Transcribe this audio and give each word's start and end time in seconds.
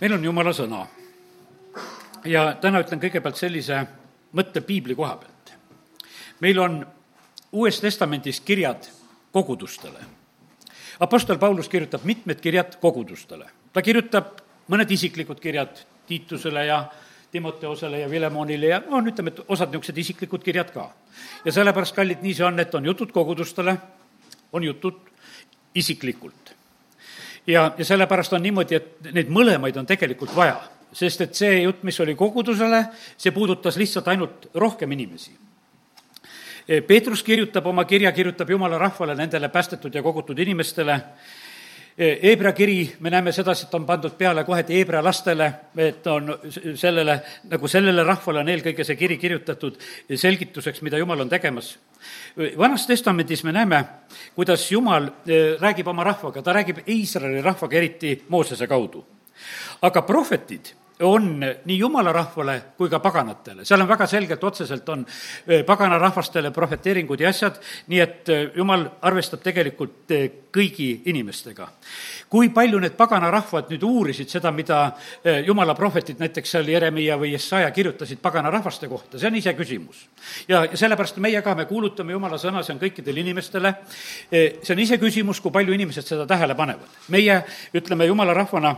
meil 0.00 0.12
on 0.12 0.24
jumala 0.24 0.52
sõna. 0.52 0.86
ja 2.24 2.54
täna 2.60 2.82
ütlen 2.82 3.00
kõigepealt 3.00 3.36
sellise 3.36 3.86
mõtte 4.32 4.60
piibli 4.60 4.94
koha 4.94 5.16
pealt. 5.16 5.52
meil 6.40 6.58
on 6.58 6.86
Uues 7.52 7.80
Testamendis 7.80 8.40
kirjad 8.40 8.90
kogudustele. 9.32 9.98
Apostel 11.00 11.38
Paulus 11.38 11.68
kirjutab 11.68 12.04
mitmed 12.04 12.40
kirjad 12.40 12.76
kogudustele. 12.80 13.46
ta 13.72 13.82
kirjutab 13.82 14.40
mõned 14.68 14.90
isiklikud 14.90 15.40
kirjad 15.40 15.84
Tiitusele 16.06 16.66
ja 16.66 16.84
Timoteosele 17.30 17.98
ja 18.00 18.10
Vilemonile 18.10 18.66
ja 18.66 18.82
on, 18.88 19.06
ütleme, 19.06 19.28
et 19.28 19.40
osad 19.48 19.68
niisugused 19.68 19.98
isiklikud 19.98 20.44
kirjad 20.44 20.70
ka. 20.72 20.90
ja 21.44 21.52
sellepärast, 21.52 21.94
kallid, 21.94 22.22
nii 22.22 22.34
see 22.34 22.46
on, 22.46 22.60
et 22.60 22.74
on 22.74 22.84
jutud 22.84 23.12
kogudustele, 23.12 23.76
on 24.52 24.64
jutud 24.64 25.00
isiklikult. 25.74 26.57
Ja, 27.48 27.72
ja 27.78 27.84
sellepärast 27.84 28.32
on 28.36 28.44
niimoodi, 28.44 28.76
et 28.76 29.12
neid 29.16 29.32
mõlemaid 29.32 29.76
on 29.80 29.88
tegelikult 29.88 30.34
vaja, 30.36 30.58
sest 30.92 31.24
et 31.24 31.36
see 31.36 31.62
jutt, 31.62 31.82
mis 31.88 31.98
oli 32.04 32.14
kogudusele, 32.16 32.84
see 33.16 33.32
puudutas 33.32 33.76
lihtsalt 33.80 34.08
ainult 34.12 34.48
rohkem 34.54 34.92
inimesi. 34.92 35.34
Peetrus 36.86 37.22
kirjutab 37.24 37.66
oma 37.66 37.86
kirja, 37.88 38.12
kirjutab 38.12 38.50
jumala 38.52 38.78
rahvale, 38.78 39.14
nendele 39.16 39.48
päästetud 39.48 39.94
ja 39.94 40.02
kogutud 40.04 40.38
inimestele 40.38 40.98
Hebra 41.98 42.52
kiri, 42.54 42.96
me 43.00 43.10
näeme 43.10 43.32
sedasi, 43.34 43.66
et 43.66 43.72
on 43.74 43.86
pandud 43.86 44.12
peale 44.14 44.44
kohe, 44.46 44.62
Hebra 44.68 45.00
lastele, 45.02 45.48
et 45.82 46.06
on 46.06 46.30
sellele, 46.78 47.16
nagu 47.50 47.68
sellele 47.68 48.04
rahvale 48.06 48.44
on 48.44 48.50
eelkõige 48.52 48.86
see 48.86 48.96
kiri 48.96 49.16
kirjutatud 49.18 49.80
selgituseks, 50.14 50.82
mida 50.86 50.98
Jumal 50.98 51.24
on 51.26 51.28
tegemas. 51.28 51.72
vanas 52.58 52.86
Testamendis 52.86 53.42
me 53.44 53.52
näeme, 53.52 53.84
kuidas 54.34 54.70
Jumal 54.70 55.10
eh, 55.26 55.56
räägib 55.60 55.90
oma 55.90 56.04
rahvaga, 56.04 56.42
ta 56.42 56.52
räägib 56.52 56.84
Iisraeli 56.86 57.42
rahvaga, 57.42 57.76
eriti 57.76 58.22
Moosese 58.28 58.66
kaudu. 58.66 59.04
aga 59.82 60.02
prohvetid 60.02 60.74
on 61.00 61.44
nii 61.64 61.78
jumala 61.78 62.12
rahvale 62.12 62.62
kui 62.76 62.90
ka 62.90 62.98
paganatele, 62.98 63.64
seal 63.64 63.82
on 63.82 63.88
väga 63.88 64.06
selgelt, 64.10 64.44
otseselt 64.44 64.88
on 64.88 65.04
eh, 65.46 65.62
pagana 65.66 65.98
rahvastele 65.98 66.50
prohveteeringud 66.54 67.20
ja 67.22 67.30
asjad, 67.30 67.60
nii 67.92 68.00
et 68.02 68.32
eh, 68.34 68.42
jumal 68.56 68.84
arvestab 69.06 69.42
tegelikult 69.44 70.10
eh, 70.14 70.26
kõigi 70.54 70.88
inimestega. 71.12 71.68
kui 72.28 72.50
palju 72.52 72.80
need 72.80 72.96
pagana 72.96 73.30
rahvad 73.30 73.70
nüüd 73.70 73.84
uurisid 73.84 74.28
seda, 74.28 74.50
mida 74.52 74.92
jumala 75.46 75.74
prohvetid, 75.74 76.18
näiteks 76.20 76.50
seal 76.56 76.68
Jeremiah 76.68 77.16
või 77.20 77.32
Jesaja 77.32 77.70
kirjutasid 77.70 78.20
pagana 78.20 78.50
rahvaste 78.50 78.88
kohta, 78.88 79.18
see 79.18 79.28
on 79.28 79.38
iseküsimus. 79.38 80.08
ja, 80.48 80.64
ja 80.64 80.76
sellepärast 80.76 81.16
meie 81.24 81.42
ka, 81.42 81.54
me 81.54 81.64
kuulutame 81.68 82.12
jumala 82.12 82.40
sõna, 82.40 82.62
see 82.64 82.74
on 82.74 82.82
kõikidele 82.82 83.22
inimestele, 83.24 83.74
see 84.30 84.74
on 84.74 84.84
iseküsimus, 84.84 85.40
kui 85.40 85.52
palju 85.52 85.72
inimesed 85.76 86.04
seda 86.04 86.26
tähele 86.26 86.56
panevad. 86.58 87.00
meie 87.08 87.42
ütleme 87.76 88.08
jumala 88.08 88.34
rahvana 88.34 88.76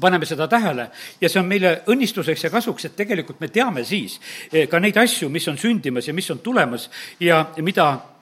paneme 0.00 0.26
seda 0.26 0.48
tähele. 0.48 0.88
Ja 1.20 1.28
see 1.28 1.40
on 1.40 1.48
meile 1.48 1.76
õnnistuseks 1.90 2.46
ja 2.46 2.50
kasuks, 2.50 2.88
et 2.88 2.96
tegelikult 2.96 3.40
me 3.40 3.48
teame 3.48 3.84
siis 3.84 4.18
eh, 4.52 4.68
ka 4.68 4.80
neid 4.80 4.96
asju, 5.00 5.28
mis 5.32 5.48
on 5.48 5.58
sündimas 5.60 6.08
ja 6.08 6.14
mis 6.14 6.30
on 6.30 6.42
tulemas 6.44 6.90
ja 7.20 7.44
mida 7.62 8.13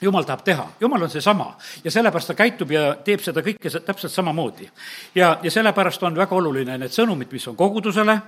jumal 0.00 0.24
tahab 0.24 0.44
teha, 0.44 0.66
jumal 0.80 1.02
on 1.02 1.10
seesama 1.10 1.56
ja 1.84 1.90
sellepärast 1.90 2.28
ta 2.28 2.34
käitub 2.36 2.70
ja 2.70 2.82
teeb 3.04 3.22
seda 3.24 3.40
kõike 3.44 3.70
täpselt 3.80 4.12
samamoodi. 4.12 4.68
ja, 5.14 5.38
ja 5.42 5.50
sellepärast 5.50 6.02
on 6.02 6.16
väga 6.16 6.36
oluline 6.36 6.78
need 6.78 6.92
sõnumid, 6.92 7.32
mis 7.32 7.46
on 7.48 7.56
kogudusele 7.56 8.18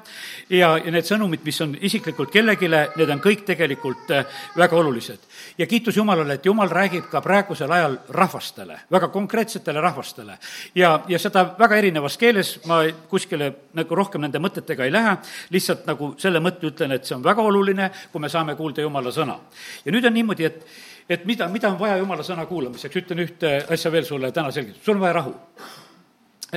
ja, 0.51 0.71
ja 0.79 0.93
need 0.93 1.05
sõnumid, 1.05 1.45
mis 1.45 1.61
on 1.61 1.77
isiklikult 1.81 2.33
kellelegi, 2.33 2.69
need 2.69 3.13
on 3.13 3.21
kõik 3.21 3.45
tegelikult 3.47 4.11
äh, 4.17 4.25
väga 4.57 4.77
olulised. 4.77 5.19
ja 5.59 5.67
kiitus 5.67 5.97
Jumalale, 5.97 6.35
et 6.35 6.47
Jumal 6.47 6.73
räägib 6.73 7.11
ka 7.11 7.21
praegusel 7.21 7.73
ajal 7.73 7.99
rahvastele, 8.09 8.81
väga 8.91 9.09
konkreetsetele 9.09 9.81
rahvastele. 9.81 10.39
ja, 10.75 11.01
ja 11.09 11.19
seda 11.19 11.55
väga 11.59 11.77
erinevas 11.77 12.17
keeles, 12.17 12.59
ma 12.67 12.83
kuskile 13.09 13.53
nagu 13.75 13.95
rohkem 13.95 14.25
nende 14.25 14.39
mõtetega 14.39 14.85
ei 14.85 14.93
lähe, 14.93 15.17
lihtsalt 15.51 15.87
nagu 15.87 16.15
selle 16.19 16.41
mõtte 16.41 16.73
ütlen, 16.73 16.97
et 16.97 17.05
see 17.05 17.17
on 17.17 17.25
väga 17.25 17.43
oluline, 17.43 17.91
kui 18.13 18.21
me 18.21 18.29
saame 18.29 18.57
kuulda 18.57 18.81
Jumala 18.81 19.13
sõna. 19.13 19.39
ja 19.85 19.93
nüüd 19.93 20.07
on 20.07 20.15
niimoodi, 20.15 20.45
et 20.45 20.88
et 21.09 21.25
mida, 21.25 21.49
mida 21.49 21.71
on 21.73 21.79
vaja 21.79 21.97
jumala 21.97 22.23
sõna 22.23 22.47
kuulamiseks, 22.47 22.97
ütlen 23.03 23.25
ühte 23.25 23.55
asja 23.71 23.93
veel 23.93 24.05
sulle 24.05 24.33
täna 24.33 24.53
selgituseks, 24.53 24.85
sul 24.85 24.97
on 24.97 25.01
vaja 25.01 25.13
rahu. 25.13 25.35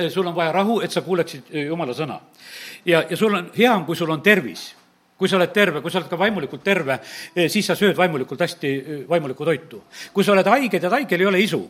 sul 0.08 0.26
on 0.26 0.34
vaja 0.34 0.52
rahu, 0.52 0.80
et 0.80 0.90
sa 0.90 1.00
kuuleksid 1.00 1.50
jumala 1.66 1.94
sõna. 1.94 2.20
ja, 2.84 3.04
ja 3.10 3.16
sul 3.16 3.34
on, 3.34 3.50
hea 3.56 3.74
on, 3.74 3.84
kui 3.84 3.96
sul 3.96 4.10
on 4.10 4.22
tervis 4.22 4.74
kui 5.22 5.30
sa 5.30 5.38
oled 5.38 5.52
terve, 5.54 5.78
kui 5.78 5.92
sa 5.94 6.00
oled 6.00 6.10
ka 6.10 6.18
vaimulikult 6.18 6.64
terve, 6.66 6.96
eh, 7.30 7.46
siis 7.46 7.68
sa 7.70 7.76
sööd 7.78 7.94
vaimulikult 7.94 8.40
hästi 8.42 8.70
eh, 8.72 9.04
vaimulikku 9.06 9.46
toitu. 9.46 9.84
kui 10.12 10.24
sa 10.26 10.32
oled 10.32 10.48
haige, 10.50 10.80
tead, 10.80 10.90
haigel 10.90 11.22
ei 11.22 11.28
ole 11.30 11.42
isu. 11.44 11.60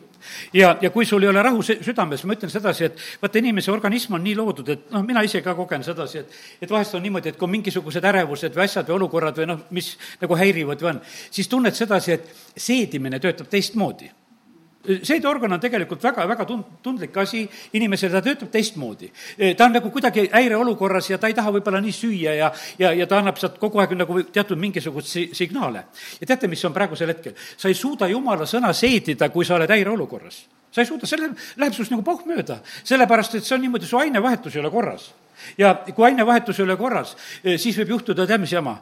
ja, 0.53 0.71
ja 0.81 0.89
kui 0.89 1.05
sul 1.05 1.21
ei 1.21 1.29
ole 1.29 1.43
rahu 1.45 1.61
südames, 1.61 2.23
ma 2.25 2.33
ütlen 2.33 2.49
sedasi, 2.49 2.87
et 2.89 2.97
vaata, 3.21 3.37
inimese 3.37 3.71
organism 3.71 4.17
on 4.17 4.25
nii 4.25 4.33
loodud, 4.39 4.73
et 4.73 4.89
noh, 4.95 5.05
mina 5.05 5.21
ise 5.21 5.43
ka 5.45 5.53
kogen 5.53 5.85
sedasi, 5.85 6.23
et 6.23 6.65
et 6.65 6.71
vahest 6.71 6.95
on 6.97 7.05
niimoodi, 7.05 7.29
et 7.29 7.37
kui 7.37 7.51
mingisugused 7.51 8.09
ärevused 8.09 8.57
või 8.57 8.65
asjad 8.65 8.89
või 8.89 8.97
olukorrad 8.97 9.37
või 9.37 9.51
noh, 9.51 9.63
mis 9.69 9.93
nagu 10.21 10.39
häirivad 10.39 10.81
või 10.81 10.93
on, 10.95 11.05
siis 11.29 11.51
tunned 11.51 11.77
sedasi, 11.77 12.17
et 12.17 12.33
seedimine 12.57 13.21
töötab 13.21 13.53
teistmoodi 13.53 14.09
seedeorgan 14.83 15.55
on 15.55 15.61
tegelikult 15.63 16.03
väga, 16.03 16.25
väga 16.27 16.45
tund-, 16.47 16.79
tundlik 16.83 17.15
asi 17.17 17.43
inimesele, 17.77 18.11
ta 18.17 18.21
töötab 18.25 18.51
teistmoodi. 18.51 19.11
ta 19.57 19.65
on 19.65 19.77
nagu 19.77 19.91
kuidagi 19.91 20.27
häireolukorras 20.33 21.09
ja 21.09 21.17
ta 21.17 21.29
ei 21.31 21.37
taha 21.37 21.53
võib-olla 21.55 21.79
nii 21.83 21.95
süüa 21.95 22.33
ja, 22.35 22.51
ja, 22.79 22.91
ja 22.91 23.07
ta 23.07 23.21
annab 23.21 23.39
sealt 23.39 23.57
kogu 23.61 23.79
aeg 23.79 23.95
nagu 23.97 24.19
teatud 24.23 24.59
mingisugust 24.59 25.07
si-, 25.07 25.29
signaale. 25.33 25.85
ja 26.19 26.27
teate, 26.27 26.49
mis 26.51 26.63
on 26.65 26.75
praegusel 26.75 27.13
hetkel? 27.13 27.37
sa 27.57 27.71
ei 27.71 27.77
suuda 27.79 28.09
jumala 28.11 28.47
sõna 28.49 28.73
seedida, 28.75 29.29
kui 29.29 29.47
sa 29.47 29.55
oled 29.55 29.71
häireolukorras. 29.71 30.43
sa 30.71 30.83
ei 30.83 30.89
suuda, 30.89 31.07
selle 31.07 31.31
läheb 31.31 31.75
sinust 31.75 31.93
nagu 31.93 32.03
pauh 32.03 32.25
mööda, 32.27 32.59
sellepärast 32.83 33.39
et 33.39 33.47
see 33.47 33.55
on 33.55 33.63
niimoodi, 33.63 33.87
su 33.87 33.99
ainevahetus 34.01 34.57
ei 34.57 34.63
ole 34.65 34.71
korras 34.73 35.13
ja 35.57 35.73
kui 35.95 36.05
ainevahetus 36.09 36.59
ei 36.59 36.65
ole 36.67 36.75
korras, 36.77 37.15
siis 37.57 37.77
võib 37.79 37.95
juhtuda, 37.95 38.27
tead, 38.27 38.43
mis 38.43 38.51
jama? 38.51 38.75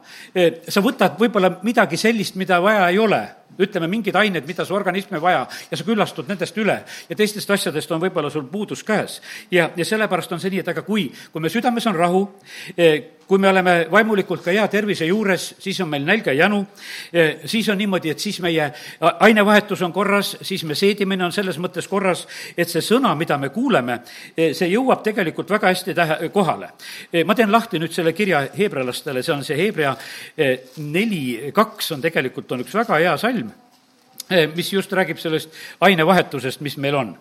sa 0.68 0.82
võtad 0.82 1.22
võib-olla 1.22 1.60
midagi 1.62 1.98
sellist, 1.98 2.36
mida 2.42 2.58
vaja 2.62 2.90
ei 2.90 3.00
ole 3.00 3.22
ütleme, 3.60 3.88
mingid 3.92 4.16
ained, 4.16 4.46
mida 4.48 4.66
su 4.66 4.76
organism 4.76 5.16
ei 5.16 5.24
vaja 5.24 5.46
ja 5.72 5.78
sa 5.78 5.88
küllastud 5.88 6.30
nendest 6.32 6.58
üle 6.62 6.78
ja 7.10 7.18
teistest 7.18 7.52
asjadest 7.52 7.92
on 7.92 8.02
võib-olla 8.02 8.32
sul 8.32 8.48
puudus 8.52 8.84
käes. 8.84 9.22
ja, 9.52 9.70
ja 9.76 9.86
sellepärast 9.86 10.32
on 10.32 10.40
see 10.40 10.54
nii, 10.54 10.64
et 10.64 10.72
aga 10.72 10.86
kui, 10.88 11.10
kui 11.32 11.42
me 11.42 11.50
südames 11.50 11.88
on 11.88 11.96
rahu, 11.98 12.22
eh, 12.78 13.18
kui 13.32 13.40
me 13.40 13.48
oleme 13.48 13.88
vaimulikult 13.92 14.44
ka 14.44 14.52
hea 14.52 14.66
tervise 14.68 15.06
juures, 15.08 15.54
siis 15.60 15.80
on 15.80 15.88
meil 15.90 16.04
nälg 16.04 16.26
ja 16.28 16.34
janu, 16.36 16.66
eh, 17.14 17.46
siis 17.46 17.70
on 17.72 17.78
niimoodi, 17.80 18.12
et 18.12 18.20
siis 18.20 18.42
meie 18.44 18.72
ainevahetus 19.00 19.82
on 19.88 19.94
korras, 19.94 20.34
siis 20.42 20.64
me 20.68 20.76
seedimine 20.76 21.26
on 21.26 21.32
selles 21.32 21.60
mõttes 21.60 21.88
korras, 21.88 22.26
et 22.58 22.70
see 22.70 22.84
sõna, 22.84 23.14
mida 23.16 23.38
me 23.38 23.50
kuuleme, 23.50 24.02
eh, 24.36 24.52
see 24.54 24.68
jõuab 24.74 25.04
tegelikult 25.04 25.50
väga 25.50 25.72
hästi 25.72 25.96
tähe, 25.96 26.30
kohale. 26.30 26.70
ma 27.26 27.36
teen 27.36 27.52
lahti 27.52 27.80
nüüd 27.80 27.92
selle 27.92 28.14
kirja 28.14 28.48
heebrealastele, 28.58 29.24
see 29.24 29.34
on 29.34 29.44
see 29.44 29.58
Hebra 29.58 29.96
neli 30.78 31.52
kaks 31.54 31.92
on 31.92 32.02
tegelikult, 32.02 32.52
on 32.52 32.64
üks 32.64 32.74
väga 32.76 32.98
hea 33.00 33.18
salm, 33.18 33.41
mis 34.56 34.74
just 34.74 34.94
räägib 34.94 35.20
sellest 35.22 35.54
ainevahetusest, 35.82 36.62
mis 36.62 36.78
meil 36.78 36.96
on. 36.96 37.16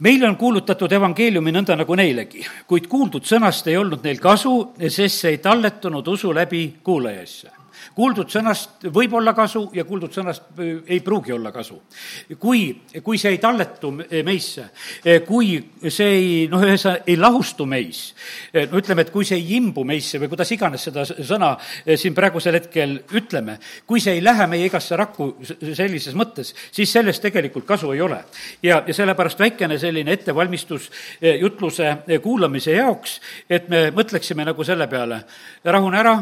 Meile 0.00 0.28
on 0.28 0.36
kuulutatud 0.40 0.92
evangeeliumi 0.96 1.52
nõnda 1.52 1.76
nagu 1.76 1.94
neilegi, 1.94 2.46
kuid 2.66 2.86
kuuldud 2.88 3.26
sõnast 3.28 3.66
ei 3.68 3.76
olnud 3.76 4.04
neil 4.04 4.18
kasu, 4.22 4.72
sest 4.88 5.26
see 5.26 5.34
ei 5.36 5.42
talletunud 5.44 6.08
usu 6.08 6.32
läbi 6.34 6.66
kuulajaisse 6.84 7.59
kuuldud 7.94 8.30
sõnast 8.30 8.86
võib 8.92 9.14
olla 9.18 9.32
kasu 9.36 9.66
ja 9.74 9.84
kuuldud 9.88 10.14
sõnast 10.14 10.46
äh, 10.58 10.80
ei 10.96 11.00
pruugi 11.04 11.32
olla 11.32 11.52
kasu. 11.52 11.80
kui, 12.38 12.62
kui 13.02 13.18
see 13.18 13.34
ei 13.34 13.38
talletu 13.42 13.92
meisse, 14.26 14.68
äh, 15.04 15.20
kui 15.26 15.56
see 15.88 16.08
ei, 16.10 16.30
noh, 16.50 16.62
ühesõnaga 16.64 17.04
ei 17.06 17.16
lahustu 17.20 17.66
meis, 17.66 18.02
äh, 18.54 18.66
no 18.70 18.80
ütleme, 18.80 19.06
et 19.06 19.12
kui 19.14 19.26
see 19.28 19.38
ei 19.40 19.56
imbu 19.58 19.84
meisse 19.88 20.20
või 20.22 20.30
kuidas 20.32 20.52
iganes 20.54 20.86
seda 20.88 21.04
sõna 21.06 21.52
siin 21.96 22.14
praegusel 22.16 22.58
hetkel 22.58 22.96
ütleme, 23.16 23.58
kui 23.86 24.02
see 24.02 24.16
ei 24.18 24.24
lähe 24.24 24.46
meie 24.50 24.68
igasse 24.68 24.96
rakku 24.98 25.32
sellises 25.60 26.16
mõttes, 26.18 26.54
siis 26.72 26.92
sellest 26.92 27.22
tegelikult 27.24 27.66
kasu 27.68 27.92
ei 27.94 28.00
ole. 28.00 28.22
ja, 28.62 28.82
ja 28.86 28.94
sellepärast 28.94 29.40
väikene 29.40 29.78
selline 29.78 30.12
ettevalmistus 30.12 30.90
jutluse 31.40 31.96
kuulamise 32.22 32.76
jaoks, 32.76 33.20
et 33.50 33.68
me 33.68 33.88
mõtleksime 33.94 34.44
nagu 34.46 34.64
selle 34.64 34.86
peale, 34.90 35.22
rahune 35.64 35.98
ära 36.00 36.18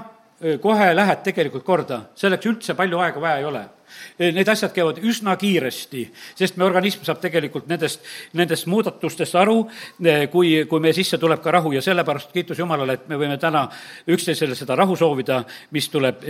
kohe 0.63 0.93
lähed 0.95 1.25
tegelikult 1.27 1.65
korda, 1.67 2.03
selleks 2.19 2.47
üldse 2.47 2.77
palju 2.79 3.01
aega 3.03 3.21
vaja 3.21 3.41
ei 3.41 3.47
ole. 3.49 3.65
Need 4.19 4.49
asjad 4.53 4.71
käivad 4.75 5.01
üsna 5.03 5.35
kiiresti, 5.41 6.05
sest 6.39 6.59
meie 6.59 6.69
organism 6.69 7.03
saab 7.07 7.19
tegelikult 7.23 7.67
nendest, 7.71 8.05
nendest 8.39 8.69
muudatustest 8.71 9.35
aru, 9.41 9.63
kui, 10.31 10.53
kui 10.71 10.85
meie 10.85 10.95
sisse 10.95 11.19
tuleb 11.19 11.43
ka 11.43 11.55
rahu 11.57 11.73
ja 11.75 11.83
sellepärast 11.83 12.31
kiitus 12.35 12.61
Jumalale, 12.61 12.99
et 12.99 13.09
me 13.11 13.19
võime 13.19 13.39
täna 13.41 13.65
üksteisele 14.07 14.55
seda 14.59 14.77
rahu 14.79 14.97
soovida, 14.97 15.41
mis 15.75 15.89
tuleb 15.91 16.23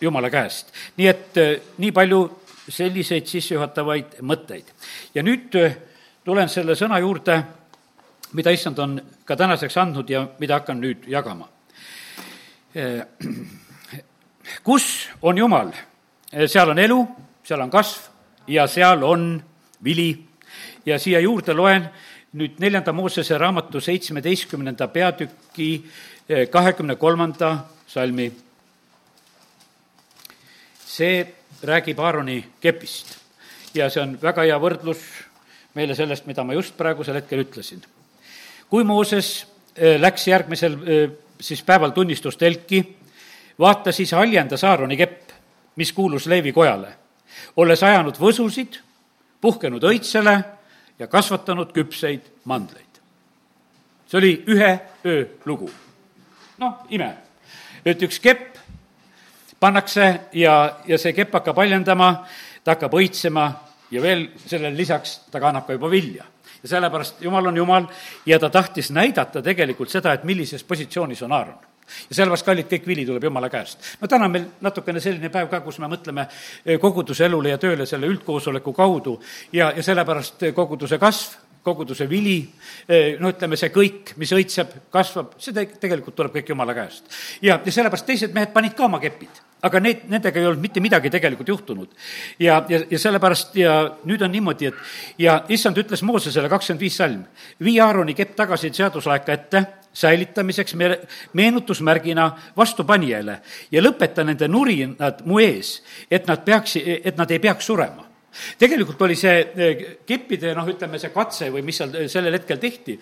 Jumala 0.00 0.30
käest. 0.32 0.72
nii 0.96 1.08
et 1.12 1.40
nii 1.78 1.92
palju 1.92 2.22
selliseid 2.68 3.26
sissejuhatavaid 3.26 4.20
mõtteid. 4.22 4.64
ja 5.14 5.22
nüüd 5.22 5.54
tulen 6.24 6.48
selle 6.48 6.74
sõna 6.74 6.98
juurde, 6.98 7.42
mida 8.32 8.50
issand 8.50 8.78
on 8.78 9.00
ka 9.24 9.36
tänaseks 9.36 9.76
andnud 9.76 10.10
ja 10.10 10.26
mida 10.38 10.58
hakkan 10.58 10.80
nüüd 10.80 11.06
jagama 11.06 11.48
kus 14.64 15.08
on 15.22 15.38
Jumal, 15.38 15.72
eh, 16.32 16.48
seal 16.48 16.70
on 16.72 16.78
elu, 16.78 17.00
seal 17.44 17.60
on 17.60 17.70
kasv 17.70 18.08
ja 18.48 18.66
seal 18.66 19.02
on 19.04 19.42
vili. 19.84 20.28
ja 20.86 20.98
siia 20.98 21.20
juurde 21.20 21.54
loen 21.54 21.84
nüüd 22.32 22.56
neljanda 22.58 22.92
Moosese 22.92 23.38
raamatu 23.38 23.80
seitsmeteistkümnenda 23.80 24.88
peatüki 24.88 25.84
eh, 26.28 26.48
kahekümne 26.50 26.96
kolmanda 26.96 27.66
salmi. 27.86 28.32
see 30.86 31.34
räägib 31.62 32.00
Aaroni 32.00 32.44
kepist 32.60 33.18
ja 33.74 33.90
see 33.90 34.02
on 34.02 34.18
väga 34.22 34.42
hea 34.42 34.56
võrdlus 34.58 35.00
meile 35.74 35.94
sellest, 35.94 36.26
mida 36.26 36.44
ma 36.44 36.52
just 36.52 36.76
praegusel 36.76 37.14
hetkel 37.20 37.44
ütlesin. 37.44 37.84
kui 38.70 38.84
Mooses 38.84 39.46
läks 39.76 40.26
järgmisel 40.26 40.76
siis 41.42 41.62
päeval 41.62 41.90
tunnistustelki, 41.90 42.96
vaata 43.58 43.92
siis 43.92 44.12
haljendas 44.12 44.64
Aaroni 44.64 44.96
kepp, 44.96 45.30
mis 45.76 45.92
kuulus 45.92 46.26
Leevi 46.26 46.52
kojale, 46.52 46.94
olles 47.56 47.82
ajanud 47.82 48.18
võsusid, 48.20 48.78
puhkenud 49.40 49.82
õitsele 49.82 50.36
ja 50.98 51.06
kasvatanud 51.06 51.72
küpseid 51.74 52.30
mandleid. 52.44 52.86
see 54.06 54.18
oli 54.18 54.32
ühe 54.46 54.80
öö 55.06 55.24
lugu. 55.44 55.70
noh, 56.58 56.86
ime. 56.90 57.14
et 57.84 58.02
üks 58.02 58.20
kepp 58.20 58.56
pannakse 59.60 60.20
ja, 60.32 60.78
ja 60.86 60.98
see 60.98 61.12
kepp 61.12 61.32
hakkab 61.32 61.56
haljendama, 61.56 62.26
ta 62.64 62.76
hakkab 62.76 62.94
õitsema 62.94 63.52
ja 63.90 64.02
veel 64.02 64.28
sellele 64.46 64.76
lisaks 64.76 65.20
ta 65.30 65.40
kannab 65.40 65.66
ka 65.66 65.72
juba 65.72 65.90
vilja 65.90 66.31
ja 66.62 66.68
sellepärast 66.68 67.22
Jumal 67.22 67.46
on 67.46 67.56
Jumal 67.56 67.86
ja 68.26 68.38
ta 68.38 68.50
tahtis 68.50 68.90
näidata 68.90 69.42
tegelikult 69.42 69.90
seda, 69.90 70.12
et 70.12 70.24
millises 70.24 70.64
positsioonis 70.64 71.22
on 71.22 71.32
Aaron 71.32 71.72
ja 72.10 72.16
sellepärast, 72.16 72.46
kallid, 72.46 72.68
kõik 72.70 72.86
vili 72.86 73.04
tuleb 73.06 73.24
Jumala 73.24 73.48
käest. 73.50 73.78
no 74.00 74.08
täna 74.08 74.26
on 74.28 74.32
meil 74.32 74.44
natukene 74.60 75.00
selline 75.00 75.30
päev 75.32 75.50
ka, 75.50 75.60
kus 75.60 75.78
me 75.82 75.90
mõtleme 75.90 76.26
eh, 76.64 76.78
koguduse 76.80 77.26
elule 77.26 77.52
ja 77.52 77.58
tööle 77.58 77.86
selle 77.86 78.08
üldkoosoleku 78.10 78.72
kaudu 78.72 79.18
ja, 79.52 79.72
ja 79.76 79.82
sellepärast 79.82 80.42
eh, 80.42 80.54
koguduse 80.54 80.98
kasv, 80.98 81.36
koguduse 81.62 82.08
vili, 82.10 82.40
no 83.20 83.30
ütleme, 83.30 83.56
see 83.58 83.70
kõik, 83.74 84.16
mis 84.18 84.32
õitseb, 84.34 84.74
kasvab, 84.92 85.36
see 85.42 85.54
te-, 85.54 85.68
tegelikult 85.80 86.16
tuleb 86.18 86.34
kõik 86.34 86.50
Jumala 86.50 86.74
käest. 86.74 87.06
ja, 87.42 87.60
ja 87.64 87.72
sellepärast 87.72 88.06
teised 88.06 88.34
mehed 88.34 88.52
panid 88.54 88.74
ka 88.78 88.88
oma 88.88 89.00
kepid 89.02 89.42
aga 89.62 89.80
need, 89.82 90.06
nendega 90.10 90.40
ei 90.40 90.46
olnud 90.48 90.62
mitte 90.62 90.82
midagi 90.82 91.10
tegelikult 91.10 91.48
juhtunud. 91.48 91.88
ja, 92.38 92.62
ja, 92.68 92.82
ja 92.90 92.98
sellepärast 92.98 93.56
ja 93.56 93.76
nüüd 94.04 94.22
on 94.22 94.32
niimoodi, 94.32 94.72
et 94.72 95.22
ja 95.22 95.42
issand 95.48 95.78
ütles 95.78 96.02
Moosesele, 96.02 96.50
kakskümmend 96.50 96.82
viis 96.82 96.98
salm, 96.98 97.22
vii 97.62 97.78
Aaroni 97.80 98.14
kepp 98.18 98.34
tagasi 98.36 98.72
seaduslaeka 98.74 99.32
ette, 99.32 99.64
säilitamiseks 99.92 100.74
me-, 100.74 101.00
meenutusmärgina 101.38 102.30
vastupanijale 102.56 103.40
ja 103.70 103.82
lõpeta 103.82 104.24
nende 104.26 104.48
nurinad 104.48 105.22
mu 105.28 105.38
ees, 105.42 105.76
et 106.10 106.26
nad 106.26 106.42
peaks, 106.44 106.78
et 106.82 107.16
nad 107.16 107.30
ei 107.30 107.38
peaks 107.42 107.70
surema 107.70 108.11
tegelikult 108.58 109.02
oli 109.02 109.16
see 109.18 109.40
eh, 109.40 109.82
keppide, 110.06 110.52
noh, 110.56 110.68
ütleme 110.72 111.00
see 111.00 111.12
katse 111.14 111.50
või 111.52 111.64
mis 111.66 111.78
seal 111.80 111.94
eh, 111.98 112.08
sellel 112.10 112.36
hetkel 112.38 112.60
tehti, 112.62 112.96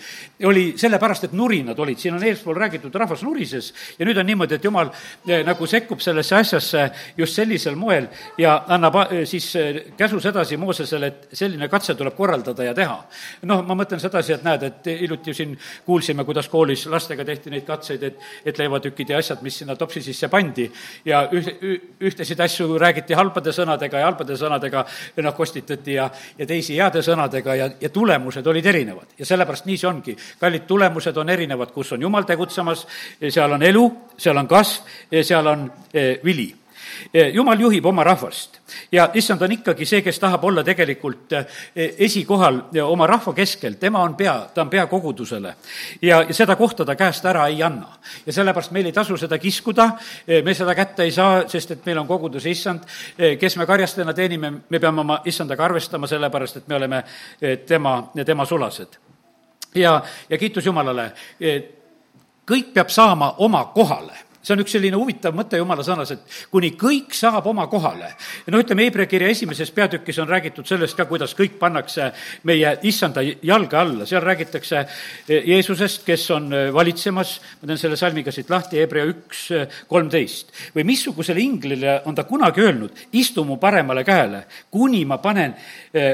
oli 0.49 0.65
sellepärast, 0.81 1.29
et 1.29 1.37
nurinad 1.39 1.79
olid, 1.79 2.01
siin 2.01 2.17
on 2.17 2.25
eespool 2.27 2.59
räägitud, 2.59 2.95
rahvas 3.01 3.23
nurises 3.27 3.73
ja 3.99 4.09
nüüd 4.09 4.19
on 4.21 4.29
niimoodi, 4.31 4.59
et 4.59 4.67
jumal 4.67 4.91
eh, 5.29 5.45
nagu 5.47 5.69
sekkub 5.71 6.03
sellesse 6.03 6.37
asjasse 6.41 6.87
just 7.19 7.39
sellisel 7.39 7.79
moel 7.79 8.09
ja 8.41 8.57
annab 8.69 8.99
siis 9.29 9.47
käsu 9.97 10.21
sedasi 10.21 10.59
Moosesele, 10.61 11.07
et 11.07 11.37
selline 11.39 11.69
katse 11.71 11.95
tuleb 11.99 12.17
korraldada 12.19 12.65
ja 12.67 12.75
teha. 12.77 12.99
noh, 13.49 13.63
ma 13.67 13.77
mõtlen 13.79 14.01
sedasi, 14.03 14.35
et 14.35 14.45
näed, 14.45 14.65
et 14.67 14.91
hiljuti 15.01 15.35
siin 15.35 15.55
kuulsime, 15.87 16.25
kuidas 16.29 16.49
koolis 16.51 16.87
lastega 16.91 17.25
tehti 17.25 17.53
neid 17.53 17.65
katseid, 17.69 18.03
et, 18.03 18.19
et 18.45 18.59
leivatükid 18.59 19.15
ja 19.15 19.21
asjad, 19.23 19.43
mis 19.47 19.61
sinna 19.63 19.77
topsi 19.79 20.03
sisse 20.05 20.29
pandi 20.33 20.67
ja 21.07 21.23
üht, 21.33 21.51
ühtesid 22.11 22.41
asju 22.41 22.79
räägiti 22.81 23.17
halbade 23.17 23.53
sõnadega 23.55 24.03
ja 24.03 24.11
halbade 24.11 24.37
sõnadega 24.41 24.85
noh, 25.23 25.35
kostitati 25.37 25.95
ja, 25.95 26.09
ja 26.39 26.47
teisi 26.47 26.77
heade 26.79 27.03
sõnadega 27.05 27.57
ja, 27.57 27.71
ja 27.81 27.91
tulemused 27.91 28.47
olid 28.47 28.67
erinevad. 28.67 29.17
ja 29.19 29.27
sellepärast 29.27 29.67
nii 29.67 29.77
see 29.81 29.89
ongi. 29.89 30.17
kallid 30.41 30.67
tulemused 30.67 31.17
on 31.17 31.29
erinevad, 31.29 31.73
kus 31.75 31.93
on 31.93 32.03
Jumal 32.03 32.29
tegutsemas, 32.29 32.87
seal 33.29 33.53
on 33.53 33.63
elu, 33.63 33.85
seal 34.17 34.37
on 34.37 34.49
kasv, 34.49 34.97
seal 35.23 35.47
on 35.47 35.71
eh, 35.95 36.19
vili 36.25 36.51
jumal 37.33 37.61
juhib 37.61 37.87
oma 37.87 38.05
rahvast 38.05 38.61
ja 38.93 39.11
issand 39.15 39.43
on 39.43 39.53
ikkagi 39.53 39.87
see, 39.87 40.03
kes 40.03 40.19
tahab 40.19 40.45
olla 40.45 40.65
tegelikult 40.65 41.33
eh, 41.33 41.47
esikohal 42.07 42.61
oma 42.85 43.07
rahva 43.07 43.33
keskel, 43.35 43.77
tema 43.81 44.03
on 44.03 44.15
pea, 44.17 44.35
ta 44.55 44.63
on 44.63 44.71
pea 44.71 44.87
kogudusele. 44.87 45.55
ja, 46.03 46.23
seda 46.31 46.57
kohta 46.57 46.85
ta 46.85 46.97
käest 46.97 47.25
ära 47.25 47.47
ei 47.47 47.63
anna. 47.63 47.99
ja 48.27 48.33
sellepärast 48.33 48.71
meil 48.71 48.87
ei 48.87 48.93
tasu 48.93 49.17
seda 49.17 49.39
kiskuda, 49.39 49.91
eh, 50.27 50.43
me 50.45 50.55
seda 50.55 50.75
kätte 50.75 51.03
ei 51.03 51.13
saa, 51.13 51.49
sest 51.49 51.71
et 51.71 51.87
meil 51.87 51.99
on 51.99 52.07
koguduse 52.07 52.51
issand, 52.51 52.87
kes 53.41 53.57
me 53.57 53.67
karjastena 53.67 54.15
teenime, 54.15 54.53
me 54.69 54.79
peame 54.79 55.01
oma 55.01 55.21
issandaga 55.25 55.65
arvestama, 55.65 56.07
sellepärast 56.07 56.57
et 56.57 56.69
me 56.69 56.75
oleme 56.75 57.05
tema, 57.67 58.11
tema 58.25 58.45
sulased. 58.47 58.99
ja, 59.75 60.03
ja 60.31 60.39
kiitus 60.39 60.67
Jumalale, 60.67 61.13
kõik 62.51 62.73
peab 62.75 62.89
saama 62.89 63.35
oma 63.39 63.65
kohale 63.75 64.30
see 64.41 64.55
on 64.55 64.63
üks 64.63 64.73
selline 64.73 64.97
huvitav 64.97 65.35
mõte 65.37 65.59
jumala 65.61 65.85
sõnas, 65.85 66.15
et 66.15 66.37
kuni 66.53 66.73
kõik 66.81 67.13
saab 67.17 67.47
oma 67.51 67.67
kohale. 67.69 68.15
no 68.49 68.61
ütleme, 68.63 68.87
Hebra 68.89 69.07
kirja 69.07 69.29
esimeses 69.29 69.71
peatükis 69.77 70.19
on 70.19 70.29
räägitud 70.29 70.67
sellest 70.67 70.97
ka, 70.97 71.05
kuidas 71.05 71.35
kõik 71.37 71.59
pannakse 71.61 72.11
meie 72.49 72.73
issanda 72.89 73.23
jalge 73.23 73.77
alla, 73.77 74.07
seal 74.09 74.25
räägitakse 74.25 74.81
eh, 74.81 75.45
Jeesusest, 75.51 76.05
kes 76.07 76.25
on 76.37 76.49
eh, 76.57 76.71
valitsemas, 76.73 77.37
ma 77.61 77.69
teen 77.69 77.83
selle 77.85 78.01
salmiga 78.01 78.33
siit 78.33 78.51
lahti, 78.51 78.81
Hebra 78.81 79.05
üks 79.11 79.45
eh, 79.57 79.69
kolmteist. 79.89 80.55
või 80.75 80.89
missugusele 80.89 81.41
inglile 81.41 82.01
on 82.09 82.17
ta 82.17 82.25
kunagi 82.25 82.65
öelnud, 82.65 83.07
istu 83.13 83.45
mu 83.45 83.61
paremale 83.61 84.05
käele, 84.05 84.47
kuni 84.71 85.05
ma 85.05 85.19
panen 85.21 85.55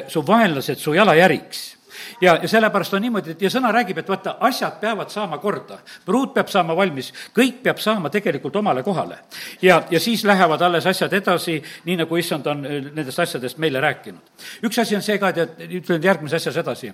su 0.08 0.22
vaenlased 0.26 0.80
su 0.80 0.94
jalajäriks 0.96 1.75
ja, 2.20 2.38
ja 2.42 2.48
sellepärast 2.48 2.94
on 2.94 3.02
niimoodi, 3.02 3.34
et 3.36 3.42
ja 3.42 3.50
sõna 3.52 3.72
räägib, 3.74 3.98
et 4.00 4.08
vaata, 4.08 4.36
asjad 4.48 4.78
peavad 4.80 5.10
saama 5.10 5.38
korda. 5.38 5.78
pruut 6.04 6.34
peab 6.34 6.48
saama 6.48 6.76
valmis, 6.76 7.12
kõik 7.36 7.62
peab 7.62 7.78
saama 7.82 8.10
tegelikult 8.10 8.56
omale 8.56 8.82
kohale. 8.82 9.18
ja, 9.62 9.82
ja 9.90 10.00
siis 10.00 10.24
lähevad 10.24 10.62
alles 10.62 10.86
asjad 10.86 11.12
edasi, 11.12 11.62
nii 11.84 11.96
nagu 11.96 12.16
issand 12.16 12.46
on 12.46 12.64
äh, 12.66 12.80
nendest 12.94 13.18
asjadest 13.18 13.58
meile 13.58 13.80
rääkinud. 13.80 14.22
üks 14.62 14.80
asi 14.80 14.96
on 14.96 15.02
see 15.02 15.18
ka, 15.18 15.32
tead, 15.32 15.60
ütlen 15.68 16.02
järgmises 16.02 16.42
asjas 16.42 16.56
edasi. 16.64 16.92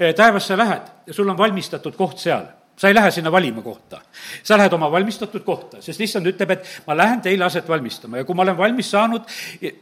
Äh, 0.00 0.14
taevasse 0.14 0.56
lähed, 0.56 0.90
sul 1.10 1.28
on 1.28 1.38
valmistatud 1.38 1.96
koht 1.96 2.18
seal 2.18 2.50
sa 2.76 2.88
ei 2.88 2.94
lähe 2.94 3.10
sinna 3.10 3.32
valima 3.32 3.62
kohta. 3.62 4.00
sa 4.42 4.58
lähed 4.58 4.72
oma 4.72 4.90
valmistatud 4.92 5.44
kohta, 5.44 5.82
sest 5.82 6.00
issand 6.00 6.26
ütleb, 6.26 6.50
et 6.50 6.68
ma 6.86 6.96
lähen 6.96 7.20
teile 7.20 7.44
aset 7.44 7.68
valmistama 7.68 8.16
ja 8.16 8.24
kui 8.24 8.34
ma 8.34 8.42
olen 8.42 8.58
valmis 8.58 8.90
saanud, 8.90 9.28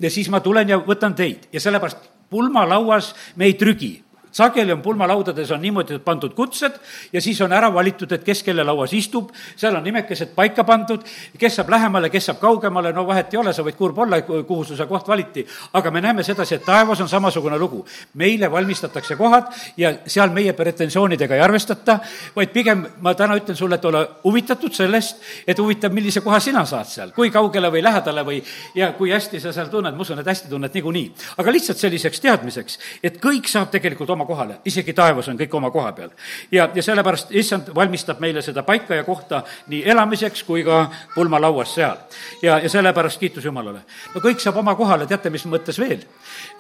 siis 0.08 0.28
ma 0.31 0.40
tulen 0.40 0.69
ja 0.69 0.78
võtan 0.78 1.14
teid 1.14 1.49
ja 1.52 1.61
sellepärast 1.61 2.11
pulmalauas 2.31 3.14
me 3.37 3.49
ei 3.49 3.55
trügi 3.55 3.94
sageli 4.32 4.72
on 4.72 4.82
pulmalaudades 4.82 5.50
on 5.50 5.60
niimoodi 5.62 5.98
pandud 6.04 6.34
kutsed 6.34 6.78
ja 7.12 7.20
siis 7.20 7.40
on 7.40 7.52
ära 7.52 7.72
valitud, 7.74 8.12
et 8.12 8.24
kes 8.24 8.42
kelle 8.46 8.64
lauas 8.64 8.92
istub, 8.94 9.30
seal 9.56 9.76
on 9.76 9.84
nimekesed 9.84 10.34
paika 10.34 10.64
pandud, 10.64 11.04
kes 11.38 11.58
saab 11.60 11.70
lähemale, 11.70 12.10
kes 12.10 12.30
saab 12.30 12.40
kaugemale, 12.40 12.92
no 12.92 13.06
vahet 13.06 13.34
ei 13.34 13.40
ole, 13.40 13.52
sa 13.56 13.64
võid 13.66 13.78
kurb 13.78 13.99
olla, 13.99 14.20
kuhu 14.22 14.64
su 14.64 14.76
see 14.76 14.87
koht 14.87 15.08
valiti. 15.08 15.46
aga 15.72 15.90
me 15.90 16.00
näeme 16.00 16.22
sedasi, 16.22 16.54
et 16.54 16.64
taevas 16.64 17.00
on 17.00 17.08
samasugune 17.08 17.58
lugu. 17.58 17.84
meile 18.14 18.50
valmistatakse 18.50 19.16
kohad 19.16 19.46
ja 19.76 19.92
seal 20.06 20.30
meie 20.30 20.52
pretensioonidega 20.52 21.34
ei 21.34 21.40
arvestata, 21.40 21.99
vaid 22.37 22.52
pigem 22.52 22.87
ma 23.00 23.14
täna 23.14 23.37
ütlen 23.37 23.56
sulle, 23.56 23.75
et 23.75 23.84
ole 23.84 24.06
huvitatud 24.25 24.72
sellest, 24.72 25.20
et 25.46 25.58
huvitav, 25.58 25.92
millise 25.92 26.20
koha 26.20 26.40
sina 26.40 26.64
saad 26.64 26.87
seal, 26.87 27.12
kui 27.16 27.30
kaugele 27.30 27.70
või 27.70 27.82
lähedale 27.82 28.25
või 28.26 28.40
ja 28.75 28.92
kui 28.92 29.10
hästi 29.10 29.40
sa 29.40 29.52
seal 29.52 29.70
tunned, 29.72 29.94
ma 29.94 30.04
usun, 30.04 30.18
et 30.20 30.26
hästi 30.26 30.49
tunned 30.50 30.75
niikuinii. 30.75 31.12
aga 31.38 31.52
lihtsalt 31.52 31.78
selliseks 31.78 32.20
teadmiseks, 32.20 32.78
et 33.02 33.20
kõik 33.22 33.49
saab 33.49 33.70
tegelikult 33.70 34.10
oma 34.10 34.19
oma 34.20 34.28
kohale, 34.28 34.60
isegi 34.68 34.92
taevas 34.92 35.28
on 35.32 35.38
kõik 35.40 35.54
oma 35.56 35.70
koha 35.72 35.92
peal. 35.96 36.10
ja, 36.52 36.68
ja 36.74 36.82
sellepärast 36.82 37.32
issand 37.32 37.70
valmistab 37.74 38.20
meile 38.20 38.42
seda 38.42 38.62
paika 38.62 38.94
ja 38.94 39.04
kohta 39.04 39.42
nii 39.72 39.82
elamiseks 39.88 40.42
kui 40.44 40.64
ka 40.64 40.90
pulmalauas 41.14 41.74
seal. 41.74 41.96
ja, 42.42 42.58
ja 42.58 42.68
sellepärast 42.68 43.20
kiitus 43.20 43.44
Jumalale. 43.44 43.80
no 44.14 44.20
kõik 44.20 44.42
saab 44.42 44.60
oma 44.60 44.74
kohale, 44.74 45.06
teate, 45.06 45.30
mis 45.30 45.46
mõttes 45.46 45.78
veel? 45.80 46.04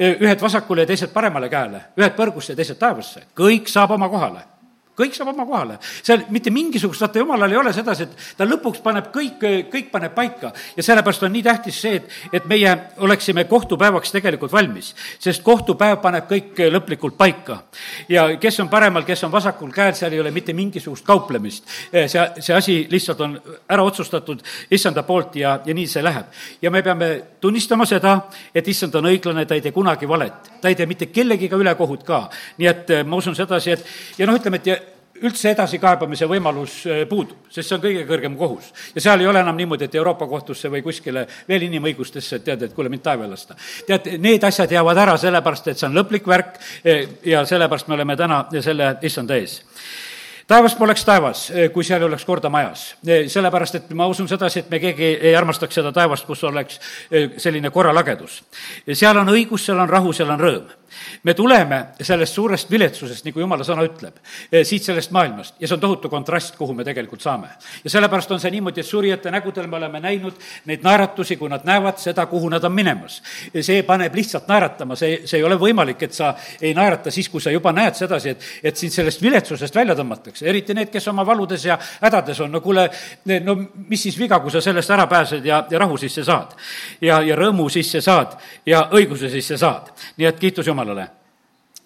ühed 0.00 0.40
vasakule 0.40 0.86
ja 0.86 0.92
teised 0.92 1.12
paremale 1.12 1.48
käele, 1.48 1.84
ühed 1.98 2.16
põrgusse 2.16 2.54
ja 2.54 2.56
teised 2.56 2.78
taevasse, 2.80 3.26
kõik 3.36 3.68
saab 3.68 3.90
oma 3.98 4.08
kohale 4.08 4.59
kõik 5.00 5.16
saab 5.16 5.32
oma 5.32 5.46
kohale. 5.46 5.78
seal 6.02 6.24
mitte 6.30 6.50
mingisugust, 6.50 7.00
vaata 7.00 7.22
jumalal 7.22 7.52
ei 7.52 7.60
ole 7.60 7.72
sedasi, 7.72 8.06
et 8.08 8.36
ta 8.36 8.46
lõpuks 8.48 8.82
paneb 8.84 9.10
kõik, 9.14 9.42
kõik 9.72 9.90
paneb 9.92 10.14
paika 10.14 10.52
ja 10.76 10.82
sellepärast 10.82 11.24
on 11.26 11.32
nii 11.34 11.42
tähtis 11.46 11.80
see, 11.80 12.00
et, 12.00 12.10
et 12.32 12.46
meie 12.50 12.72
oleksime 12.98 13.44
kohtupäevaks 13.50 14.12
tegelikult 14.12 14.52
valmis. 14.52 14.94
sest 15.18 15.42
kohtupäev 15.46 15.98
paneb 16.02 16.28
kõik 16.30 16.60
lõplikult 16.72 17.16
paika. 17.16 17.62
ja 18.08 18.28
kes 18.40 18.60
on 18.60 18.68
paremal, 18.68 19.04
kes 19.08 19.24
on 19.24 19.32
vasakul 19.32 19.72
käel, 19.72 19.94
seal 19.94 20.12
ei 20.12 20.20
ole 20.20 20.30
mitte 20.30 20.52
mingisugust 20.52 21.04
kauplemist. 21.04 21.64
see, 21.92 22.26
see 22.38 22.54
asi 22.54 22.86
lihtsalt 22.90 23.20
on 23.20 23.40
ära 23.68 23.82
otsustatud 23.82 24.42
issanda 24.70 25.02
poolt 25.02 25.36
ja, 25.36 25.58
ja 25.64 25.74
nii 25.74 25.86
see 25.86 26.04
läheb. 26.04 26.26
ja 26.62 26.70
me 26.70 26.82
peame 26.82 27.10
tunnistama 27.40 27.86
seda, 27.86 28.16
et 28.54 28.68
issand 28.68 28.94
on 28.94 29.10
õiglane, 29.10 29.46
ta 29.46 29.54
ei 29.54 29.64
tee 29.64 29.72
kunagi 29.72 30.08
valet. 30.08 30.52
ta 30.60 30.68
ei 30.68 30.74
tee 30.74 30.86
mitte 30.86 31.06
kellegiga 31.06 31.56
ülekohut 31.56 32.04
ka. 32.04 32.28
nii 32.58 32.68
et 32.68 32.94
ma 33.06 33.16
usun 33.16 33.36
sedasi, 33.36 33.70
et 33.70 34.18
ja 34.18 34.26
noh, 34.26 34.36
ütleme, 34.36 34.60
et 34.60 34.89
üldse 35.26 35.52
edasikaebamise 35.54 36.28
võimalus 36.30 36.80
äh, 36.88 37.02
puudub, 37.08 37.48
sest 37.52 37.68
see 37.68 37.76
on 37.76 37.82
kõige 37.84 38.04
kõrgem 38.08 38.36
kohus. 38.38 38.70
ja 38.94 39.04
seal 39.04 39.20
ei 39.20 39.28
ole 39.30 39.42
enam 39.44 39.56
niimoodi, 39.56 39.88
et 39.88 39.94
Euroopa 39.94 40.26
kohtusse 40.30 40.70
või 40.72 40.82
kuskile 40.82 41.26
veel 41.48 41.66
inimõigustesse, 41.68 42.40
et 42.40 42.46
tead, 42.48 42.62
et 42.66 42.76
kuule, 42.76 42.92
mind 42.92 43.04
taeva 43.04 43.28
lasta. 43.30 43.56
tead, 43.86 44.12
need 44.18 44.44
asjad 44.44 44.72
jäävad 44.72 45.02
ära 45.04 45.16
sellepärast, 45.20 45.68
et 45.68 45.80
see 45.80 45.88
on 45.88 45.98
lõplik 45.98 46.28
värk 46.28 46.60
äh, 46.60 47.08
ja 47.24 47.44
sellepärast 47.46 47.88
me 47.88 47.98
oleme 47.98 48.16
täna 48.16 48.44
selle 48.60 48.94
issanda 49.02 49.36
ees 49.36 49.60
taevas 50.50 50.74
poleks 50.74 51.04
taevas, 51.06 51.44
kui 51.72 51.84
seal 51.86 52.02
ei 52.02 52.08
oleks 52.08 52.24
korda 52.26 52.50
majas. 52.50 52.96
sellepärast, 53.06 53.74
et 53.74 53.90
ma 53.94 54.08
usun 54.10 54.28
sedasi, 54.28 54.64
et 54.64 54.70
me 54.70 54.80
keegi 54.82 55.12
ei 55.30 55.36
armastaks 55.36 55.78
seda 55.78 55.92
taevast, 55.94 56.26
kus 56.26 56.42
oleks 56.44 56.80
selline 57.36 57.70
korralagedus. 57.70 58.42
seal 58.92 59.16
on 59.16 59.30
õigus, 59.30 59.68
seal 59.68 59.78
on 59.78 59.88
rahu, 59.88 60.12
seal 60.12 60.30
on 60.30 60.40
rõõm 60.40 60.79
me 61.22 61.34
tuleme 61.34 61.80
sellest 62.00 62.34
suurest 62.34 62.70
viletsusest, 62.70 63.24
nagu 63.24 63.40
jumala 63.40 63.64
sõna 63.66 63.84
ütleb, 63.86 64.20
eh, 64.52 64.64
siit 64.64 64.84
sellest 64.84 65.10
maailmast 65.10 65.54
ja 65.60 65.68
see 65.68 65.76
on 65.76 65.80
tohutu 65.80 66.08
kontrast, 66.08 66.56
kuhu 66.56 66.74
me 66.74 66.84
tegelikult 66.84 67.20
saame. 67.20 67.48
ja 67.84 67.90
sellepärast 67.90 68.30
on 68.30 68.40
see 68.40 68.50
niimoodi, 68.50 68.80
et 68.80 68.86
surijate 68.86 69.30
nägudel 69.30 69.66
me 69.66 69.76
oleme 69.76 70.00
näinud 70.00 70.34
neid 70.66 70.82
naeratusi, 70.82 71.36
kui 71.36 71.48
nad 71.48 71.64
näevad 71.64 71.98
seda, 71.98 72.26
kuhu 72.26 72.48
nad 72.48 72.64
on 72.64 72.72
minemas. 72.72 73.22
see 73.60 73.82
paneb 73.82 74.14
lihtsalt 74.14 74.48
naeratama, 74.48 74.96
see, 74.96 75.22
see 75.24 75.38
ei 75.38 75.44
ole 75.44 75.56
võimalik, 75.60 76.02
et 76.02 76.12
sa 76.12 76.34
ei 76.60 76.74
naerata 76.74 77.10
siis, 77.10 77.28
kui 77.28 77.40
sa 77.40 77.50
juba 77.50 77.72
näed 77.72 77.94
sedasi, 77.94 78.30
et, 78.30 78.48
et 78.62 78.76
sind 78.76 78.92
sellest 78.92 79.22
viletsusest 79.22 79.74
välja 79.74 79.94
tõmmatakse, 79.94 80.46
eriti 80.46 80.74
need, 80.74 80.90
kes 80.90 81.08
oma 81.08 81.26
valudes 81.26 81.64
ja 81.64 81.78
hädades 82.00 82.40
on, 82.40 82.52
no 82.52 82.60
kuule, 82.60 82.88
no 83.44 83.56
mis 83.88 84.02
siis 84.02 84.18
viga, 84.18 84.40
kui 84.40 84.50
sa 84.50 84.62
sellest 84.64 84.90
ära 84.90 85.06
pääsed 85.10 85.46
ja, 85.46 85.64
ja 85.70 85.78
rahu 85.78 85.96
sisse 86.00 86.24
saad. 86.24 86.56
ja, 87.00 87.20
ja 87.22 87.36
rõõmu 87.36 87.68
sisse 87.70 88.00
saad 88.00 88.36
ja 88.66 88.86
õiguse 88.96 89.30
sisse 89.30 89.56
saad. 89.60 89.90
nii 90.16 90.26
et 90.26 90.38
kiitus 90.40 90.66
Jumalale. 90.66 90.79
Jumalale. 90.80 91.08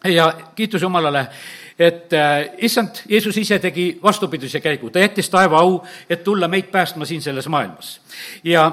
ja 0.04 0.34
kiitus 0.54 0.82
Jumalale, 0.82 1.26
et 1.78 2.12
äh, 2.12 2.50
issand, 2.58 3.02
Jeesus 3.08 3.36
ise 3.38 3.58
tegi 3.58 3.98
vastupidise 4.02 4.60
käigu, 4.60 4.90
ta 4.90 5.02
jättis 5.02 5.30
taeva 5.30 5.60
au, 5.60 5.80
et 6.08 6.24
tulla 6.24 6.48
meid 6.48 6.70
päästma 6.72 7.04
siin 7.04 7.22
selles 7.22 7.48
maailmas. 7.48 8.00
ja 8.44 8.68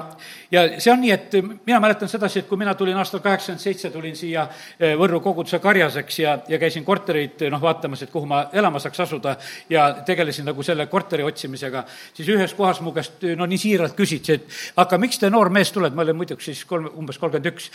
ja 0.52 0.62
see 0.80 0.92
on 0.92 1.00
nii, 1.00 1.10
et 1.10 1.34
mina 1.66 1.80
mäletan 1.80 2.08
sedasi, 2.08 2.42
et 2.42 2.48
kui 2.48 2.58
mina 2.60 2.74
tulin 2.76 2.96
aastal 3.00 3.22
kaheksakümmend 3.24 3.62
seitse, 3.62 3.90
tulin 3.90 4.16
siia 4.16 4.44
eh, 4.78 4.92
Võrru 5.00 5.20
koguduse 5.24 5.58
karjaseks 5.62 6.18
ja, 6.20 6.34
ja 6.48 6.58
käisin 6.60 6.84
korterit 6.84 7.40
noh, 7.50 7.60
vaatamas, 7.62 8.04
et 8.04 8.12
kuhu 8.12 8.28
ma 8.28 8.42
elama 8.52 8.80
saaks 8.82 9.00
asuda 9.06 9.36
ja 9.72 9.88
tegelesin 10.06 10.46
nagu 10.50 10.62
selle 10.66 10.86
korteri 10.92 11.24
otsimisega, 11.24 11.84
siis 12.14 12.28
ühes 12.34 12.54
kohas 12.58 12.82
mu 12.84 12.92
käest 12.92 13.24
no 13.38 13.48
nii 13.48 13.60
siiralt 13.62 13.96
küsiti, 13.96 14.36
et 14.36 14.76
aga 14.82 14.98
miks 15.00 15.22
te, 15.22 15.30
noor 15.32 15.50
mees, 15.54 15.72
tuled, 15.72 15.96
ma 15.96 16.04
olin 16.04 16.20
muidugi 16.20 16.50
siis 16.50 16.64
kolm, 16.68 16.90
umbes 17.00 17.20
kolmkümmend 17.22 17.48
üks 17.54 17.70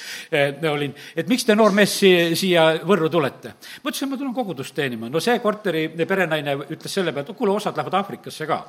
olin, 0.69 0.93
et 1.17 1.29
miks 1.31 1.48
te, 1.48 1.57
noor 1.57 1.74
mees, 1.75 1.98
siia 2.38 2.69
Võrru 2.88 3.10
tulete? 3.10 3.55
ma 3.81 3.89
ütlesin, 3.89 4.12
ma 4.12 4.22
tulen 4.22 4.36
kogudust 4.38 4.75
teenima. 4.77 5.10
no 5.10 5.17
see 5.24 5.40
korteri 5.40 5.88
perenaine 6.08 6.56
ütles 6.68 6.94
selle 6.94 7.14
peale, 7.14 7.28
et 7.30 7.38
kuule, 7.38 7.56
osad 7.56 7.78
lähevad 7.78 7.94
Aafrikasse 8.02 8.48
ka. 8.48 8.60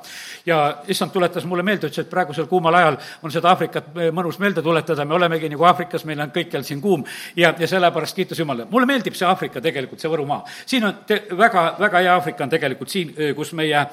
ja 0.45 0.59
issand 0.87 1.11
tuletas 1.11 1.45
mulle 1.45 1.63
meelde, 1.63 1.87
ütles, 1.87 2.05
et 2.05 2.09
praegusel 2.09 2.47
kuumal 2.47 2.75
ajal 2.75 2.97
on 3.23 3.31
seda 3.31 3.49
Aafrikat 3.53 3.91
mõnus 4.15 4.39
meelde 4.39 4.61
tuletada, 4.61 5.05
me 5.05 5.15
olemegi 5.15 5.49
nagu 5.49 5.63
Aafrikas, 5.63 6.05
meil 6.05 6.19
on 6.19 6.31
kõikjal 6.35 6.63
siin 6.63 6.81
kuum 6.81 7.03
ja, 7.35 7.53
ja 7.59 7.67
sellepärast 7.67 8.15
kiitus 8.15 8.39
Jumalale. 8.39 8.67
mulle 8.71 8.85
meeldib 8.85 9.15
see 9.15 9.27
Aafrika 9.27 9.61
tegelikult, 9.61 9.99
see 9.99 10.11
Võrumaa. 10.11 10.43
siin 10.65 10.85
on 10.85 10.97
te-, 11.07 11.23
väga, 11.37 11.75
väga 11.79 12.03
hea 12.05 12.13
Aafrika 12.13 12.43
on 12.43 12.49
tegelikult 12.49 12.89
siin, 12.89 13.13
kus 13.35 13.53
meie 13.53 13.85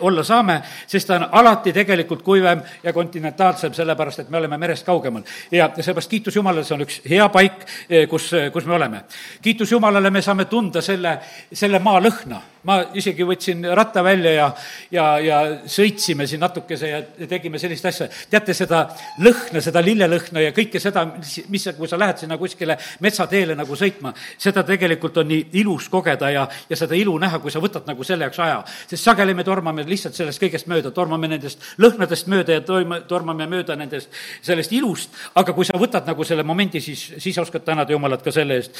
olla 0.00 0.24
saame, 0.24 0.60
sest 0.86 1.08
ta 1.08 1.16
on 1.18 1.26
alati 1.40 1.72
tegelikult 1.72 2.22
kuivem 2.22 2.62
ja 2.82 2.92
kontinentaalsem, 2.92 3.74
sellepärast 3.74 4.24
et 4.24 4.30
me 4.30 4.38
oleme 4.38 4.58
merest 4.58 4.86
kaugemal. 4.86 5.22
ja, 5.50 5.70
sellepärast 5.76 6.10
kiitus 6.10 6.36
Jumalale, 6.36 6.64
see 6.64 6.74
on 6.74 6.84
üks 6.86 7.00
hea 7.10 7.28
paik, 7.28 7.64
kus, 8.10 8.30
kus 8.52 8.66
me 8.66 8.74
oleme. 8.74 9.04
kiitus 9.42 9.72
Jumalale, 9.72 10.10
me 10.10 10.22
saame 10.22 10.44
tunda 10.44 10.82
selle, 10.82 11.18
selle 11.52 11.78
maa 11.78 11.99
lõhna 12.00 12.40
ma 12.68 12.80
isegi 12.94 13.24
võtsin 13.24 13.64
ratta 13.76 14.02
välja 14.04 14.32
ja, 14.34 14.46
ja, 14.92 15.04
ja 15.24 15.38
sõitsime 15.70 16.26
siin 16.28 16.42
natukese 16.42 16.90
ja 16.90 17.00
tegime 17.28 17.58
sellist 17.58 17.86
asja. 17.88 18.08
teate 18.30 18.54
seda 18.56 18.82
lõhna, 19.24 19.62
seda 19.64 19.82
lillelõhna 19.84 20.44
ja 20.44 20.52
kõike 20.56 20.80
seda, 20.82 21.06
mis, 21.48 21.68
kui 21.76 21.88
sa 21.88 21.98
lähed 22.00 22.20
sinna 22.20 22.36
kuskile 22.40 22.76
metsateele 23.00 23.56
nagu 23.56 23.76
sõitma, 23.76 24.12
seda 24.38 24.64
tegelikult 24.66 25.22
on 25.22 25.30
nii 25.32 25.46
ilus 25.62 25.88
kogeda 25.92 26.30
ja, 26.34 26.46
ja 26.68 26.76
seda 26.76 26.98
ilu 26.98 27.16
näha, 27.22 27.40
kui 27.40 27.52
sa 27.52 27.62
võtad 27.62 27.88
nagu 27.88 28.04
selle 28.04 28.28
jaoks 28.28 28.42
aja. 28.44 28.60
sest 28.90 29.08
sageli 29.08 29.34
me 29.34 29.44
tormame 29.46 29.86
lihtsalt 29.88 30.18
sellest 30.18 30.42
kõigest 30.42 30.68
mööda, 30.70 30.92
tormame 30.94 31.32
nendest 31.32 31.64
lõhnadest 31.80 32.28
mööda 32.28 32.60
ja 32.60 32.66
toime, 32.66 33.02
tormame 33.08 33.48
mööda 33.50 33.76
nendest, 33.76 34.12
sellest 34.44 34.76
ilust, 34.76 35.16
aga 35.34 35.56
kui 35.56 35.68
sa 35.68 35.80
võtad 35.80 36.06
nagu 36.08 36.24
selle 36.28 36.44
momendi, 36.44 36.80
siis, 36.84 37.08
siis 37.18 37.38
oskad 37.40 37.64
tänada 37.64 37.96
Jumalat 37.96 38.22
ka 38.24 38.32
selle 38.34 38.60
eest, 38.60 38.76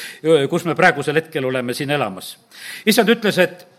kus 0.49 0.69
me 0.69 0.77
praegusel 0.77 1.17
hetkel 1.17 1.49
oleme 1.49 1.73
siin 1.73 1.89
elamas. 1.97 2.35
issand 2.85 3.09
ütles, 3.09 3.41
et 3.41 3.70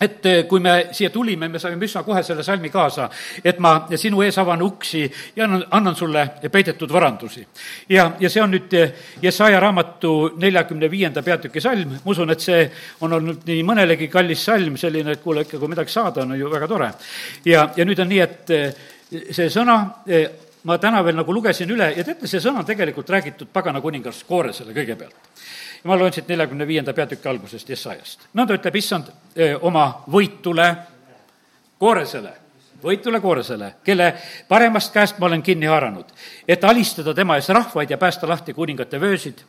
et 0.00 0.26
eh, 0.26 0.44
kui 0.48 0.60
me 0.60 0.74
siia 0.92 1.10
tulime, 1.10 1.48
me 1.48 1.60
saime 1.60 1.84
üsna 1.84 2.02
kohe 2.04 2.22
selle 2.24 2.44
salmi 2.44 2.70
kaasa, 2.72 3.08
et 3.44 3.58
ma 3.62 3.74
sinu 3.96 4.22
ees 4.24 4.36
avan 4.38 4.62
uksi 4.62 5.04
ja 5.36 5.44
annan, 5.46 5.64
annan 5.78 5.96
sulle 5.96 6.26
peidetud 6.52 6.92
varandusi. 6.92 7.46
ja, 7.88 8.10
ja 8.20 8.30
see 8.30 8.42
on 8.42 8.52
nüüd 8.52 8.76
eh, 8.76 8.92
Jesaja 9.22 9.60
raamatu 9.60 10.12
neljakümne 10.42 10.90
viienda 10.90 11.22
peatüki 11.22 11.60
salm, 11.60 11.96
ma 11.96 12.12
usun, 12.12 12.30
et 12.30 12.44
see 12.44 12.64
on 13.00 13.12
olnud 13.12 13.46
nii 13.48 13.62
mõnelegi 13.66 14.10
kallis 14.12 14.44
salm, 14.44 14.76
selline, 14.76 15.16
et 15.16 15.22
kuule, 15.24 15.46
ikka 15.46 15.60
kui 15.60 15.72
midagi 15.72 15.92
saada, 15.92 16.26
on 16.26 16.36
ju 16.38 16.50
väga 16.52 16.68
tore. 16.68 16.90
ja, 17.44 17.70
ja 17.76 17.88
nüüd 17.88 18.02
on 18.04 18.12
nii, 18.12 18.20
et 18.26 18.56
eh, 18.56 18.82
see 19.30 19.48
sõna 19.52 19.80
ma 20.66 20.80
täna 20.82 20.98
veel 21.06 21.14
nagu 21.14 21.32
lugesin 21.32 21.70
üle 21.70 21.92
ja 21.94 22.04
teate, 22.04 22.26
see 22.26 22.42
sõna 22.42 22.60
on 22.60 22.66
tegelikult 22.66 23.10
räägitud 23.10 23.48
pagana 23.54 23.80
kuningas 23.80 24.24
Kooresele 24.26 24.74
kõigepealt 24.74 25.36
ma 25.86 25.98
loen 25.98 26.12
siit 26.12 26.28
neljakümne 26.28 26.66
viienda 26.66 26.92
peatüki 26.92 27.28
algusest 27.28 27.68
Jesajast. 27.68 28.28
nõnda 28.34 28.58
ütleb 28.58 28.76
issand 28.76 29.12
oma 29.60 29.86
võitule 30.10 30.74
Kooresele, 31.78 32.32
võitule 32.82 33.20
Kooresele, 33.20 33.74
kelle 33.84 34.14
paremast 34.48 34.92
käest 34.94 35.18
ma 35.18 35.26
olen 35.26 35.42
kinni 35.42 35.66
haaranud, 35.66 36.08
et 36.48 36.64
alistada 36.64 37.14
tema 37.14 37.36
ees 37.36 37.48
rahvaid 37.52 37.90
ja 37.90 37.98
päästa 37.98 38.28
lahti 38.28 38.54
kuningate 38.56 39.00
vöösid, 39.00 39.42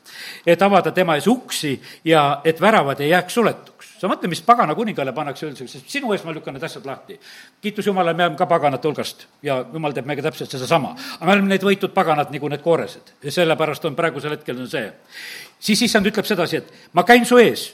et 0.46 0.62
avada 0.62 0.92
tema 0.92 1.16
ees 1.16 1.28
uksi 1.28 1.78
ja 2.04 2.42
et 2.44 2.62
väravad 2.62 3.00
ei 3.00 3.10
jääks 3.10 3.34
suletuks. 3.34 3.77
Sa 3.98 4.10
mõtle, 4.12 4.30
mis 4.32 4.42
pagana 4.46 4.76
kuningale 4.78 5.14
pannakse 5.16 5.48
üldse, 5.48 5.68
sest 5.70 5.90
sinu 5.92 6.14
ees 6.14 6.24
ma 6.26 6.34
lükkan 6.36 6.56
need 6.56 6.64
asjad 6.64 6.86
lahti. 6.86 7.18
kiitus 7.62 7.88
Jumalale, 7.88 8.16
me 8.18 8.28
oleme 8.28 8.38
ka 8.38 8.46
paganate 8.50 8.88
hulgast 8.88 9.28
ja 9.46 9.60
Jumal 9.74 9.94
teeb 9.94 10.06
meiega 10.06 10.28
täpselt 10.30 10.52
sedasama. 10.52 10.96
aga 11.20 11.26
me 11.26 11.32
oleme 11.32 11.54
need 11.54 11.64
võitud 11.64 11.94
paganad 11.94 12.32
nagu 12.34 12.50
need 12.50 12.62
kooresed 12.62 13.14
ja 13.24 13.32
sellepärast 13.32 13.86
on 13.86 13.96
praegusel 13.96 14.38
hetkel 14.38 14.60
on 14.62 14.70
see 14.70 14.92
siis 15.60 15.82
issand 15.82 16.06
ütleb 16.08 16.26
sedasi, 16.26 16.58
et 16.58 16.74
ma 16.94 17.04
käin 17.04 17.26
su 17.26 17.38
ees 17.42 17.72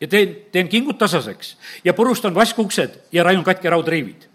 ja 0.00 0.08
teen, 0.08 0.36
teen 0.52 0.68
kingud 0.68 0.98
tasaseks 0.98 1.56
ja 1.84 1.94
purustan 1.94 2.34
vaskuksed 2.34 3.00
ja 3.12 3.24
raiun 3.26 3.44
katki 3.44 3.70
raudriivid 3.70 4.28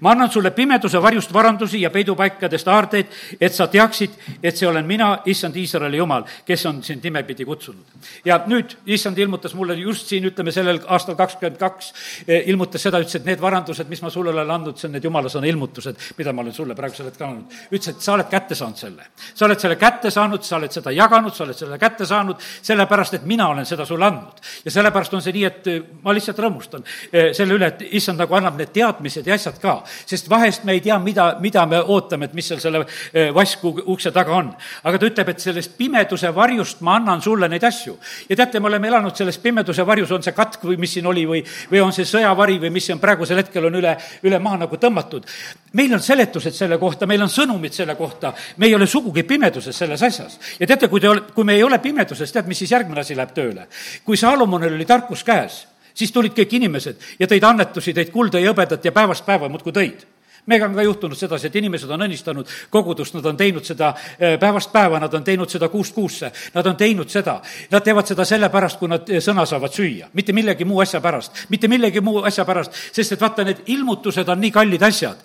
ma 0.00 0.10
annan 0.10 0.30
sulle 0.30 0.50
pimeduse 0.50 1.02
varjust 1.02 1.32
varandusi 1.32 1.80
ja 1.80 1.90
peidupaikadest 1.90 2.68
aardeid, 2.68 3.06
et 3.40 3.54
sa 3.54 3.66
teaksid, 3.66 4.14
et 4.42 4.56
see 4.56 4.68
olen 4.68 4.86
mina, 4.86 5.10
issand 5.26 5.56
Iisraeli 5.56 5.98
jumal, 5.98 6.24
kes 6.46 6.66
on 6.70 6.82
sind 6.82 7.04
nimepidi 7.04 7.44
kutsunud. 7.44 7.84
ja 8.24 8.40
nüüd 8.46 8.76
issand 8.86 9.18
ilmutas 9.18 9.54
mulle 9.54 9.74
just 9.74 10.06
siin, 10.06 10.24
ütleme 10.24 10.52
sellel 10.52 10.80
aastal 10.86 11.16
kakskümmend 11.18 11.58
kaks, 11.58 11.92
eh, 12.28 12.46
ilmutas 12.46 12.82
seda, 12.82 13.00
ütles, 13.02 13.16
et 13.16 13.24
need 13.24 13.40
varandused, 13.40 13.88
mis 13.88 14.02
ma 14.02 14.10
sulle 14.10 14.30
olen 14.30 14.50
andnud, 14.50 14.78
see 14.78 14.88
on 14.88 14.94
need 14.96 15.04
jumala 15.04 15.28
sõna 15.28 15.50
ilmutused, 15.50 15.98
mida 16.18 16.32
ma 16.32 16.42
olen 16.42 16.54
sulle 16.54 16.74
praegusel 16.78 17.10
hetkel 17.10 17.26
andnud. 17.26 17.58
ütles, 17.72 17.88
et 17.88 18.00
sa 18.00 18.14
oled 18.14 18.30
kätte 18.30 18.54
saanud 18.54 18.76
selle. 18.76 19.10
sa 19.34 19.46
oled 19.46 19.60
selle 19.60 19.76
kätte 19.76 20.10
saanud, 20.10 20.42
sa 20.42 20.56
oled 20.56 20.72
seda 20.72 20.90
jaganud, 20.90 21.34
sa 21.34 21.44
oled 21.44 21.56
selle 21.56 21.78
kätte 21.78 22.06
saanud, 22.06 22.36
sellepärast 22.62 23.14
et 23.14 23.26
mina 23.26 23.48
olen 23.48 23.66
seda 23.66 23.86
sulle 23.86 24.06
andnud. 24.06 24.40
ja 24.64 24.70
sellepärast 24.70 25.14
on 25.14 25.22
see 25.22 25.32
nii, 25.32 25.44
et 25.44 25.66
eh, 25.66 25.82
ma 26.02 26.14
lihtsalt 26.14 26.38
rõõmustan 26.38 26.86
eh, 27.12 27.32
selle 27.34 27.54
üle, 27.54 27.66
et 27.66 27.82
issand 27.90 28.18
nagu 28.18 28.34
annab 28.34 28.56
need 28.58 28.72
teadmised 28.72 29.26
ja 29.26 29.34
asjad 29.34 29.58
ka 29.58 29.82
sest 30.06 30.28
vahest 30.30 30.64
me 30.64 30.72
ei 30.76 30.80
tea, 30.84 30.98
mida, 30.98 31.28
mida 31.40 31.64
me 31.66 31.80
ootame, 31.80 32.28
et 32.28 32.34
mis 32.36 32.46
seal 32.48 32.60
selle 32.62 32.84
eh, 33.12 33.30
vasku 33.34 33.72
ukse 33.86 34.12
taga 34.14 34.34
on. 34.36 34.50
aga 34.84 34.98
ta 34.98 35.08
ütleb, 35.08 35.32
et 35.32 35.40
sellest 35.42 35.76
pimeduse 35.78 36.30
varjust 36.34 36.82
ma 36.86 36.96
annan 36.98 37.22
sulle 37.22 37.48
neid 37.48 37.64
asju. 37.64 37.96
ja 38.28 38.36
teate, 38.36 38.60
me 38.60 38.70
oleme 38.70 38.88
elanud 38.88 39.16
selles 39.16 39.38
pimeduse 39.42 39.86
varjus, 39.86 40.12
on 40.12 40.22
see 40.22 40.36
katk 40.36 40.64
või 40.64 40.78
mis 40.80 40.96
siin 40.96 41.06
oli 41.06 41.24
või, 41.28 41.42
või 41.70 41.82
on 41.84 41.92
see 41.94 42.06
sõjavari 42.08 42.58
või 42.62 42.72
mis 42.74 42.90
siin 42.90 43.00
praegusel 43.02 43.42
hetkel 43.42 43.68
on 43.70 43.78
üle, 43.80 43.96
üle 44.22 44.38
maa 44.42 44.58
nagu 44.64 44.76
tõmmatud. 44.76 45.26
meil 45.72 45.94
on 45.94 46.02
seletused 46.02 46.54
selle 46.54 46.78
kohta, 46.78 47.06
meil 47.06 47.22
on 47.22 47.32
sõnumid 47.32 47.72
selle 47.72 47.94
kohta, 47.94 48.32
me 48.56 48.66
ei 48.66 48.74
ole 48.74 48.86
sugugi 48.86 49.22
pimeduses 49.22 49.76
selles 49.76 50.02
asjas. 50.02 50.38
ja 50.60 50.66
teate, 50.66 50.88
kui 50.88 51.00
te, 51.00 51.08
kui 51.34 51.44
me 51.44 51.54
ei 51.54 51.62
ole 51.62 51.78
pimeduses, 51.78 52.32
tead, 52.32 52.46
mis 52.46 52.58
siis 52.58 52.72
järgmine 52.72 53.00
asi 53.00 53.16
läheb 53.16 53.34
tööle? 53.34 53.68
kui 54.04 54.16
Saalomonil 54.16 54.74
oli 54.74 54.86
tarkus 54.88 55.24
käes 55.24 55.66
siis 55.98 56.14
tulid 56.14 56.36
kõik 56.36 56.54
inimesed 56.60 57.10
ja 57.18 57.26
tõid 57.30 57.46
annetusi, 57.48 57.94
tõid 57.96 58.12
kulda 58.14 58.42
ja 58.42 58.52
hõbedat 58.52 58.84
ja 58.84 58.94
päevast 58.94 59.26
päeva 59.26 59.50
muudkui 59.50 59.74
tõid 59.74 60.06
meiega 60.48 60.66
on 60.66 60.74
ka 60.74 60.82
juhtunud 60.82 61.18
sedasi, 61.18 61.48
et 61.48 61.56
inimesed 61.60 61.90
on 61.92 62.02
õnnistanud 62.06 62.48
kogudust, 62.72 63.14
nad 63.18 63.26
on 63.28 63.36
teinud 63.36 63.66
seda 63.66 63.92
eh, 64.16 64.36
päevast 64.40 64.72
päeva, 64.72 65.00
nad 65.00 65.14
on 65.14 65.24
teinud 65.24 65.50
seda 65.50 65.68
kuust 65.68 65.94
kuusse, 65.94 66.30
nad 66.54 66.66
on 66.66 66.76
teinud 66.76 67.10
seda. 67.12 67.38
Nad 67.70 67.84
teevad 67.84 68.08
seda 68.08 68.24
sellepärast, 68.28 68.78
kui 68.80 68.88
nad 68.90 69.08
eh, 69.12 69.20
sõna 69.24 69.44
saavad 69.48 69.74
süüa, 69.74 70.08
mitte 70.16 70.32
millegi 70.36 70.64
muu 70.68 70.80
asja 70.84 71.02
pärast, 71.04 71.44
mitte 71.52 71.68
millegi 71.68 72.00
muu 72.04 72.22
asja 72.28 72.46
pärast, 72.48 72.76
sest 72.96 73.16
et 73.16 73.20
vaata, 73.20 73.44
need 73.44 73.64
ilmutused 73.74 74.28
on 74.28 74.40
nii 74.40 74.52
kallid 74.54 74.82
asjad, 74.88 75.20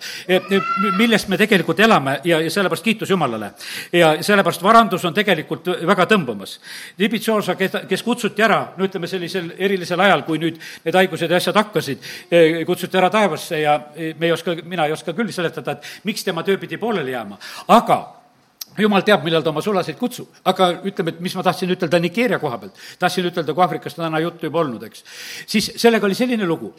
millest 0.98 1.30
me 1.32 1.38
tegelikult 1.40 1.80
elame 1.80 2.18
ja, 2.24 2.40
ja 2.44 2.50
sellepärast 2.52 2.84
kiitus 2.84 3.10
Jumalale. 3.10 3.52
ja 3.92 4.14
sellepärast 4.22 4.62
varandus 4.62 5.04
on 5.04 5.14
tegelikult 5.14 5.70
väga 5.86 6.06
tõmbumas. 6.10 6.58
Libitsoosa, 6.98 7.56
keda, 7.56 7.84
kes 7.88 8.02
kutsuti 8.02 8.44
ära, 8.44 8.60
no 8.76 8.84
ütleme, 8.84 9.08
sellisel 9.08 9.52
erilisel 9.58 10.00
ajal, 10.00 10.24
kui 10.28 10.38
nüüd 10.42 10.60
need 10.84 11.00
haigused 11.00 11.30
ja 11.30 11.40
asjad 11.40 11.56
hakkasid, 11.62 12.04
eh, 12.30 12.60
kutsuti 12.66 13.00
ära 13.00 13.10
taevasse 13.10 13.60
ja 13.62 13.78
me 13.94 14.28
ei 14.28 14.32
oska, 14.32 14.56
mina 14.64 14.86
ei 14.86 14.92
oska 14.92 15.13
küll 15.14 15.32
seletada, 15.34 15.78
et 15.78 16.04
miks 16.08 16.24
tema 16.26 16.44
töö 16.46 16.58
pidi 16.60 16.78
pooleli 16.80 17.14
jääma, 17.14 17.38
aga 17.74 18.00
jumal 18.78 19.04
teab, 19.06 19.24
millal 19.26 19.44
ta 19.44 19.52
oma 19.52 19.62
sulaseid 19.62 19.98
kutsub. 19.98 20.28
aga 20.44 20.70
ütleme, 20.84 21.14
et 21.14 21.20
mis 21.20 21.34
ma 21.36 21.42
tahtsin 21.46 21.70
ütelda 21.70 22.00
Nigeeria 22.02 22.38
koha 22.42 22.58
pealt, 22.58 22.80
tahtsin 22.98 23.28
ütelda, 23.30 23.54
kui 23.54 23.62
Aafrikast 23.62 23.98
on 23.98 24.08
täna 24.08 24.20
juttu 24.24 24.46
juba 24.50 24.60
olnud, 24.64 24.82
eks. 24.82 25.04
siis 25.46 25.72
sellega 25.76 26.06
oli 26.06 26.18
selline 26.18 26.46
lugu, 26.46 26.74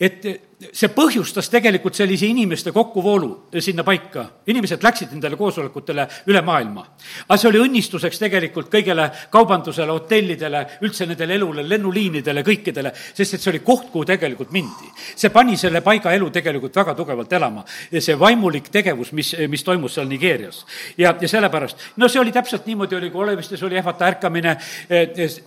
et 0.00 0.24
see 0.58 0.90
põhjustas 0.90 1.46
tegelikult 1.52 1.94
sellise 1.94 2.26
inimeste 2.26 2.72
kokkuvoolu 2.74 3.30
sinna 3.62 3.84
paika. 3.86 4.24
inimesed 4.46 4.82
läksid 4.82 5.12
nendele 5.12 5.36
koosolekutele 5.36 6.06
üle 6.26 6.42
maailma. 6.42 6.84
aga 7.28 7.36
see 7.38 7.48
oli 7.48 7.60
õnnistuseks 7.62 8.18
tegelikult 8.18 8.70
kõigele 8.72 9.06
kaubandusele, 9.30 9.92
hotellidele, 9.92 10.64
üldse 10.82 11.06
nendele 11.06 11.34
elule, 11.34 11.62
lennuliinidele, 11.68 12.42
kõikidele, 12.42 12.92
sest 13.14 13.34
et 13.34 13.40
see 13.40 13.52
oli 13.52 13.60
koht, 13.60 13.90
kuhu 13.92 14.04
tegelikult 14.04 14.50
mindi. 14.50 14.90
see 15.14 15.30
pani 15.30 15.56
selle 15.56 15.80
paiga 15.80 16.12
elu 16.12 16.30
tegelikult 16.30 16.74
väga 16.76 16.94
tugevalt 16.94 17.32
elama. 17.32 17.64
ja 17.92 18.02
see 18.02 18.18
vaimulik 18.18 18.68
tegevus, 18.68 19.12
mis, 19.12 19.36
mis 19.48 19.64
toimus 19.64 19.94
seal 19.94 20.08
Nigeerias. 20.08 20.64
ja, 20.98 21.14
ja 21.20 21.28
sellepärast, 21.28 21.94
no 21.96 22.08
see 22.08 22.20
oli 22.20 22.32
täpselt 22.32 22.66
niimoodi 22.66 22.96
oli, 22.96 23.10
kui 23.10 23.22
Olevistes 23.22 23.62
oli 23.62 23.78
ehvata 23.78 24.06
ärkamine, 24.06 24.56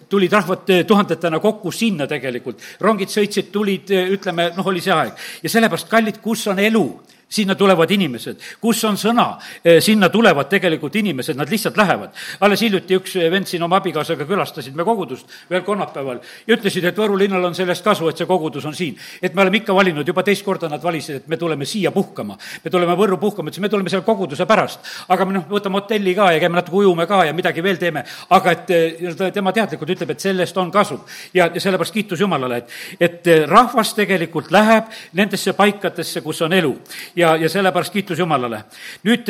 tulid 0.10 0.32
rahvad 0.32 0.72
tuhandetena 0.88 1.40
kokku 1.40 1.72
sinna 1.72 2.08
tegelikult. 2.08 2.64
rongid 2.80 3.12
sõitsid, 3.12 3.52
tulid, 3.52 3.92
ütleme, 3.92 4.52
noh, 4.56 4.68
oli 4.68 4.80
see 4.80 5.01
aeg. 5.02 5.26
ja 5.44 5.50
sellepärast, 5.50 5.90
kallid, 5.92 6.22
kus 6.24 6.48
on 6.52 6.60
elu? 6.60 6.86
Sinna 7.32 7.56
tulevad 7.56 7.92
inimesed, 7.92 8.40
kus 8.62 8.84
on 8.84 8.98
sõna, 9.00 9.38
eh, 9.64 9.80
sinna 9.82 10.10
tulevad 10.10 10.50
tegelikult 10.52 10.96
inimesed, 11.00 11.38
nad 11.38 11.50
lihtsalt 11.50 11.78
lähevad. 11.78 12.10
alles 12.40 12.62
hiljuti 12.62 12.96
üks 12.98 13.16
vend 13.32 13.48
siin 13.48 13.64
oma 13.64 13.78
abikaasaga 13.78 14.26
külastasid 14.26 14.76
me 14.76 14.84
kogudust 14.84 15.28
ühel 15.50 15.62
kolmapäeval 15.62 16.20
ja 16.48 16.56
ütlesid, 16.56 16.86
et 16.86 16.98
Võru 17.02 17.18
linnal 17.18 17.46
on 17.46 17.56
sellest 17.56 17.84
kasu, 17.84 18.10
et 18.10 18.18
see 18.18 18.28
kogudus 18.28 18.66
on 18.66 18.76
siin. 18.76 18.98
et 19.22 19.34
me 19.34 19.42
oleme 19.42 19.58
ikka 19.58 19.76
valinud, 19.76 20.08
juba 20.08 20.24
teist 20.24 20.44
korda 20.46 20.70
nad 20.70 20.84
valisid, 20.84 21.16
et 21.16 21.28
me 21.28 21.38
tuleme 21.38 21.66
siia 21.66 21.92
puhkama. 21.92 22.38
me 22.64 22.72
tuleme 22.72 22.96
Võrru 22.96 23.18
puhkama, 23.18 23.50
ütlesin, 23.50 23.62
me 23.62 23.70
tuleme 23.70 23.90
selle 23.90 24.04
koguduse 24.04 24.46
pärast. 24.46 24.80
aga 25.08 25.26
me 25.26 25.34
noh, 25.34 25.48
võtame 25.50 25.80
hotelli 25.80 26.16
ka 26.16 26.32
ja 26.32 26.40
käime 26.40 26.56
natuke 26.56 26.78
ujume 26.78 27.08
ka 27.08 27.24
ja 27.26 27.34
midagi 27.34 27.64
veel 27.64 27.78
teeme. 27.78 28.04
aga 28.30 28.52
et 28.52 28.70
eh, 28.70 29.32
tema 29.34 29.52
teadlikult 29.52 29.90
ütleb, 29.90 30.12
et 30.12 30.20
sellest 30.20 30.58
on 30.58 30.72
kasu. 30.72 31.00
ja, 31.34 31.50
ja 31.54 31.60
sellepärast 31.62 31.94
kiitus 31.94 32.20
Jumalale, 32.20 32.58
et, 32.58 32.70
et 33.00 33.28
eh, 33.28 33.46
rahvas 33.48 33.94
tegelikult 33.94 34.52
läheb 34.52 34.92
nendesse 35.14 35.54
paikadesse, 35.54 36.22
kus 36.22 36.42
on 36.42 36.54
elu 36.54 36.76
ja, 37.22 37.36
ja 37.38 37.50
sellepärast 37.50 37.94
kiitus 37.94 38.20
Jumalale. 38.20 38.64
nüüd 39.08 39.30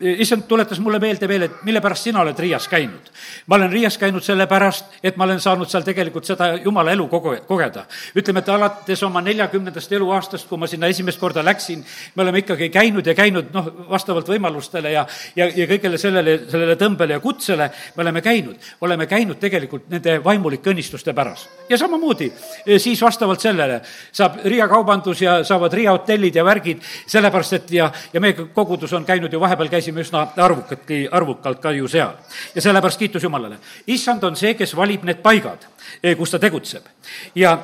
issand 0.00 0.42
tuletas 0.48 0.80
mulle 0.80 0.98
meelde 0.98 1.28
veel, 1.28 1.42
et 1.44 1.62
mille 1.64 1.80
pärast 1.80 2.06
sina 2.08 2.22
oled 2.22 2.38
Riias 2.38 2.68
käinud. 2.68 3.10
ma 3.46 3.56
olen 3.56 3.70
Riias 3.70 3.98
käinud 3.98 4.22
sellepärast, 4.24 4.84
et 5.04 5.16
ma 5.16 5.24
olen 5.24 5.40
saanud 5.40 5.68
seal 5.68 5.84
tegelikult 5.84 6.24
seda 6.24 6.54
jumala 6.64 6.92
elu 6.92 7.06
kogu-, 7.08 7.36
kogeda. 7.46 7.84
ütleme, 8.16 8.40
et 8.40 8.48
alates 8.48 9.02
oma 9.02 9.20
neljakümnendast 9.20 9.92
eluaastast, 9.92 10.48
kui 10.48 10.58
ma 10.58 10.66
sinna 10.66 10.86
esimest 10.86 11.20
korda 11.20 11.44
läksin, 11.44 11.84
me 12.14 12.22
oleme 12.22 12.40
ikkagi 12.40 12.70
käinud 12.70 13.06
ja 13.06 13.14
käinud 13.14 13.52
noh, 13.52 13.68
vastavalt 13.90 14.28
võimalustele 14.28 14.92
ja, 14.92 15.06
ja, 15.36 15.50
ja 15.56 15.66
kõigele 15.68 15.98
sellele, 15.98 16.38
sellele 16.48 16.76
tõmbele 16.80 17.18
ja 17.18 17.20
kutsele 17.20 17.68
me 17.96 18.02
oleme 18.02 18.22
käinud. 18.24 18.56
oleme 18.80 19.06
käinud 19.06 19.38
tegelikult 19.38 19.88
nende 19.90 20.16
vaimulike 20.24 20.70
õnnistuste 20.70 21.12
pärast. 21.14 21.50
ja 21.68 21.78
samamoodi 21.78 22.32
eh, 22.66 22.80
siis 22.80 23.02
vastavalt 23.02 23.40
sellele 23.40 23.82
saab 24.12 24.40
Riia 24.44 24.68
kaubandus 24.68 25.22
ja 25.22 25.44
saavad 25.44 25.72
Riia 25.72 25.92
hotellid 25.92 26.34
ja 26.34 26.44
värgid, 26.44 26.80
sellepärast 27.06 27.52
et 27.52 27.70
ja, 27.70 27.92
ja 28.12 28.20
meie 28.20 28.48
kogudus 28.54 28.92
on 28.92 29.04
käinud 29.04 29.32
ju 29.32 29.40
vahepeal 29.40 29.68
käisime 29.68 29.89
käisime 29.90 30.04
üsna 30.04 30.26
arvukatki, 30.36 31.08
arvukalt 31.10 31.60
ka 31.60 31.72
ju 31.72 31.88
seal. 31.88 32.14
ja 32.54 32.62
sellepärast 32.62 32.98
kiitus 32.98 33.22
Jumalale. 33.22 33.58
issand 33.86 34.22
on 34.24 34.36
see, 34.36 34.54
kes 34.54 34.76
valib 34.76 35.04
need 35.04 35.22
paigad, 35.22 35.66
eh, 36.02 36.16
kus 36.16 36.30
ta 36.30 36.38
tegutseb. 36.38 36.84
ja, 37.34 37.58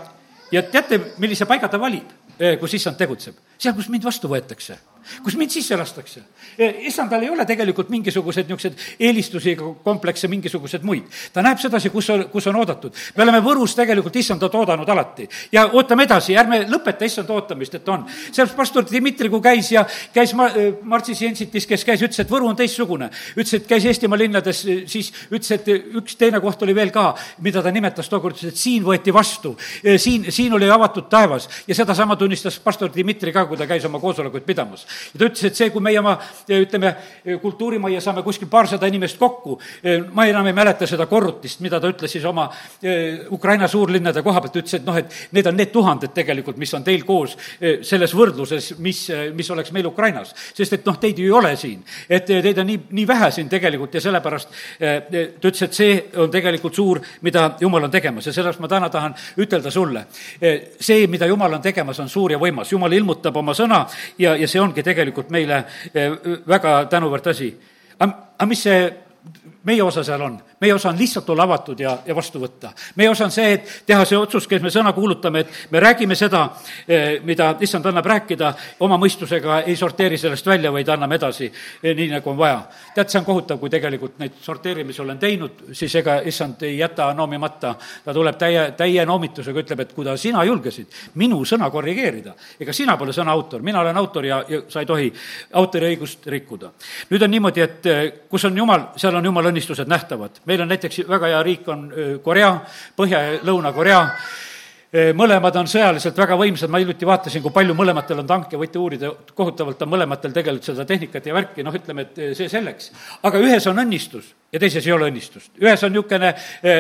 ja 0.51 0.63
teate, 0.63 1.01
millise 1.19 1.47
paiga 1.47 1.69
ta 1.69 1.81
valib, 1.81 2.11
eh, 2.39 2.59
kus 2.59 2.75
issand 2.75 2.97
tegutseb? 2.97 3.35
seal, 3.59 3.75
kus 3.75 3.89
mind 3.89 4.05
vastu 4.05 4.29
võetakse 4.29 4.79
kus 5.23 5.37
mind 5.37 5.51
sisse 5.51 5.77
lastakse. 5.77 6.23
issandal 6.59 7.23
ei 7.23 7.31
ole 7.31 7.45
tegelikult 7.47 7.89
mingisuguseid 7.93 8.49
niisuguseid 8.49 9.01
eelistusi 9.01 9.53
ega 9.55 9.69
komplekse, 9.85 10.29
mingisuguseid 10.29 10.85
muid. 10.87 11.05
ta 11.33 11.43
näeb 11.43 11.59
sedasi, 11.63 11.91
kus 11.91 12.11
on, 12.11 12.25
kus 12.33 12.47
on 12.47 12.57
oodatud. 12.57 12.95
me 13.17 13.23
oleme 13.23 13.41
Võrus 13.45 13.77
tegelikult 13.77 14.17
issandat 14.17 14.55
oodanud 14.55 14.89
alati 14.89 15.29
ja 15.53 15.67
ootame 15.73 16.07
edasi, 16.07 16.37
ärme 16.37 16.65
lõpeta 16.71 17.07
issanda 17.07 17.35
ootamist, 17.35 17.75
et 17.75 17.89
on. 17.89 18.07
sellepärast 18.31 18.57
pastor 18.57 18.87
Dmitri, 18.89 19.29
kui 19.29 19.41
käis 19.41 19.71
ja 19.73 19.85
käis 20.15 20.35
ma-, 20.35 20.51
Martsis 20.83 21.23
Jensitis, 21.23 21.67
kes 21.67 21.85
käis, 21.85 22.03
ütles, 22.03 22.21
et 22.21 22.31
Võru 22.31 22.49
on 22.49 22.57
teistsugune. 22.57 23.11
ütles, 23.37 23.55
et 23.55 23.67
käis 23.67 23.85
Eestimaa 23.85 24.19
linnades, 24.19 24.65
siis 24.87 25.13
ütles, 25.31 25.51
et 25.53 25.69
üks 26.01 26.17
teine 26.19 26.41
koht 26.41 26.63
oli 26.63 26.75
veel 26.75 26.91
ka, 26.95 27.13
mida 27.45 27.63
ta 27.63 27.71
nimetas 27.71 28.09
tookord, 28.13 28.37
ütles, 28.37 28.55
et 28.55 28.61
siin 28.61 28.85
võeti 28.85 29.15
vastu. 29.15 29.57
siin, 29.97 30.31
siin 30.33 30.53
oli 30.53 30.71
avatud 30.71 31.09
taevas 31.11 31.49
ja 31.69 31.75
sedasama 31.75 32.17
tunnistas 32.17 32.59
pastor 32.59 32.91
Dmitri 32.93 33.33
ka, 33.33 33.47
kui 33.47 33.57
ta 33.57 33.67
käis 33.67 33.85
oma 33.85 34.01
koosolekuid 34.01 34.45
pidamas 34.47 34.87
ja 35.13 35.19
ta 35.19 35.29
ütles, 35.29 35.45
et 35.51 35.59
see, 35.59 35.71
kui 35.71 35.85
meie 35.85 36.01
oma, 36.01 36.17
ütleme, 36.49 36.95
kultuurimajja 37.43 38.01
saame 38.05 38.23
kuskil 38.27 38.49
paarsada 38.51 38.89
inimest 38.91 39.19
kokku, 39.19 39.59
ma 40.13 40.27
enam 40.31 40.47
ei 40.47 40.57
mäleta 40.57 40.87
seda 40.89 41.07
korrutist, 41.11 41.61
mida 41.65 41.81
ta 41.81 41.91
ütles 41.91 42.13
siis 42.13 42.25
oma 42.29 42.47
eh, 42.83 43.27
Ukraina 43.33 43.69
suurlinnade 43.69 44.23
koha 44.25 44.43
pealt, 44.45 44.59
ütles, 44.63 44.79
et 44.79 44.87
noh, 44.87 44.97
et 44.99 45.13
need 45.37 45.47
on 45.51 45.57
need 45.57 45.73
tuhanded 45.75 46.15
tegelikult, 46.17 46.59
mis 46.61 46.73
on 46.77 46.85
teil 46.87 47.05
koos 47.09 47.37
eh, 47.61 47.81
selles 47.87 48.15
võrdluses, 48.17 48.73
mis, 48.83 49.03
mis 49.37 49.51
oleks 49.55 49.73
meil 49.77 49.89
Ukrainas. 49.91 50.35
sest 50.55 50.79
et 50.79 50.87
noh, 50.87 50.99
teid 51.01 51.19
ju 51.19 51.29
ei 51.29 51.35
ole 51.35 51.55
siin. 51.57 51.83
et 52.09 52.27
teid 52.27 52.59
on 52.59 52.67
nii, 52.71 52.81
nii 52.91 53.07
vähe 53.09 53.31
siin 53.35 53.49
tegelikult 53.53 53.95
ja 53.95 54.01
sellepärast 54.01 54.55
ta 54.79 55.49
ütles, 55.49 55.63
et 55.63 55.75
see 55.75 55.97
on 56.23 56.31
tegelikult 56.31 56.75
suur, 56.75 57.01
mida 57.27 57.49
Jumal 57.61 57.89
on 57.89 57.91
tegemas 57.91 58.27
ja 58.27 58.33
sellepärast 58.33 58.63
ma 58.63 58.71
täna 58.71 58.91
tahan 58.93 59.15
ütelda 59.43 59.71
sulle, 59.71 60.07
see, 60.81 61.07
mida 61.11 61.27
Jumal 61.27 61.59
on 61.59 61.63
tegemas, 61.63 62.01
on 62.01 62.09
suur 62.09 62.35
ja 62.35 62.41
võimas. 62.41 62.71
Jumal 62.73 62.93
ilmutab 62.97 63.37
oma 63.37 63.55
sõna 63.57 63.85
ja, 64.19 64.35
ja 64.37 64.49
see 64.49 64.61
ongi 64.61 64.85
tegelikult 64.87 65.33
meile 65.35 65.65
eh, 65.95 66.13
väga 66.49 66.79
tänuväärt 66.93 67.33
asi. 67.35 67.51
aga 67.99 68.47
mis 68.47 68.63
see 68.63 68.81
meie 69.67 69.83
osa 69.83 70.05
seal 70.05 70.23
on? 70.23 70.39
Meie 70.61 70.75
osa 70.75 70.89
on 70.89 70.99
lihtsalt 70.99 71.31
olla 71.31 71.43
avatud 71.43 71.81
ja, 71.81 71.99
ja 72.07 72.15
vastu 72.15 72.41
võtta. 72.41 72.71
meie 72.97 73.11
osa 73.11 73.25
on 73.25 73.31
see, 73.31 73.53
et 73.53 73.73
teha 73.87 74.05
see 74.05 74.19
otsus, 74.19 74.47
kes 74.49 74.63
me 74.63 74.71
sõna 74.73 74.93
kuulutame, 74.97 75.41
et 75.45 75.71
me 75.71 75.81
räägime 75.81 76.17
seda, 76.17 76.49
eh, 76.89 77.21
mida 77.25 77.55
issand 77.61 77.87
annab 77.87 78.07
rääkida, 78.07 78.53
oma 78.81 78.97
mõistusega 79.01 79.63
ei 79.67 79.77
sorteeri 79.77 80.19
sellest 80.19 80.47
välja, 80.47 80.73
vaid 80.73 80.89
anname 80.89 81.19
edasi 81.21 81.51
eh, 81.51 81.93
nii, 81.95 82.09
nagu 82.15 82.31
on 82.31 82.39
vaja. 82.39 82.63
tead, 82.95 83.11
see 83.13 83.21
on 83.21 83.27
kohutav, 83.27 83.61
kui 83.61 83.71
tegelikult 83.71 84.19
neid 84.19 84.39
sorteerimisi 84.41 85.03
olen 85.03 85.19
teinud, 85.19 85.67
siis 85.73 85.95
ega 86.01 86.21
issand 86.25 86.63
ei 86.63 86.79
jäta 86.79 87.13
noomimata. 87.15 87.75
ta 88.05 88.15
tuleb 88.15 88.39
täie, 88.39 88.71
täie 88.77 89.07
noomitusega, 89.07 89.61
ütleb, 89.61 89.81
et 89.81 89.93
kuidas 89.93 90.23
sina 90.23 90.45
julgesid 90.45 90.87
minu 91.15 91.45
sõna 91.45 91.71
korrigeerida. 91.71 92.35
ega 92.61 92.73
sina 92.73 92.97
pole 92.97 93.13
sõna 93.13 93.37
autor, 93.37 93.63
mina 93.63 93.81
olen 93.81 93.97
autor 93.97 94.25
ja, 94.25 94.45
ja 94.49 94.63
sa 94.69 94.81
ei 94.81 94.87
tohi 94.87 95.13
autoriõigust 95.53 96.27
rikkuda. 96.27 96.73
nüüd 97.11 97.23
on 97.23 97.31
niimoodi, 97.31 97.61
et 97.61 97.87
eh, 97.87 98.13
kus 98.31 98.45
on 98.45 98.57
jumal, 98.57 98.89
seal 98.97 99.15
on 99.15 99.25
jumala 99.25 99.53
õnnistused 99.53 99.89
nähtavad 99.89 100.41
meil 100.47 100.61
on 100.63 100.69
näiteks 100.69 101.01
väga 101.09 101.27
hea 101.33 101.43
riik, 101.43 101.69
on 101.69 101.93
Korea, 102.23 102.53
Põhja- 102.97 103.23
ja 103.23 103.39
Lõuna-Korea 103.43 104.01
mõlemad 105.17 105.57
on 105.61 105.69
sõjaliselt 105.71 106.19
väga 106.19 106.39
võimsad, 106.39 106.71
ma 106.73 106.81
hiljuti 106.83 107.09
vaatasin, 107.09 107.43
kui 107.45 107.55
palju 107.55 107.75
mõlematel 107.77 108.23
on 108.23 108.29
tanke, 108.29 108.59
võite 108.61 108.81
uurida, 108.81 109.13
kohutavalt 109.35 109.83
on 109.83 109.93
mõlematel 109.93 110.35
tegelikult 110.35 110.71
seda 110.71 110.87
tehnikat 110.89 111.27
ja 111.27 111.35
värki, 111.37 111.65
noh, 111.67 111.75
ütleme, 111.75 112.07
et 112.07 112.37
see 112.39 112.49
selleks. 112.53 112.93
aga 113.27 113.41
ühes 113.43 113.67
on 113.71 113.83
õnnistus 113.83 114.35
ja 114.53 114.61
teises 114.61 114.87
ei 114.87 114.93
ole 114.95 115.09
õnnistust. 115.11 115.51
ühes 115.61 115.83
on 115.85 115.93
niisugune 115.93 116.33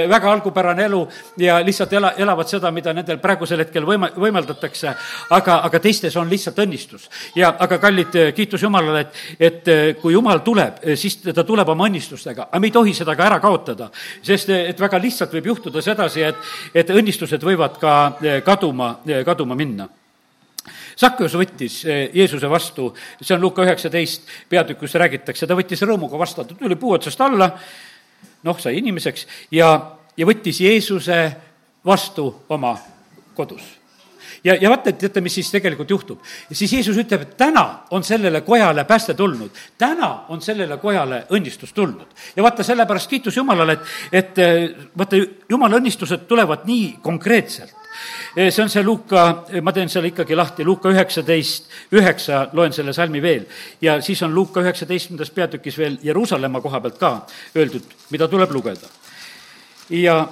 väga 0.08 0.30
algupärane 0.30 0.84
elu 0.86 1.00
ja 1.42 1.58
lihtsalt 1.64 1.92
ela, 1.98 2.12
elavad 2.18 2.48
seda, 2.48 2.70
mida 2.70 2.92
nendel 2.94 3.18
praegusel 3.18 3.60
hetkel 3.64 3.84
võima-, 3.84 4.12
võimaldatakse, 4.16 4.92
aga, 5.34 5.58
aga 5.66 5.80
teistes 5.82 6.16
on 6.16 6.30
lihtsalt 6.30 6.58
õnnistus. 6.62 7.08
ja 7.34 7.52
aga 7.58 7.78
kallid, 7.82 8.16
kiitus 8.36 8.62
Jumalale, 8.62 9.06
et, 9.06 9.50
et 9.50 10.00
kui 10.00 10.14
Jumal 10.14 10.40
tuleb, 10.46 10.80
siis 10.94 11.18
ta 11.26 11.44
tuleb 11.44 11.68
oma 11.68 11.88
õnnistustega, 11.90 12.48
aga 12.50 12.60
me 12.62 12.70
ei 12.70 12.76
tohi 12.78 12.94
seda 12.94 13.16
ka 13.16 13.26
ära 13.26 13.40
kaotada, 13.42 13.90
sest 14.22 14.50
et 14.54 14.80
väga 14.80 15.00
lihtsalt 15.02 15.34
võib 15.34 15.50
juhtuda 15.52 15.82
sedasi, 15.82 16.22
et, 16.22 16.54
et 16.74 16.94
õnnistused 16.94 17.42
võivad 17.42 17.80
ka 17.82 17.96
Eh, 18.22 18.42
kaduma, 18.42 19.00
eh, 19.06 19.24
kaduma 19.24 19.54
minna. 19.54 19.88
Sakkeus 20.96 21.36
võttis 21.38 21.84
eh, 21.86 22.10
Jeesuse 22.14 22.48
vastu, 22.50 22.88
see 23.20 23.34
on 23.36 23.42
Luka 23.42 23.64
üheksateist 23.66 24.30
peatükk, 24.50 24.80
kus 24.80 24.96
räägitakse, 24.98 25.46
ta 25.46 25.54
võttis 25.58 25.84
rõõmuga 25.86 26.18
vastu, 26.18 26.44
ta 26.44 26.56
tuli 26.58 26.78
puu 26.80 26.96
otsast 26.96 27.20
alla, 27.20 27.50
noh, 28.46 28.60
sai 28.60 28.80
inimeseks 28.80 29.26
ja, 29.54 29.72
ja 30.16 30.28
võttis 30.28 30.60
Jeesuse 30.64 31.20
vastu 31.86 32.30
oma 32.48 32.74
kodus 33.36 33.76
ja, 34.46 34.56
ja 34.60 34.70
vaata, 34.70 34.90
et 34.90 34.98
teate, 35.00 35.20
mis 35.24 35.34
siis 35.34 35.50
tegelikult 35.50 35.90
juhtub. 35.90 36.20
ja 36.50 36.56
siis 36.56 36.72
Jeesus 36.72 36.98
ütleb, 37.00 37.26
et 37.26 37.36
täna 37.36 37.64
on 37.90 38.04
sellele 38.04 38.40
kojale 38.40 38.84
pääste 38.84 39.14
tulnud. 39.14 39.50
täna 39.78 40.24
on 40.28 40.42
sellele 40.42 40.76
kojale 40.76 41.24
õnnistus 41.30 41.74
tulnud. 41.74 42.06
ja 42.36 42.42
vaata, 42.42 42.62
sellepärast 42.62 43.10
kiitus 43.10 43.36
Jumalale, 43.36 43.78
et, 44.12 44.38
et 44.38 44.88
vaata, 44.98 45.16
Jumala 45.48 45.80
õnnistused 45.80 46.26
tulevad 46.28 46.66
nii 46.66 46.96
konkreetselt 47.02 47.85
see 48.36 48.62
on 48.62 48.70
see 48.70 48.82
Luuka, 48.84 49.44
ma 49.62 49.72
teen 49.72 49.88
selle 49.88 50.10
ikkagi 50.12 50.36
lahti, 50.36 50.64
Luuka 50.64 50.90
üheksateist, 50.92 51.70
üheksa, 51.96 52.46
loen 52.52 52.72
selle 52.72 52.92
salmi 52.92 53.22
veel. 53.22 53.46
ja 53.80 54.00
siis 54.00 54.22
on 54.22 54.34
Luuka 54.34 54.60
üheksateistkümnendas 54.60 55.30
peatükis 55.30 55.78
veel 55.78 55.98
Jeruusalemma 56.02 56.60
koha 56.60 56.80
pealt 56.80 56.98
ka 56.98 57.12
öeldud, 57.56 57.94
mida 58.10 58.28
tuleb 58.28 58.50
lugeda. 58.52 58.88
ja 59.90 60.28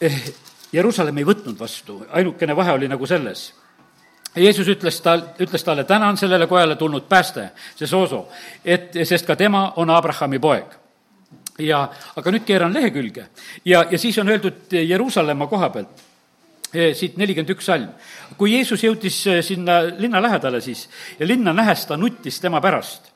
eh, 0.00 0.32
Jeruusalemm 0.72 1.18
ei 1.18 1.24
võtnud 1.24 1.58
vastu, 1.58 2.02
ainukene 2.10 2.56
vahe 2.56 2.72
oli 2.72 2.88
nagu 2.88 3.06
selles 3.06 3.52
Jeesus 4.36 4.68
ütles 4.68 5.00
ta, 5.02 5.16
ütles 5.40 5.64
talle, 5.64 5.84
täna 5.84 6.08
on 6.08 6.16
sellele 6.16 6.46
kojale 6.46 6.76
tulnud 6.76 7.08
pääste, 7.08 7.48
see 7.76 7.86
Sooso, 7.86 8.28
et, 8.64 8.92
sest 9.04 9.26
ka 9.26 9.36
tema 9.36 9.72
on 9.76 9.90
Abrahami 9.90 10.38
poeg. 10.38 10.76
ja, 11.58 11.88
aga 12.16 12.30
nüüd 12.30 12.44
keeran 12.44 12.74
lehekülge 12.74 13.24
ja, 13.64 13.86
ja 13.90 13.98
siis 13.98 14.18
on 14.18 14.28
öeldud 14.28 14.72
Jeruusalemma 14.72 15.46
koha 15.46 15.70
pealt 15.70 15.88
Eh, 15.88 16.07
siit 16.72 17.16
nelikümmend 17.16 17.54
üks 17.54 17.68
salm. 17.68 17.88
kui 18.36 18.52
Jeesus 18.52 18.82
jõudis 18.84 19.18
eh, 19.26 19.42
sinna 19.42 19.80
linna 19.98 20.20
lähedale 20.22 20.60
siis 20.60 20.88
ja 21.18 21.26
linna 21.26 21.52
nähes 21.52 21.86
ta 21.86 21.96
nuttis 21.96 22.40
tema 22.40 22.60
pärast. 22.60 23.12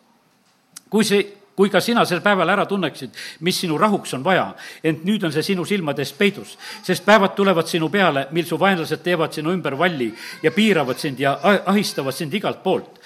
kui 0.91 1.05
see, 1.05 1.23
kui 1.57 1.71
ka 1.71 1.81
sina 1.81 2.05
sel 2.05 2.21
päeval 2.21 2.49
ära 2.49 2.65
tunneksid, 2.67 3.11
mis 3.41 3.61
sinu 3.61 3.79
rahuks 3.79 4.15
on 4.15 4.25
vaja, 4.25 4.55
ent 4.85 5.05
nüüd 5.05 5.25
on 5.25 5.33
see 5.33 5.43
sinu 5.43 5.65
silmades 5.69 6.12
peidus, 6.12 6.57
sest 6.83 7.05
päevad 7.05 7.37
tulevad 7.37 7.69
sinu 7.69 7.88
peale, 7.93 8.27
mil 8.33 8.47
su 8.49 8.59
vaenlased 8.61 9.03
teevad 9.05 9.33
sinu 9.33 9.53
ümber 9.53 9.77
valli 9.79 10.12
ja 10.43 10.53
piiravad 10.53 10.99
sind 10.99 11.21
ja 11.21 11.38
ahistavad 11.67 12.17
sind 12.17 12.35
igalt 12.35 12.62
poolt 12.62 13.01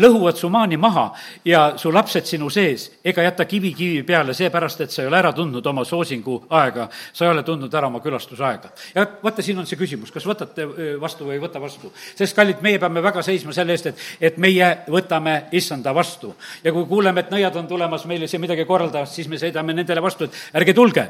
lõhuvad 0.00 0.38
su 0.38 0.48
maani 0.50 0.76
maha 0.76 1.12
ja 1.44 1.64
su 1.78 1.92
lapsed 1.92 2.26
sinu 2.26 2.50
sees, 2.50 2.88
ega 3.04 3.22
jäta 3.22 3.44
kivi 3.48 3.72
kivi 3.74 4.02
peale, 4.06 4.34
seepärast 4.34 4.80
et 4.84 4.94
sa 4.94 5.02
ei 5.02 5.08
ole 5.08 5.18
ära 5.18 5.32
tundnud 5.32 5.66
oma 5.66 5.84
soosingu 5.86 6.40
aega, 6.50 6.88
sa 7.12 7.26
ei 7.26 7.30
ole 7.30 7.44
tundnud 7.46 7.74
ära 7.74 7.86
oma 7.86 8.00
külastusaega. 8.02 8.70
ja 8.94 9.06
vaata, 9.22 9.42
siin 9.42 9.58
on 9.58 9.66
see 9.66 9.78
küsimus, 9.78 10.12
kas 10.14 10.26
võtate 10.26 10.66
vastu 11.00 11.28
või 11.28 11.38
ei 11.38 11.42
võta 11.42 11.62
vastu. 11.62 11.92
sest 12.14 12.36
kallid, 12.36 12.62
meie 12.62 12.78
peame 12.78 13.02
väga 13.02 13.22
seisma 13.22 13.52
selle 13.52 13.76
eest, 13.76 13.86
et, 13.92 14.02
et 14.20 14.38
meie 14.38 14.70
võtame 14.90 15.36
issanda 15.52 15.94
vastu. 15.94 16.34
ja 16.64 16.72
kui 16.72 16.86
kuuleme, 16.90 17.20
et 17.20 17.30
nõiad 17.30 17.56
on 17.56 17.68
tulemas 17.70 18.06
meile 18.10 18.28
siin 18.28 18.42
midagi 18.42 18.64
korraldama, 18.64 19.06
siis 19.06 19.28
me 19.28 19.38
sõidame 19.38 19.74
nendele 19.74 20.02
vastu, 20.02 20.24
et 20.24 20.58
ärge 20.60 20.74
tulge, 20.74 21.08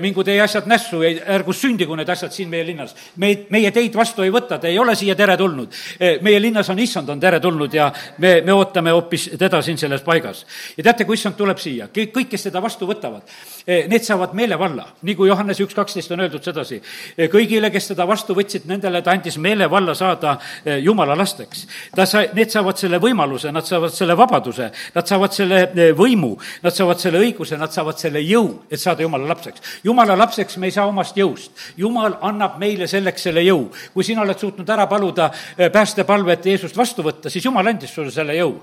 mingu 0.00 0.24
teie 0.24 0.42
asjad 0.44 0.68
nässu, 0.68 1.00
ärgu 1.06 1.52
sündigu 1.52 1.96
need 1.96 2.08
asjad 2.12 2.32
siin 2.32 2.50
meie 2.52 2.66
linnas. 2.66 2.94
meid, 3.16 3.48
meie 3.50 3.70
teid 3.72 3.94
vastu 3.96 4.22
ei 4.22 4.30
võta, 4.30 4.60
te 4.60 4.68
ei 4.68 4.78
ole 4.78 4.94
siia 4.94 5.14
teretulnud. 5.16 5.72
meie 6.20 6.40
linnas 6.40 6.68
on 6.70 6.78
issand, 6.78 7.08
on 7.08 7.20
teretulnud 7.20 7.74
ja 7.74 7.90
me 8.18 8.25
me, 8.26 8.40
me 8.44 8.52
ootame 8.52 8.92
hoopis 8.94 9.28
teda 9.38 9.60
siin 9.62 9.78
selles 9.78 10.02
paigas. 10.02 10.44
ja 10.76 10.82
teate, 10.82 11.04
kui 11.04 11.16
issand 11.18 11.36
tuleb 11.38 11.60
siia, 11.62 11.88
kõik, 11.94 12.28
kes 12.30 12.48
teda 12.48 12.62
vastu 12.62 12.88
võtavad, 12.88 13.22
eh, 13.66 13.86
need 13.90 14.04
saavad 14.06 14.34
meelevalla, 14.36 14.86
nii 15.06 15.16
kui 15.18 15.28
Johannese 15.30 15.64
üks 15.66 15.76
kaksteist 15.76 16.12
on 16.14 16.24
öeldud 16.24 16.44
sedasi. 16.44 16.80
Eh, 17.16 17.28
kõigile, 17.32 17.70
kes 17.72 17.92
teda 17.92 18.06
vastu 18.08 18.34
võtsid, 18.36 18.66
nendele 18.70 19.02
ta 19.02 19.14
andis 19.14 19.38
meelevalla 19.42 19.94
saada 19.94 20.36
eh, 20.64 20.78
jumala 20.84 21.16
lasteks. 21.18 21.66
ta 21.94 22.06
sai, 22.06 22.28
need 22.34 22.50
saavad 22.50 22.78
selle 22.78 23.00
võimaluse, 23.02 23.52
nad 23.52 23.66
saavad 23.66 23.94
selle 23.94 24.16
vabaduse, 24.18 24.70
nad 24.94 25.06
saavad 25.06 25.32
selle 25.32 25.92
võimu, 25.96 26.34
nad 26.62 26.74
saavad 26.74 27.00
selle 27.00 27.22
õiguse, 27.22 27.58
nad 27.58 27.72
saavad 27.72 27.98
selle 27.98 28.22
jõu, 28.24 28.62
et 28.70 28.80
saada 28.80 29.02
jumala 29.02 29.28
lapseks. 29.34 29.80
jumala 29.84 30.16
lapseks 30.16 30.56
me 30.56 30.70
ei 30.70 30.74
saa 30.74 30.86
omast 30.86 31.16
jõust. 31.16 31.50
jumal 31.76 32.18
annab 32.22 32.58
meile 32.58 32.86
selleks 32.86 33.22
selle 33.28 33.42
jõu. 33.46 33.70
kui 33.94 34.04
sina 34.04 34.22
oled 34.22 34.38
suutnud 34.38 34.68
ära 34.68 34.86
paluda 34.86 35.30
päästepalvet 35.72 36.46
Jeesust 36.46 36.76
vastu 36.76 37.02
võtta, 37.02 37.30
siis 37.30 37.44
jumal 37.44 37.66
andis 37.66 37.94
sulle 37.94 38.10
selle 38.16 38.36
jõu. 38.36 38.54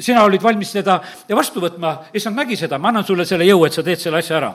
sina 0.00 0.24
olid 0.24 0.42
valmis 0.42 0.72
teda 0.72 0.98
vastu 1.36 1.60
võtma, 1.62 1.96
issand 2.14 2.36
nägi 2.36 2.56
seda, 2.56 2.78
ma 2.78 2.90
annan 2.92 3.04
sulle 3.06 3.26
selle 3.28 3.46
jõu, 3.46 3.66
et 3.66 3.76
sa 3.76 3.82
teed 3.84 4.00
selle 4.00 4.18
asja 4.18 4.36
ära. 4.38 4.52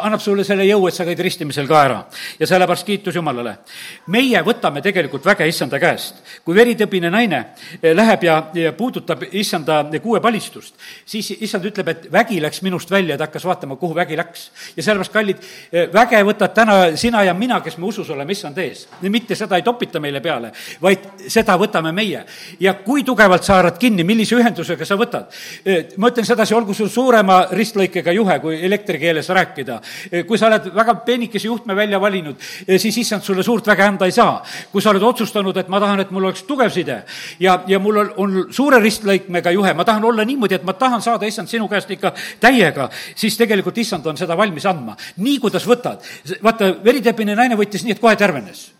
annab 0.00 0.20
sulle 0.20 0.44
selle 0.44 0.64
jõu, 0.66 0.88
et 0.88 0.94
sa 0.94 1.04
käid 1.04 1.20
ristimisel 1.20 1.68
ka 1.68 1.82
ära. 1.84 1.98
ja 2.38 2.46
sellepärast 2.46 2.86
kiitus 2.86 3.14
Jumalale. 3.14 3.58
meie 4.06 4.42
võtame 4.44 4.82
tegelikult 4.82 5.24
väge 5.24 5.48
issanda 5.48 5.78
käest. 5.78 6.22
kui 6.44 6.54
veritõbine 6.54 7.10
naine 7.10 7.40
eh, 7.82 7.94
läheb 7.94 8.24
ja, 8.24 8.38
ja 8.54 8.72
puudutab 8.72 9.24
issanda 9.32 9.84
kuuepalistust, 10.02 10.74
siis 11.06 11.30
issand 11.40 11.64
ütleb, 11.64 11.88
et 11.88 12.08
vägi 12.12 12.40
läks 12.40 12.62
minust 12.62 12.90
välja, 12.90 13.16
ta 13.18 13.28
hakkas 13.28 13.44
vaatama, 13.44 13.76
kuhu 13.76 13.94
vägi 13.94 14.16
läks. 14.16 14.50
ja 14.76 14.82
sellepärast, 14.82 15.12
kallid, 15.12 15.48
eh, 15.72 15.88
väge 15.92 16.22
võtad 16.24 16.54
täna 16.54 16.78
sina 16.96 17.22
ja 17.24 17.34
mina, 17.34 17.60
kes 17.60 17.78
me 17.78 17.86
usus 17.86 18.10
oleme 18.10 18.32
issand 18.32 18.58
ees. 18.58 18.86
mitte 19.02 19.34
seda 19.34 19.56
ei 19.56 19.62
topita 19.62 20.00
meile 20.00 20.20
peale, 20.20 20.52
vaid 20.82 21.26
seda 21.28 21.56
võtame 21.58 21.92
meie. 21.92 22.24
ja 22.60 22.74
kui 22.74 23.04
tugevalt 23.04 23.44
sa 23.44 23.58
haarad 23.58 23.78
kinni, 23.78 23.87
kinni, 23.88 24.04
millise 24.06 24.36
ühendusega 24.38 24.86
sa 24.86 24.96
võtad. 24.98 25.32
ma 25.96 26.10
ütlen 26.12 26.26
sedasi, 26.28 26.54
olgu 26.56 26.74
sul 26.76 26.90
suurema 26.92 27.40
ristlõikega 27.54 28.12
juhe, 28.16 28.38
kui 28.42 28.60
elektrikeeles 28.68 29.28
rääkida. 29.28 29.80
kui 30.28 30.38
sa 30.38 30.48
oled 30.50 30.70
väga 30.74 30.94
peenikese 31.06 31.48
juhtme 31.48 31.76
välja 31.76 32.00
valinud, 32.00 32.36
siis 32.76 32.98
issand 33.04 33.24
sulle 33.24 33.42
suurt 33.42 33.66
väge 33.66 33.82
anda 33.86 34.06
ei 34.06 34.12
saa. 34.12 34.42
kui 34.72 34.82
sa 34.82 34.90
oled 34.90 35.02
otsustanud, 35.02 35.56
et 35.56 35.68
ma 35.68 35.80
tahan, 35.80 36.00
et 36.00 36.10
mul 36.10 36.28
oleks 36.28 36.44
tugev 36.48 36.72
side 36.72 37.02
ja, 37.40 37.60
ja 37.66 37.78
mul 37.78 38.02
on, 38.04 38.12
on 38.16 38.38
suure 38.50 38.80
ristlõikmega 38.82 39.52
juhe, 39.54 39.74
ma 39.74 39.84
tahan 39.84 40.04
olla 40.04 40.24
niimoodi, 40.24 40.58
et 40.58 40.66
ma 40.66 40.72
tahan 40.72 41.02
saada, 41.02 41.26
issand, 41.26 41.48
sinu 41.48 41.68
käest 41.68 41.90
ikka 41.90 42.12
täiega, 42.40 42.88
siis 43.16 43.36
tegelikult 43.38 43.78
issand 43.78 44.06
on 44.06 44.16
seda 44.16 44.36
valmis 44.36 44.66
andma. 44.66 44.96
nii, 45.16 45.38
kuidas 45.38 45.66
võtad. 45.68 46.04
vaata, 46.42 46.74
veritepine 46.84 47.36
naine 47.38 47.56
võttis 47.56 47.84
nii, 47.84 47.96
et 47.96 48.02
kohe 48.02 48.16
tärvenes 48.16 48.77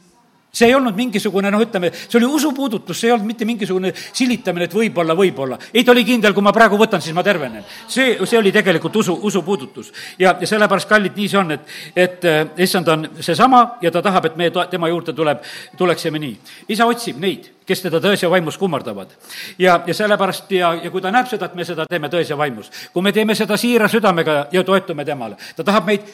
see 0.52 0.68
ei 0.68 0.74
olnud 0.74 0.96
mingisugune 0.96 1.50
noh, 1.52 1.60
ütleme, 1.62 1.90
see 1.92 2.18
oli 2.18 2.28
usupuudutus, 2.38 2.96
see 3.00 3.10
ei 3.10 3.14
olnud 3.14 3.28
mitte 3.28 3.46
mingisugune 3.48 3.92
silitamine, 3.96 4.68
et 4.68 4.74
võib-olla, 4.74 5.16
võib-olla. 5.16 5.58
ei, 5.74 5.84
ta 5.84 5.92
oli 5.92 6.04
kindel, 6.08 6.32
kui 6.36 6.44
ma 6.44 6.52
praegu 6.56 6.78
võtan, 6.80 7.02
siis 7.04 7.14
ma 7.16 7.22
tervenen. 7.22 7.64
see, 7.86 8.16
see 8.24 8.38
oli 8.38 8.52
tegelikult 8.52 8.96
usu, 8.96 9.18
usupuudutus. 9.28 9.92
ja, 10.18 10.34
ja 10.40 10.46
sellepärast, 10.46 10.88
kallid, 10.88 11.16
nii 11.16 11.28
see 11.28 11.40
on, 11.40 11.52
et, 11.58 11.74
et 11.96 12.24
äh, 12.24 12.40
issand 12.64 12.88
on 12.88 13.08
seesama 13.20 13.78
ja 13.84 13.92
ta 13.92 14.02
tahab, 14.02 14.30
et 14.30 14.36
meie, 14.40 14.52
tema 14.70 14.88
juurde 14.88 15.12
tuleb, 15.12 15.44
tuleksime 15.76 16.18
nii. 16.18 16.38
isa 16.74 16.86
otsib 16.88 17.20
neid, 17.20 17.50
kes 17.68 17.84
teda 17.84 18.00
tões 18.00 18.22
ja 18.22 18.30
vaimus 18.32 18.56
kummardavad. 18.58 19.12
ja, 19.58 19.82
ja 19.86 19.94
sellepärast 19.94 20.52
ja, 20.56 20.72
ja 20.82 20.90
kui 20.90 21.04
ta 21.04 21.12
näeb 21.12 21.28
seda, 21.28 21.50
et 21.50 21.58
me 21.58 21.68
seda 21.68 21.86
teeme 21.86 22.08
tões 22.08 22.30
ja 22.30 22.38
vaimus, 22.38 22.72
kui 22.92 23.04
me 23.04 23.12
teeme 23.12 23.36
seda 23.36 23.56
siira 23.60 23.88
südamega 23.88 24.46
ja 24.52 24.64
toetume 24.64 25.04
temale, 25.04 25.36
ta 25.56 25.64
tahab 25.64 25.92
meid 25.92 26.08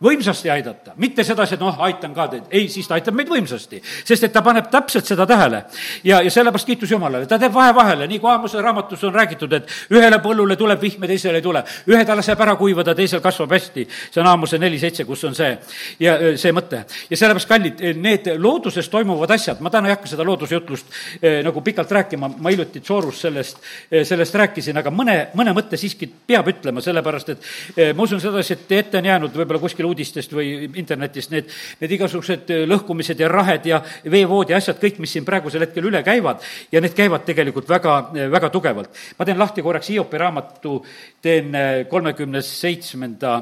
võimsasti 0.00 0.48
aidata, 0.48 0.94
mitte 0.96 1.24
sedasi, 1.24 1.54
et 1.58 1.60
noh, 1.60 1.76
aitan 1.84 2.14
ka 2.16 2.26
teid, 2.32 2.46
ei, 2.56 2.68
siis 2.72 2.88
ta 2.88 2.96
aitab 2.96 3.14
meid 3.18 3.28
võimsasti, 3.28 3.82
sest 3.84 4.24
et 4.24 4.32
ta 4.32 4.40
paneb 4.42 4.70
täpselt 4.72 5.04
seda 5.04 5.26
tähele. 5.28 5.64
ja, 6.04 6.22
ja 6.24 6.30
sellepärast 6.30 6.66
kiitus 6.66 6.90
Jumalale, 6.90 7.26
ta 7.28 7.38
teeb 7.38 7.52
vahe 7.52 7.74
vahele, 7.76 8.06
nii 8.08 8.18
kui 8.18 8.30
Aamuse 8.30 8.62
raamatus 8.64 9.04
on 9.04 9.14
räägitud, 9.14 9.52
et 9.52 9.68
ühele 9.92 10.18
põllule 10.24 10.56
tuleb 10.56 10.80
vihm 10.80 11.04
ja 11.04 11.10
teisele 11.12 11.38
ei 11.38 11.44
tule. 11.44 11.62
ühe 11.86 12.04
ta 12.04 12.16
laseb 12.16 12.40
ära 12.40 12.56
kuivada, 12.56 12.94
teisel 12.94 13.20
kasvab 13.20 13.52
hästi. 13.52 13.86
see 14.10 14.20
on 14.20 14.26
Aamuse 14.26 14.58
neli 14.58 14.78
seitse, 14.78 15.04
kus 15.04 15.24
on 15.24 15.34
see 15.34 15.58
ja 16.00 16.16
see 16.36 16.52
mõte. 16.52 16.84
ja 17.10 17.16
sellepärast, 17.16 17.48
kallid, 17.48 17.84
need 18.00 18.32
looduses 18.38 18.88
toimuvad 18.88 19.30
asjad, 19.36 19.60
ma 19.60 19.70
täna 19.70 19.88
ei 19.88 19.96
hakka 19.98 20.08
seda 20.08 20.24
loodusjutlust 20.24 20.86
eh, 21.20 21.42
nagu 21.44 21.60
pikalt 21.60 21.92
rääkima, 21.92 22.32
ma 22.38 22.48
hiljuti 22.48 22.80
Soorus 22.84 23.20
sellest 23.20 23.60
eh,, 23.90 24.04
sellest 24.04 24.34
rääkisin, 24.34 24.80
aga 24.80 24.90
mõne, 24.90 25.18
mõne 25.36 25.52
mõtte 25.52 25.76
siiski 25.76 26.08
peab 26.08 26.48
ütlema, 26.48 26.80
sellepärast 26.80 27.28
et 27.36 27.52
eh, 27.76 27.92
ma 27.92 28.08
usun 28.08 28.20
sedasi, 28.20 28.56
et 28.56 28.76
ette 28.80 28.98
on 28.98 29.12
jäänud 29.12 29.36
võib-olla 29.36 29.60
kuskil 29.60 29.89
uudistest 29.90 30.32
või 30.36 30.70
internetist 30.80 31.34
need, 31.34 31.50
need 31.80 31.94
igasugused 31.96 32.52
lõhkumised 32.70 33.20
ja 33.20 33.28
rahed 33.30 33.66
ja 33.70 33.82
veevood 34.10 34.52
ja 34.52 34.60
asjad, 34.60 34.78
kõik, 34.82 35.00
mis 35.02 35.14
siin 35.16 35.26
praegusel 35.26 35.66
hetkel 35.66 35.90
üle 35.90 36.02
käivad 36.06 36.44
ja 36.72 36.82
need 36.82 36.96
käivad 36.96 37.26
tegelikult 37.28 37.68
väga, 37.68 37.96
väga 38.32 38.50
tugevalt. 38.54 38.90
ma 39.18 39.28
teen 39.28 39.38
lahti 39.38 39.62
korraks 39.62 39.90
Hiopi 39.90 40.18
raamatu, 40.18 40.78
teen 41.22 41.52
kolmekümne 41.90 42.42
seitsmenda 42.46 43.36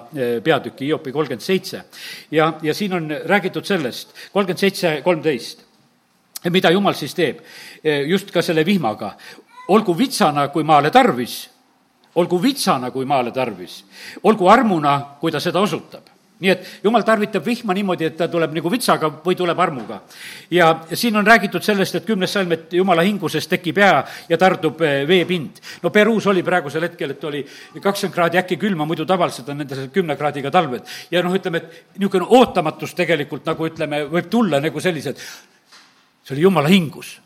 peatüki, 0.44 0.88
Hiopi 0.88 1.12
kolmkümmend 1.12 1.44
seitse. 1.44 1.84
ja, 2.30 2.52
ja 2.62 2.74
siin 2.74 2.92
on 2.92 3.10
räägitud 3.24 3.64
sellest, 3.64 4.14
kolmkümmend 4.32 4.66
seitse, 4.66 5.00
kolmteist 5.04 5.68
mida 6.46 6.70
jumal 6.70 6.94
siis 6.94 7.14
teeb 7.18 7.42
just 8.06 8.30
ka 8.30 8.42
selle 8.42 8.64
vihmaga. 8.66 9.16
olgu 9.68 9.92
vitsana, 9.98 10.48
kui 10.48 10.64
maale 10.64 10.90
tarvis, 10.90 11.50
olgu 12.14 12.42
vitsana, 12.42 12.90
kui 12.90 13.04
maale 13.04 13.30
tarvis, 13.30 13.84
olgu 14.22 14.48
armuna, 14.48 15.18
kui 15.20 15.32
ta 15.32 15.40
seda 15.40 15.60
osutab 15.60 16.17
nii 16.40 16.50
et 16.52 16.66
jumal 16.84 17.02
tarvitab 17.06 17.44
vihma 17.46 17.74
niimoodi, 17.74 18.06
et 18.08 18.16
ta 18.18 18.28
tuleb 18.30 18.54
nagu 18.54 18.70
vitsaga 18.70 19.10
või 19.24 19.36
tuleb 19.38 19.58
armuga. 19.58 20.00
ja 20.50 20.70
siin 20.92 21.16
on 21.16 21.26
räägitud 21.26 21.62
sellest, 21.62 21.94
et 21.94 22.06
kümnes 22.06 22.32
salm, 22.32 22.52
et 22.52 22.72
jumala 22.72 23.02
hingusest 23.02 23.50
tekib 23.50 23.78
jää 23.78 24.04
ja 24.28 24.38
tardub 24.38 24.80
eh, 24.82 25.02
veepind. 25.08 25.60
no 25.82 25.90
Peruus 25.90 26.26
oli 26.26 26.42
praegusel 26.42 26.82
hetkel, 26.82 27.10
et 27.10 27.24
oli 27.24 27.44
kakskümmend 27.82 28.14
kraadi 28.14 28.38
äkki 28.38 28.56
külma, 28.56 28.86
muidu 28.86 29.06
tavaliselt 29.06 29.48
on 29.48 29.58
nendel 29.58 29.88
kümne 29.94 30.16
kraadiga 30.16 30.50
talved. 30.50 30.86
ja 31.10 31.22
noh, 31.22 31.34
ütleme, 31.34 31.58
et 31.58 31.98
niisugune 31.98 32.26
ootamatus 32.28 32.94
tegelikult 32.94 33.46
nagu 33.46 33.66
ütleme, 33.66 34.04
võib 34.08 34.30
tulla 34.30 34.60
nagu 34.60 34.80
sellised, 34.80 35.18
see 36.22 36.36
oli 36.36 36.46
jumala 36.46 36.68
hingus 36.68 37.18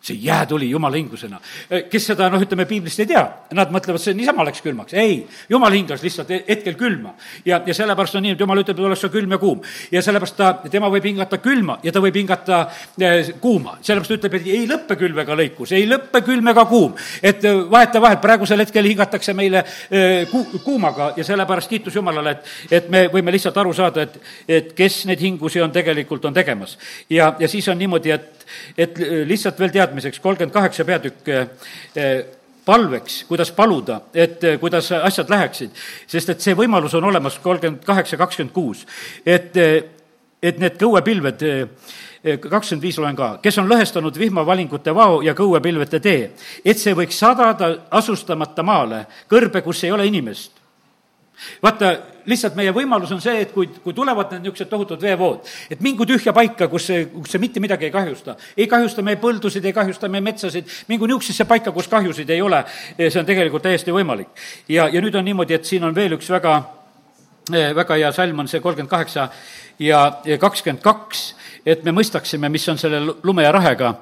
see 0.00 0.18
jää 0.22 0.46
tuli 0.46 0.70
jumala 0.70 0.96
hingusena. 0.96 1.40
kes 1.90 2.06
seda, 2.06 2.28
noh, 2.30 2.42
ütleme, 2.42 2.64
piiblist 2.70 3.00
ei 3.02 3.08
tea, 3.10 3.22
nad 3.58 3.72
mõtlevad, 3.74 4.00
see 4.02 4.14
niisama 4.14 4.44
läks 4.46 4.62
külmaks. 4.62 4.94
ei, 4.94 5.26
jumal 5.50 5.74
hingas 5.74 6.02
lihtsalt 6.02 6.30
hetkel 6.48 6.76
külma. 6.78 7.14
ja, 7.44 7.60
ja 7.66 7.74
sellepärast 7.74 8.14
on 8.14 8.22
nii, 8.22 8.36
et 8.36 8.40
jumal 8.40 8.62
ütleb, 8.62 8.78
et 8.78 8.86
oleks 8.86 9.02
see 9.02 9.12
külm 9.12 9.34
ja 9.34 9.38
kuum. 9.38 9.60
ja 9.92 10.02
sellepärast 10.02 10.36
ta, 10.38 10.52
tema 10.70 10.90
võib 10.92 11.08
hingata 11.10 11.40
külma 11.42 11.78
ja 11.82 11.92
ta 11.92 12.02
võib 12.04 12.14
hingata 12.20 12.60
eh, 13.00 13.32
kuuma. 13.40 13.78
sellepärast 13.82 14.16
ütleb, 14.18 14.38
et 14.38 14.48
ei 14.54 14.68
lõppe 14.70 14.98
külm 15.00 15.18
ega 15.24 15.38
lõikus, 15.42 15.74
ei 15.74 15.88
lõppe 15.90 16.22
külm 16.26 16.54
ega 16.54 16.64
kuum. 16.70 16.94
et 17.22 17.44
eh, 17.44 17.60
vahetevahel 17.70 18.22
praegusel 18.22 18.62
hetkel 18.62 18.86
hingatakse 18.92 19.34
meile 19.34 19.64
eh, 19.90 20.26
ku-, 20.30 20.62
kuumaga 20.64 21.12
ja 21.16 21.26
sellepärast 21.26 21.74
kiitus 21.74 21.98
Jumalale, 21.98 22.38
et, 22.38 22.50
et 22.70 22.90
me 22.90 23.06
võime 23.12 23.34
lihtsalt 23.34 23.56
aru 23.58 23.74
saada, 23.74 24.06
et, 24.06 24.18
et 24.46 24.72
kes 24.78 25.04
neid 25.10 25.20
hingusi 25.26 25.60
on 25.60 25.74
tegelikult, 25.74 26.24
on 26.24 26.34
tegemas. 26.34 26.78
ja, 27.10 27.34
ja 27.38 27.48
siis 27.48 27.66
on 27.68 27.78
niimoodi, 27.78 28.14
et 28.14 28.34
et 28.78 28.98
lihtsalt 29.28 29.58
veel 29.60 29.72
teadmiseks, 29.88 30.20
kolmkümmend 30.20 30.52
kaheksa 30.52 30.84
peatükk 30.84 31.28
eh, 31.28 31.48
eh, 31.96 32.24
palveks, 32.64 33.24
kuidas 33.28 33.52
paluda, 33.52 34.00
et 34.14 34.44
eh, 34.44 34.58
kuidas 34.60 34.92
asjad 34.92 35.30
läheksid, 35.30 35.70
sest 36.06 36.34
et 36.34 36.44
see 36.44 36.56
võimalus 36.56 36.96
on 36.98 37.08
olemas, 37.08 37.38
kolmkümmend 37.42 37.84
kaheksa, 37.86 38.20
kakskümmend 38.20 38.54
kuus. 38.54 38.84
et, 39.26 39.56
et 40.42 40.60
need 40.60 40.76
kõuepilved, 40.78 41.42
kakskümmend 42.42 42.84
viis 42.84 42.98
loen 42.98 43.16
ka, 43.16 43.38
kes 43.42 43.58
on 43.58 43.70
lõhestanud 43.70 44.18
vihmavalingute 44.18 44.94
vao 44.94 45.22
ja 45.22 45.34
kõuepilvete 45.34 46.00
tee, 46.00 46.30
et 46.64 46.78
see 46.78 46.94
võiks 46.94 47.18
sadada 47.18 47.74
asustamata 47.90 48.62
maale, 48.62 49.06
kõrbe, 49.30 49.62
kus 49.64 49.84
ei 49.84 49.94
ole 49.94 50.06
inimest 50.06 50.57
vaata, 51.62 51.92
lihtsalt 52.28 52.56
meie 52.58 52.72
võimalus 52.74 53.12
on 53.14 53.20
see, 53.22 53.42
et 53.44 53.52
kui, 53.54 53.68
kui 53.82 53.94
tulevad 53.96 54.32
need 54.34 54.46
niisugused 54.46 54.70
tohutud 54.70 55.02
veevood, 55.02 55.46
et 55.72 55.80
mingu 55.84 56.06
tühja 56.08 56.34
paika, 56.36 56.68
kus 56.70 56.88
see, 56.90 57.06
kus 57.12 57.34
see 57.34 57.42
mitte 57.42 57.62
midagi 57.62 57.88
ei 57.88 57.94
kahjusta. 57.94 58.36
ei 58.56 58.66
kahjusta 58.70 59.04
meie 59.06 59.20
põldusid, 59.20 59.64
ei 59.64 59.76
kahjusta 59.76 60.10
meie 60.12 60.24
metsasid, 60.24 60.68
mingu 60.88 61.08
niisugusesse 61.08 61.48
paika, 61.48 61.72
kus 61.72 61.88
kahjusid 61.88 62.30
ei 62.30 62.42
ole, 62.42 62.64
see 62.98 63.20
on 63.20 63.28
tegelikult 63.28 63.64
täiesti 63.64 63.94
võimalik. 63.94 64.28
ja, 64.68 64.88
ja 64.92 65.00
nüüd 65.04 65.16
on 65.16 65.24
niimoodi, 65.24 65.56
et 65.56 65.64
siin 65.64 65.84
on 65.84 65.94
veel 65.94 66.18
üks 66.18 66.30
väga, 66.30 66.58
väga 67.50 67.96
hea 67.96 68.12
salm, 68.12 68.44
on 68.44 68.48
see 68.48 68.60
kolmkümmend 68.60 68.92
kaheksa 68.92 69.30
ja, 69.80 70.02
kakskümmend 70.40 70.82
kaks, 70.84 71.24
et 71.68 71.84
me 71.84 71.92
mõistaksime, 71.96 72.50
mis 72.52 72.68
on 72.68 72.78
selle 72.80 73.00
lume 73.22 73.44
ja 73.44 73.52
rahega. 73.52 73.94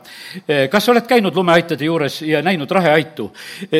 kas 0.70 0.84
sa 0.84 0.92
oled 0.92 1.06
käinud 1.06 1.34
lumeaitade 1.34 1.84
juures 1.84 2.20
ja 2.22 2.42
näinud 2.42 2.70
raheaitu? 2.70 3.32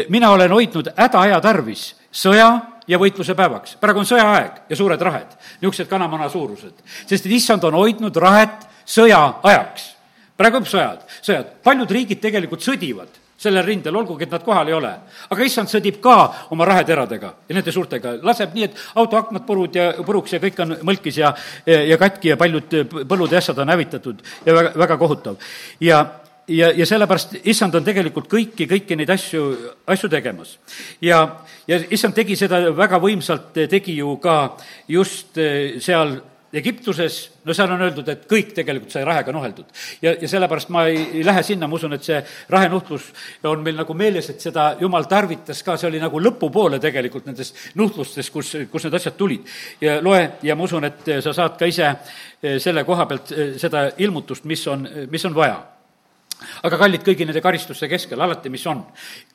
mina 0.08 0.30
olen 0.30 0.52
hoidnud 0.52 0.94
hädaaja 0.96 1.40
tarvis 1.40 1.94
sõja 2.12 2.75
ja 2.86 2.98
võitluse 2.98 3.34
päevaks. 3.34 3.76
praegu 3.80 4.00
on 4.02 4.08
sõjaaeg 4.08 4.62
ja 4.70 4.76
suured 4.76 5.00
rahed, 5.00 5.36
niisugused 5.60 5.88
kanamana 5.90 6.28
suurused. 6.28 6.74
sest 7.06 7.26
et 7.26 7.32
issand 7.32 7.64
on 7.64 7.74
hoidnud 7.74 8.16
rahet 8.16 8.66
sõja 8.86 9.40
ajaks. 9.42 9.94
praegu 10.36 10.56
on 10.56 10.66
sõjad, 10.66 11.06
sõjad, 11.22 11.54
paljud 11.62 11.90
riigid 11.90 12.20
tegelikult 12.20 12.60
sõdivad 12.60 13.22
sellel 13.36 13.64
rindel, 13.66 13.96
olgugi 13.96 14.24
et 14.24 14.32
nad 14.32 14.44
kohal 14.44 14.68
ei 14.68 14.74
ole. 14.74 14.92
aga 15.30 15.44
issand 15.44 15.68
sõdib 15.68 16.00
ka 16.00 16.16
oma 16.50 16.64
raheteradega 16.64 17.32
ja 17.48 17.54
nende 17.56 17.72
suurtega, 17.72 18.16
laseb 18.22 18.54
nii, 18.56 18.64
et 18.64 18.84
autoaknad 18.96 19.44
purud 19.46 19.76
ja 19.76 19.90
puruks 20.06 20.32
ja 20.32 20.40
kõik 20.40 20.62
on 20.64 20.76
mõlkis 20.88 21.20
ja, 21.20 21.34
ja 21.66 21.98
katki 22.00 22.32
ja 22.32 22.36
paljud 22.40 22.78
põllud 23.08 23.32
ja 23.32 23.42
ässad 23.42 23.58
on 23.58 23.74
hävitatud 23.74 24.22
ja 24.46 24.54
väga, 24.54 24.72
väga 24.78 24.96
kohutav. 24.96 25.36
ja, 25.80 26.04
ja, 26.48 26.70
ja 26.70 26.86
sellepärast 26.86 27.36
issand 27.44 27.74
on 27.78 27.84
tegelikult 27.86 28.28
kõiki, 28.30 28.68
kõiki 28.70 28.98
neid 28.98 29.10
asju, 29.10 29.48
asju 29.86 30.10
tegemas. 30.12 30.56
ja, 31.02 31.20
ja 31.68 31.80
issand 31.90 32.14
tegi 32.14 32.36
seda 32.36 32.62
väga 32.76 33.00
võimsalt, 33.02 33.52
tegi 33.70 33.98
ju 33.98 34.16
ka 34.22 34.56
just 34.88 35.38
eh, 35.38 35.76
seal 35.82 36.18
Egiptuses, 36.56 37.16
no 37.44 37.52
seal 37.52 37.72
on 37.74 37.82
öeldud, 37.84 38.06
et 38.08 38.22
kõik 38.30 38.52
tegelikult 38.54 38.94
sai 38.94 39.02
rahega 39.04 39.32
nuheldud. 39.34 39.66
ja, 40.00 40.14
ja 40.14 40.28
sellepärast 40.30 40.70
ma 40.72 40.86
ei, 40.88 41.02
ei 41.18 41.24
lähe 41.26 41.42
sinna, 41.44 41.66
ma 41.66 41.76
usun, 41.76 41.92
et 41.92 42.06
see 42.06 42.20
rahenuhtlus 42.48 43.10
on 43.50 43.64
meil 43.66 43.76
nagu 43.76 43.94
meeles, 43.98 44.30
et 44.30 44.40
seda 44.40 44.70
jumal 44.80 45.04
tarvitas 45.10 45.60
ka, 45.66 45.76
see 45.76 45.90
oli 45.90 46.00
nagu 46.00 46.22
lõpupoole 46.22 46.80
tegelikult 46.80 47.26
nendest 47.26 47.58
nuhtlustest, 47.74 48.32
kus, 48.32 48.54
kus 48.70 48.86
need 48.86 48.96
asjad 48.96 49.18
tulid. 49.18 49.44
ja 49.82 49.98
loe 50.00 50.22
ja 50.46 50.56
ma 50.56 50.64
usun, 50.64 50.86
et 50.86 51.16
sa 51.20 51.34
saad 51.34 51.58
ka 51.58 51.68
ise 51.68 51.90
eh, 51.90 52.60
selle 52.62 52.86
koha 52.86 53.10
pealt 53.10 53.34
eh, 53.34 53.56
seda 53.60 53.90
ilmutust, 53.98 54.46
mis 54.46 54.66
on, 54.70 54.88
mis 55.10 55.26
on 55.26 55.34
vaja 55.34 55.58
aga 56.66 56.78
kallid, 56.78 57.02
kõigi 57.04 57.26
nende 57.26 57.40
karistuste 57.44 57.88
keskel, 57.88 58.20
alati, 58.20 58.50
mis 58.52 58.64
on. 58.68 58.82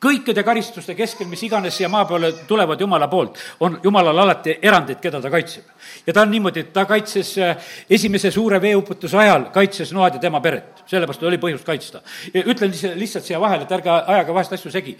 kõikide 0.02 0.44
karistuste 0.44 0.94
keskel, 0.94 1.26
mis 1.30 1.42
iganes 1.42 1.76
siia 1.76 1.88
maa 1.90 2.04
peale 2.06 2.32
tulevad 2.48 2.80
Jumala 2.80 3.08
poolt, 3.08 3.38
on 3.60 3.78
Jumalal 3.82 4.18
alati 4.24 4.56
erandid, 4.62 5.00
keda 5.02 5.20
ta 5.20 5.30
kaitseb. 5.30 5.64
ja 6.06 6.12
ta 6.12 6.22
on 6.22 6.30
niimoodi, 6.30 6.60
et 6.60 6.72
ta 6.72 6.84
kaitses 6.86 7.32
äh, 7.38 7.56
esimese 7.90 8.30
suure 8.30 8.60
veeuputuse 8.62 9.18
ajal, 9.18 9.50
kaitses 9.52 9.92
Noad 9.92 10.14
ja 10.14 10.20
tema 10.20 10.40
peret. 10.40 10.82
sellepärast 10.86 11.22
oli 11.22 11.38
põhjust 11.38 11.64
kaitsta. 11.64 12.02
ütlen 12.34 12.72
lihtsalt 12.94 13.24
siia 13.24 13.40
vahele, 13.40 13.62
et 13.62 13.72
ärge 13.72 13.90
ajage 13.90 14.34
vahest 14.34 14.52
asju 14.52 14.70
segi. 14.70 14.96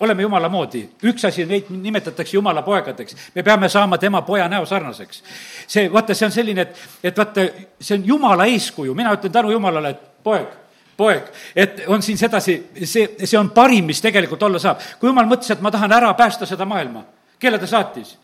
oleme 0.00 0.22
Jumala 0.22 0.48
moodi. 0.48 0.88
üks 1.02 1.24
asi, 1.24 1.46
neid 1.46 1.70
nimetatakse 1.70 2.36
Jumala 2.36 2.62
poegadeks. 2.62 3.16
me 3.34 3.42
peame 3.42 3.68
saama 3.68 3.98
tema 3.98 4.22
poja 4.22 4.48
näo 4.48 4.66
sarnaseks. 4.66 5.22
see, 5.66 5.92
vaata, 5.92 6.14
see 6.14 6.26
on 6.26 6.32
selline, 6.32 6.60
et, 6.60 6.88
et 7.02 7.16
vaata, 7.16 7.48
see 7.80 7.98
on 7.98 8.06
Jumala 8.06 8.46
eeskuju, 8.46 8.94
mina 8.94 9.12
ütlen 9.14 9.32
tänu 9.32 9.50
Jumalale, 9.50 9.90
et 9.90 10.22
poeg 10.22 10.67
poeg, 10.98 11.28
et 11.56 11.84
on 11.86 12.02
siin 12.02 12.18
sedasi, 12.18 12.58
see, 12.82 13.12
see 13.22 13.38
on 13.38 13.52
parim, 13.54 13.86
mis 13.86 14.02
tegelikult 14.02 14.42
olla 14.42 14.58
saab. 14.62 14.82
kui 14.98 15.10
jumal 15.10 15.28
mõtles, 15.30 15.52
et 15.54 15.60
ma 15.62 15.70
tahan 15.70 15.94
ära 15.94 16.10
päästa 16.18 16.46
seda 16.46 16.66
maailma, 16.66 17.04
kelle 17.38 17.58
ta 17.58 17.70
saatis? 17.70 18.16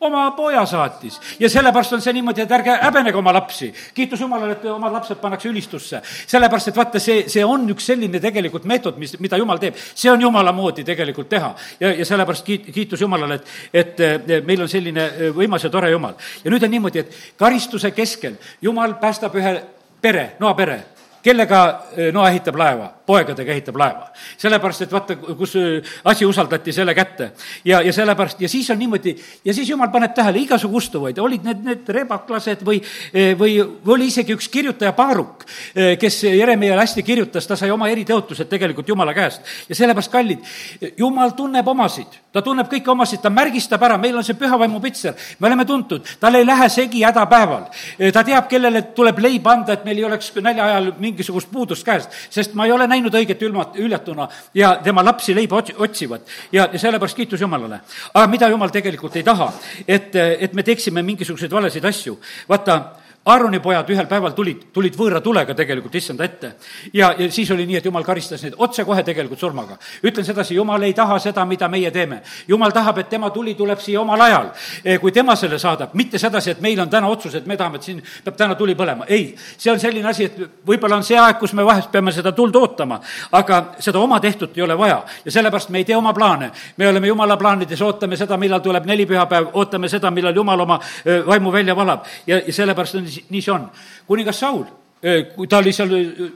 oma 0.00 0.30
poja 0.36 0.60
saatis 0.66 1.20
ja 1.40 1.48
sellepärast 1.48 1.94
on 1.96 2.02
see 2.04 2.12
niimoodi, 2.12 2.42
et 2.44 2.50
ärge 2.52 2.74
häbenege 2.82 3.16
oma 3.16 3.32
lapsi. 3.32 3.70
kiitus 3.94 4.20
Jumalale, 4.20 4.52
et 4.52 4.64
oma 4.68 4.90
lapsed 4.92 5.16
pannakse 5.22 5.48
ülistusse. 5.48 6.02
sellepärast, 6.26 6.68
et 6.68 6.76
vaata, 6.76 7.00
see, 7.00 7.24
see 7.32 7.44
on 7.44 7.64
üks 7.72 7.86
selline 7.92 8.20
tegelikult 8.20 8.66
meetod, 8.68 8.98
mis, 9.00 9.14
mida 9.20 9.38
Jumal 9.40 9.62
teeb. 9.62 9.78
see 9.94 10.10
on 10.10 10.20
Jumala 10.20 10.52
moodi 10.52 10.84
tegelikult 10.84 11.28
teha. 11.28 11.54
ja, 11.80 11.92
ja 11.94 12.04
sellepärast 12.04 12.44
kiit-, 12.44 12.68
kiitus 12.74 13.00
Jumalale, 13.00 13.40
et, 13.72 14.00
et 14.00 14.34
meil 14.44 14.66
on 14.66 14.68
selline 14.68 15.08
võimas 15.38 15.64
ja 15.64 15.70
tore 15.70 15.90
Jumal. 15.90 16.18
ja 16.44 16.50
nüüd 16.50 16.68
on 16.68 16.76
niimoodi, 16.76 16.98
et 16.98 17.16
karistuse 17.38 17.90
keskel 17.96 18.36
Jumal 18.62 18.98
päästab 19.00 19.34
ühe 19.38 19.56
pere, 20.02 20.34
Noa 20.40 20.54
pere 20.54 20.82
kellega 21.26 21.62
eh, 21.96 22.12
Noa 22.14 22.30
ehitab 22.30 22.56
laeva? 22.60 22.92
Poegadega 23.06 23.54
ehitab 23.54 23.78
laeva. 23.78 24.10
sellepärast, 24.36 24.82
et 24.82 24.92
vaata, 24.92 25.16
kus 25.16 25.54
eh, 25.60 25.94
asi 26.04 26.26
usaldati 26.26 26.72
selle 26.72 26.94
kätte. 26.94 27.30
ja, 27.64 27.80
ja 27.82 27.92
sellepärast, 27.92 28.40
ja 28.40 28.48
siis 28.48 28.70
on 28.70 28.78
niimoodi, 28.78 29.16
ja 29.44 29.54
siis 29.54 29.70
jumal 29.70 29.90
paneb 29.94 30.14
tähele 30.14 30.42
igasugu 30.42 30.76
ustuvaid, 30.76 31.18
olid 31.18 31.46
need, 31.46 31.62
need 31.64 31.88
rebaklased 31.96 32.64
või, 32.66 32.80
eh, 33.12 33.34
või 33.38 33.56
oli 33.62 34.10
isegi 34.10 34.34
üks 34.34 34.48
kirjutaja 34.52 34.92
Paaruk, 34.96 35.44
kes 36.00 36.22
Jeremiale 36.24 36.80
hästi 36.80 37.02
kirjutas, 37.06 37.46
ta 37.46 37.56
sai 37.56 37.70
oma 37.70 37.88
eritõotused 37.92 38.48
tegelikult 38.50 38.88
Jumala 38.88 39.14
käest. 39.14 39.42
ja 39.68 39.74
sellepärast, 39.74 40.12
kallid, 40.12 40.42
Jumal 40.98 41.34
tunneb 41.36 41.68
omasid, 41.68 42.18
ta 42.32 42.42
tunneb 42.42 42.70
kõiki 42.70 42.90
omasid, 42.90 43.22
ta 43.22 43.30
märgistab 43.30 43.82
ära, 43.82 43.98
meil 43.98 44.16
on 44.16 44.24
see 44.24 44.38
pühavaimu 44.38 44.80
pitser, 44.82 45.14
me 45.38 45.48
oleme 45.48 45.64
tuntud, 45.64 46.06
tal 46.20 46.34
ei 46.34 46.46
lähe 46.46 46.68
segi 46.68 47.02
hädapäeval. 47.04 47.68
ta 48.12 48.24
teab, 48.24 48.48
kellele 48.48 48.82
tuleb 48.96 49.18
leib 49.22 49.46
anda, 49.46 49.76
et 49.76 49.84
meil 49.84 49.98
ei 49.98 50.04
oleks 50.04 50.32
nälja 50.42 50.64
ajal 50.64 50.92
mingisugust 50.98 51.50
puudust 51.52 51.86
käest, 51.86 52.10
sest 52.30 52.54
ma 52.54 52.66
ei 52.66 52.72
ole 52.72 52.86
näinud 52.86 52.95
näinud 52.96 53.14
õiget 53.14 53.42
ülmat, 53.46 53.76
hüljatuna 53.78 54.28
ja 54.56 54.76
tema 54.84 55.04
lapsi 55.04 55.34
leiba 55.36 55.60
otsivad. 55.60 56.26
ja, 56.52 56.68
ja 56.72 56.78
sellepärast 56.78 57.16
kiitus 57.16 57.40
Jumalale. 57.40 57.80
aga 58.14 58.26
mida 58.26 58.48
Jumal 58.48 58.72
tegelikult 58.74 59.16
ei 59.16 59.22
taha, 59.22 59.52
et, 59.88 60.14
et 60.16 60.52
me 60.54 60.62
teeksime 60.62 61.02
mingisuguseid 61.02 61.52
valesid 61.52 61.84
asju. 61.84 62.18
vaata, 62.48 62.80
Aaroni 63.26 63.58
pojad 63.58 63.88
ühel 63.90 64.06
päeval 64.06 64.36
tulid, 64.38 64.68
tulid 64.70 64.94
võõra 64.94 65.18
tulega 65.18 65.54
tegelikult 65.58 65.94
issanda 65.98 66.24
ette. 66.24 66.52
ja, 66.92 67.08
ja 67.18 67.26
siis 67.30 67.50
oli 67.50 67.64
nii, 67.66 67.80
et 67.80 67.84
jumal 67.84 68.04
karistas 68.06 68.42
neid 68.44 68.54
otsekohe 68.56 69.02
tegelikult 69.02 69.40
surmaga. 69.40 69.78
ütlen 70.02 70.24
sedasi, 70.24 70.54
jumal 70.54 70.82
ei 70.86 70.94
taha 70.94 71.18
seda, 71.18 71.44
mida 71.44 71.68
meie 71.68 71.90
teeme. 71.90 72.20
jumal 72.48 72.70
tahab, 72.70 72.98
et 72.98 73.08
tema 73.08 73.30
tuli 73.30 73.54
tuleb 73.54 73.80
siia 73.82 74.00
omal 74.00 74.20
ajal, 74.20 74.52
e, 74.84 74.98
kui 74.98 75.12
tema 75.12 75.34
selle 75.36 75.58
saadab, 75.58 75.94
mitte 75.94 76.18
sedasi, 76.18 76.50
et 76.50 76.60
meil 76.60 76.80
on 76.80 76.90
täna 76.90 77.08
otsus, 77.08 77.34
et 77.34 77.46
me 77.46 77.56
tahame, 77.56 77.76
et 77.76 77.82
siin 77.82 78.02
peab 78.24 78.36
täna 78.36 78.54
tuli 78.54 78.74
põlema. 78.74 79.04
ei, 79.08 79.34
see 79.58 79.72
on 79.72 79.80
selline 79.80 80.08
asi, 80.08 80.24
et 80.24 80.38
võib-olla 80.66 80.96
on 80.96 81.02
see 81.02 81.18
aeg, 81.18 81.40
kus 81.42 81.52
me 81.52 81.64
vahest 81.66 81.90
peame 81.90 82.12
seda 82.12 82.30
tuld 82.32 82.54
ootama, 82.54 83.00
aga 83.32 83.60
seda 83.80 83.98
oma 83.98 84.20
tehtut 84.20 84.54
ei 84.56 84.62
ole 84.62 84.78
vaja 84.78 85.02
ja 85.24 85.32
sellepärast 85.32 85.74
me 85.74 85.82
ei 85.82 85.84
tee 85.84 85.96
oma 85.96 86.14
plaane. 86.14 86.52
me 86.76 86.88
oleme 86.88 87.10
jumala 87.10 87.36
plaanides, 87.36 87.82
ootame 87.82 88.16
seda, 88.16 88.36
millal 88.36 88.62
tuleb 88.62 88.86
nelipühapäev, 88.86 89.50
ootame 89.52 89.88
seda, 89.88 90.10
millal 90.14 90.34
jumal 90.36 90.60
oma 90.60 90.80
e, 91.04 91.20
vaimu 91.26 91.52
välja 91.52 91.76
valab 91.76 92.06
ja, 92.26 92.38
ja 92.38 92.52
sellepärast 92.52 92.94
on 92.94 93.15
nii 93.30 93.42
see 93.42 93.52
on. 93.52 93.70
kuningas 94.06 94.38
Saul 94.38 94.66
kui 95.34 95.46
ta 95.46 95.58
oli 95.60 95.72
seal 95.76 95.90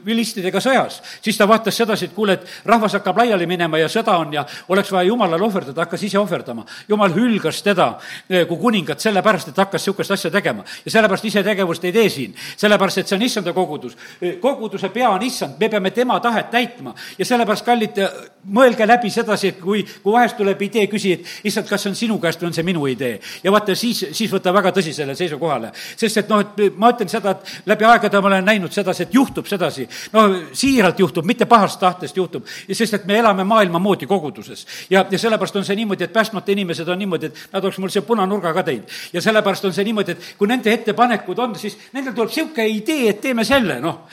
vilistidega 0.05 0.61
sõjas, 0.61 0.99
siis 1.21 1.37
ta 1.37 1.47
vaatas 1.49 1.75
sedasi, 1.81 2.07
et 2.07 2.13
kuule, 2.13 2.35
et 2.37 2.67
rahvas 2.69 2.93
hakkab 2.99 3.17
laiali 3.17 3.47
minema 3.49 3.79
ja 3.81 3.87
sõda 3.89 4.13
on 4.21 4.33
ja 4.35 4.45
oleks 4.69 4.91
vaja 4.93 5.09
Jumalale 5.09 5.43
ohverdada, 5.43 5.81
hakkas 5.81 6.03
ise 6.05 6.19
ohverdama. 6.19 6.65
Jumal 6.89 7.13
hülgas 7.15 7.63
teda 7.65 7.95
kui 8.29 8.59
kuningat 8.61 9.01
sellepärast, 9.01 9.49
et 9.49 9.57
hakkas 9.57 9.81
niisugust 9.81 10.13
asja 10.13 10.31
tegema. 10.31 10.63
ja 10.85 10.91
sellepärast 10.91 11.25
isetegevust 11.25 11.83
ei 11.85 11.91
tee 11.91 12.09
siin, 12.09 12.35
sellepärast 12.57 13.01
et 13.01 13.07
see 13.07 13.15
on 13.15 13.21
issanda 13.21 13.53
kogudus. 13.53 13.97
koguduse 14.41 14.89
pea 14.89 15.09
on 15.09 15.21
issand, 15.21 15.57
me 15.59 15.69
peame 15.69 15.91
tema 15.91 16.19
tahet 16.19 16.51
täitma 16.51 16.93
ja 17.17 17.25
sellepärast, 17.25 17.65
kallid, 17.65 17.97
mõelge 18.45 18.87
läbi 18.87 19.09
sedasi, 19.09 19.47
et 19.47 19.59
kui, 19.59 19.83
kui 20.03 20.13
vahest 20.13 20.37
tuleb 20.37 20.61
idee, 20.61 20.87
küsi, 20.87 21.13
et 21.13 21.25
issand, 21.49 21.67
kas 21.67 21.81
see 21.81 21.89
on 21.89 21.95
sinu 21.95 22.19
käest 22.21 22.41
või 22.41 22.51
on 22.51 22.53
see 22.53 22.63
minu 22.63 22.85
idee. 22.87 23.19
ja 23.43 23.51
vaata, 23.51 23.75
siis, 23.75 24.05
siis 24.11 24.31
võta 24.31 24.53
väga 24.53 24.71
tõsisele 24.71 25.15
seisukohale. 25.15 25.71
sest 25.97 26.17
et 26.17 26.29
noh, 26.29 26.45
et 26.45 26.77
ma 26.77 26.93
ütlen 26.93 27.09
seda, 27.09 27.31
et 27.31 27.67
läbi 27.73 27.85
aegade 27.85 28.21
ma 28.21 28.27
olen 28.27 28.45
näinud 28.45 28.60
sedasi, 28.69 29.03
et 29.03 29.13
juhtub 29.13 29.47
sedasi, 29.49 29.87
no 30.13 30.27
siiralt 30.53 30.99
juhtub, 30.99 31.25
mitte 31.25 31.47
pahast 31.49 31.79
tahtest 31.79 32.17
juhtub, 32.17 32.45
sest 32.71 32.93
et 32.93 33.05
me 33.09 33.17
elame 33.17 33.43
maailma 33.43 33.79
moodi 33.79 34.05
koguduses. 34.05 34.67
ja, 34.89 35.05
ja 35.11 35.19
sellepärast 35.19 35.55
on 35.55 35.65
see 35.65 35.75
niimoodi, 35.75 36.03
et 36.03 36.13
päästmata 36.13 36.51
inimesed 36.51 36.87
on 36.87 36.99
niimoodi, 36.99 37.31
et 37.31 37.47
nad 37.53 37.63
oleks 37.63 37.79
mul 37.79 37.89
siia 37.89 38.05
punanurga 38.05 38.53
ka 38.53 38.63
teinud. 38.63 38.99
ja 39.13 39.21
sellepärast 39.21 39.65
on 39.65 39.73
see 39.73 39.87
niimoodi, 39.87 40.11
et 40.11 40.35
kui 40.37 40.47
nende 40.47 40.73
ettepanekud 40.73 41.39
on, 41.39 41.55
siis 41.55 41.77
nendel 41.93 42.13
tuleb 42.13 42.29
niisugune 42.29 42.67
idee, 42.67 43.09
et 43.09 43.21
teeme 43.21 43.43
selle, 43.47 43.79
noh, 43.81 44.05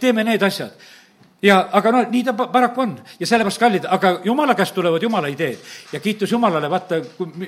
teeme 0.00 0.24
need 0.24 0.42
asjad 0.42 0.76
ja 1.42 1.58
aga 1.72 1.92
no 1.92 2.02
nii 2.10 2.24
ta 2.24 2.32
paraku 2.32 2.80
on 2.80 2.94
ja 3.20 3.26
sellepärast, 3.26 3.60
kallid, 3.60 3.86
aga 3.90 4.20
jumala 4.24 4.54
käest 4.56 4.74
tulevad 4.74 5.02
jumala 5.02 5.28
ideed. 5.28 5.58
ja 5.92 6.00
kiitus 6.00 6.32
Jumalale, 6.32 6.70
vaata, 6.70 7.00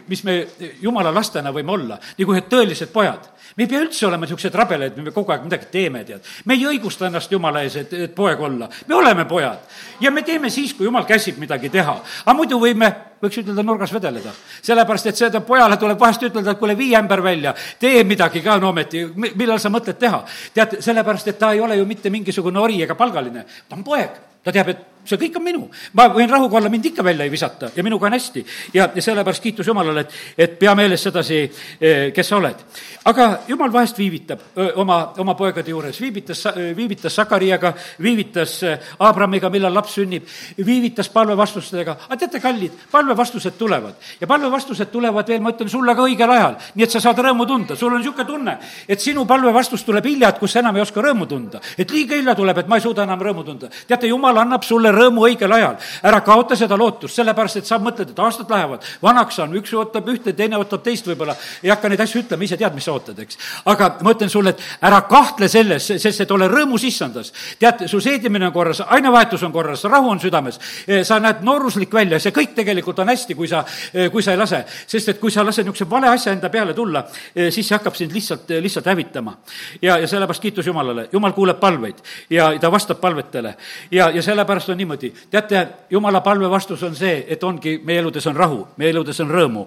mis 0.09 0.24
me 0.24 0.46
jumala 0.83 1.14
lastena 1.14 1.53
võime 1.53 1.72
olla, 1.72 1.98
nagu 2.18 2.37
ühed 2.37 2.48
tõelised 2.53 2.92
pojad. 2.92 3.29
me 3.57 3.64
ei 3.64 3.68
pea 3.68 3.81
üldse 3.81 4.07
olema 4.07 4.27
niisugused 4.27 4.55
rabelad, 4.55 4.96
me 4.96 5.11
kogu 5.11 5.33
aeg 5.33 5.44
midagi 5.48 5.70
teeme, 5.72 6.05
tead. 6.05 6.24
me 6.44 6.55
ei 6.55 6.66
õigusta 6.66 7.09
ennast 7.09 7.33
Jumala 7.33 7.62
ees, 7.62 7.77
et, 7.77 7.92
et 7.92 8.14
poeg 8.14 8.40
olla. 8.40 8.68
me 8.87 8.94
oleme 8.94 9.24
pojad 9.24 9.59
ja 10.01 10.11
me 10.11 10.22
teeme 10.22 10.51
siis, 10.51 10.74
kui 10.74 10.85
Jumal 10.85 11.09
käsib 11.09 11.38
midagi 11.38 11.68
teha. 11.68 12.01
aga 12.24 12.37
muidu 12.37 12.61
võime 12.61 12.92
võiks 13.23 13.41
ütelda 13.43 13.63
nurgas 13.63 13.93
vedeleda. 13.95 14.33
sellepärast, 14.63 15.07
et 15.07 15.17
seda 15.17 15.41
pojale 15.41 15.77
tuleb 15.77 16.01
vahest 16.01 16.23
ütelda, 16.23 16.53
et 16.53 16.59
kuule, 16.59 16.77
vii 16.79 16.95
ämber 16.99 17.23
välja, 17.23 17.55
tee 17.79 18.05
midagi 18.05 18.43
ka 18.43 18.59
no 18.59 18.69
ometi, 18.69 19.05
millal 19.15 19.59
sa 19.59 19.69
mõtled 19.69 19.99
teha. 19.99 20.25
tead, 20.55 20.79
sellepärast, 20.85 21.29
et 21.29 21.39
ta 21.39 21.53
ei 21.53 21.61
ole 21.61 21.77
ju 21.77 21.87
mitte 21.87 22.11
mingisugune 22.11 22.61
ori 22.61 22.83
ega 22.83 22.95
palgaline, 22.95 23.45
ta 23.69 23.77
on 23.77 23.85
poeg, 23.85 24.21
ta 24.45 24.53
teab, 24.53 24.69
et 24.69 24.87
see 25.05 25.19
kõik 25.19 25.37
on 25.39 25.45
minu. 25.45 25.69
ma 25.93 26.09
võin 26.13 26.31
rahuga 26.31 26.57
olla, 26.57 26.69
mind 26.69 26.91
ikka 26.91 27.05
välja 27.05 27.25
ei 27.25 27.31
visata 27.31 27.71
ja 27.75 27.83
minuga 27.83 28.07
on 28.07 28.13
hästi. 28.13 28.45
ja, 28.75 28.89
ja 28.95 29.03
sellepärast 29.03 29.43
kiitus 29.43 29.67
Jumalale, 29.67 30.01
et, 30.01 30.13
et 30.39 30.59
pea 30.59 30.75
meeles 30.75 31.03
sedasi, 31.03 31.41
eh, 31.81 32.13
kes 32.13 32.29
sa 32.29 32.37
oled. 32.37 32.65
aga 33.05 33.29
Jumal 33.49 33.73
vahest 33.73 33.99
viivitab 33.99 34.41
oma, 34.77 35.13
oma 35.19 35.35
poegade 35.35 35.71
juures, 35.71 36.01
viivitas, 36.01 36.45
viivitas 36.77 37.15
Sakariaga, 37.15 37.75
viivitas 38.03 38.61
Abramiga, 38.99 39.51
millal 39.51 39.75
laps 39.75 39.95
sünnib, 39.99 40.27
viivitas 40.65 41.09
palvevastustega, 41.13 41.97
aga 42.09 42.19
teate, 42.21 42.41
kallid, 42.41 42.73
palvevastused 42.91 43.57
tulevad. 43.59 43.95
ja 44.21 44.27
palvevastused 44.27 44.91
tulevad 44.93 45.29
veel, 45.29 45.41
ma 45.43 45.53
ütlen 45.55 45.71
sulle 45.71 45.95
ka 45.95 46.07
õigel 46.07 46.31
ajal, 46.35 46.57
nii 46.75 46.87
et 46.87 46.95
sa 46.95 47.01
saad 47.03 47.19
rõõmu 47.25 47.47
tunda, 47.47 47.77
sul 47.77 47.93
on 47.93 48.03
niisugune 48.03 48.27
tunne, 48.27 48.57
et 48.89 49.01
sinu 49.01 49.25
palvevastus 49.27 49.85
tuleb 49.87 50.07
hilja, 50.07 50.33
et 50.33 50.39
kus 50.39 50.53
sa 50.53 50.63
enam 50.63 50.77
ei 50.77 50.85
oska 50.85 51.03
rõõmu 51.05 51.29
tunda. 51.29 51.61
et 51.79 51.91
liiga 51.91 52.17
hilja 52.17 52.35
tuleb, 52.35 52.59
et 52.59 52.69
ma 52.69 52.77
ei 52.77 52.85
suuda 52.85 53.05
enam 53.09 53.21
rõõmu 53.21 53.45
tunda. 53.45 53.71
teate, 53.87 54.09
Jumal 54.09 54.37
annab 54.39 54.63
sulle 54.63 54.88
rõõmu 54.94 55.27
õigel 55.29 55.53
ajal. 55.53 55.77
ära 56.03 56.20
kaota 56.20 56.57
seda 56.57 56.77
lootust, 56.77 57.14
sellepärast 57.14 57.61
et 57.61 57.66
sa 57.66 57.79
mõtled, 57.83 58.11
et 58.11 58.18
aastad 58.18 58.51
lähevad, 58.51 58.85
vanaks 59.03 59.38
saan, 59.38 59.55
üks 59.59 59.72
ootab 59.74 60.09
ühte, 60.09 60.33
teine 60.37 60.59
ootab 60.59 60.83
teist 60.83 61.07
võib-olla. 61.07 61.37
ei 61.62 61.70
hakka 61.70 61.88
neid 61.88 62.01
asju 62.01 62.22
ütlema, 62.22 62.44
ise 62.44 62.57
tead, 62.57 62.74
mis 62.74 62.85
sa 62.85 62.92
ootad, 62.92 63.18
eks. 63.18 63.38
aga 63.64 63.90
ma 64.03 64.14
ütlen 64.14 64.31
sulle, 64.33 64.51
et 64.51 64.62
ära 64.83 65.01
kahtle 65.11 65.48
selles, 65.48 65.90
sest 66.03 66.20
et 66.20 66.31
ole 66.31 66.48
rõõmus 66.48 66.85
issandas. 66.85 67.33
tead, 67.59 67.87
su 67.88 68.01
seedimine 68.01 68.46
on 68.46 68.53
korras, 68.53 68.83
ainevahetus 68.87 69.42
on 69.42 69.53
korras, 69.53 69.85
rahu 69.85 70.11
on 70.11 70.20
südames, 70.20 70.61
sa 71.03 71.18
näed 71.22 71.42
nooruslik 71.46 71.92
välja, 71.92 72.20
see 72.20 72.35
kõik 72.35 72.55
tegelikult 72.57 72.98
on 72.98 73.09
hästi, 73.12 73.35
kui 73.35 73.48
sa, 73.48 73.64
kui 74.12 74.22
sa 74.22 74.33
ei 74.33 74.40
lase. 74.40 74.64
sest 74.87 75.09
et 75.09 75.20
kui 75.20 75.31
sa 75.31 75.44
lased 75.44 75.64
niisuguse 75.64 75.90
vale 75.90 76.09
asja 76.09 76.33
enda 76.33 76.51
peale 76.51 76.74
tulla, 76.74 77.05
siis 77.35 77.66
see 77.66 77.77
hakkab 77.77 77.96
sind 77.96 78.12
lihtsalt, 78.12 78.51
lihtsalt 78.61 78.87
hävitama. 78.87 79.37
ja, 79.83 79.98
ja 79.98 80.09
sellepärast 80.09 80.42
kiitus 80.42 80.66
Jumalale, 80.66 81.09
Jumal 81.12 81.33
kuuleb 81.33 81.61
palveid 81.61 82.03
ja 82.31 82.51
ta 82.61 82.70
vastab 82.72 83.01
palvetele. 83.01 83.55
ja, 83.90 84.11
ja 84.11 84.22
sellepärast 84.22 84.68
on 84.68 84.78
niimoodi, 84.79 85.11
teate, 85.31 85.64
jumala 85.91 86.21
palve 86.25 86.51
vastus 86.51 86.83
on 86.87 86.97
see, 86.97 87.25
et 87.29 87.43
ongi, 87.45 87.79
meie 87.85 88.03
eludes 88.03 88.27
on 88.31 88.37
rahu, 88.37 88.61
meie 88.77 88.93
eludes 88.95 89.21
on 89.25 89.33
rõõmu, 89.33 89.64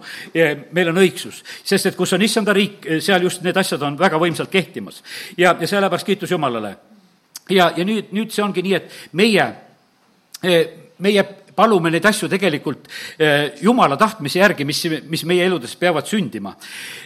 meil 0.71 0.91
on 0.91 1.01
õigsus. 1.03 1.43
sest 1.63 1.91
et 1.91 1.97
kus 1.97 2.13
on 2.13 2.21
issanda 2.21 2.53
riik, 2.53 2.87
seal 2.99 3.23
just 3.23 3.43
need 3.43 3.57
asjad 3.57 3.81
on 3.81 3.97
väga 3.99 4.19
võimsalt 4.21 4.49
kehtimas. 4.49 5.03
ja, 5.37 5.55
ja 5.59 5.67
sellepärast 5.67 6.05
kiitus 6.05 6.31
Jumalale. 6.31 6.75
ja, 7.49 7.71
ja 7.77 7.85
nüüd, 7.85 8.11
nüüd 8.11 8.31
see 8.31 8.43
ongi 8.43 8.61
nii, 8.61 8.73
et 8.73 8.91
meie, 9.13 9.47
meie 10.99 11.23
palume 11.55 11.91
neid 11.91 12.05
asju 12.05 12.29
tegelikult 12.31 12.87
jumala 13.61 13.97
tahtmise 13.99 14.39
järgi, 14.39 14.65
mis, 14.67 14.81
mis 15.09 15.25
meie 15.29 15.45
eludes 15.45 15.75
peavad 15.79 16.07
sündima. 16.07 16.55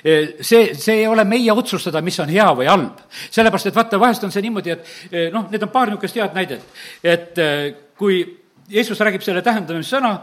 see, 0.04 0.74
see 0.76 1.02
ei 1.02 1.08
ole 1.08 1.26
meie 1.28 1.52
otsustada, 1.52 2.02
mis 2.02 2.20
on 2.20 2.30
hea 2.30 2.48
või 2.56 2.70
halb. 2.70 3.04
sellepärast, 3.30 3.72
et 3.72 3.76
vaata, 3.76 4.00
vahest 4.00 4.24
on 4.24 4.32
see 4.32 4.46
niimoodi, 4.46 4.76
et 4.76 5.34
noh, 5.34 5.50
need 5.52 5.64
on 5.64 5.74
paar 5.74 5.92
niisugust 5.92 6.18
head 6.22 6.36
näidet, 6.38 6.66
et 7.04 7.40
kui 7.98 8.24
Jeesus 8.70 8.98
räägib 8.98 9.22
selle 9.22 9.44
tähendamissõna, 9.46 10.16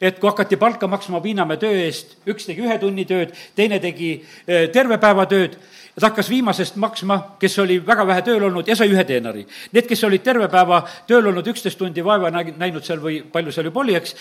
et 0.00 0.16
kui 0.20 0.30
hakati 0.30 0.56
palka 0.56 0.88
maksma 0.88 1.20
Viinamäe 1.20 1.60
töö 1.60 1.82
eest, 1.82 2.16
üks 2.30 2.48
tegi 2.48 2.64
ühe 2.64 2.78
tunni 2.80 3.04
tööd, 3.04 3.34
teine 3.56 3.76
tegi 3.82 4.14
terve 4.46 4.96
päeva 5.02 5.26
tööd, 5.28 5.58
ta 5.98 6.08
hakkas 6.08 6.30
viimasest 6.30 6.76
maksma, 6.76 7.18
kes 7.40 7.58
oli 7.58 7.78
väga 7.86 8.06
vähe 8.06 8.22
tööl 8.22 8.44
olnud 8.48 8.68
ja 8.68 8.76
sai 8.78 8.90
ühe 8.92 9.04
teenari. 9.04 9.42
Need, 9.72 9.88
kes 9.88 10.04
olid 10.06 10.22
terve 10.24 10.48
päeva 10.52 10.80
tööl 11.08 11.26
olnud, 11.32 11.46
üksteist 11.52 11.78
tundi 11.78 12.04
vaeva 12.04 12.30
näinud 12.30 12.84
seal 12.86 13.02
või 13.02 13.20
palju 13.32 13.52
seal 13.54 13.70
juba 13.70 13.82
oli, 13.82 13.96
eks, 13.98 14.14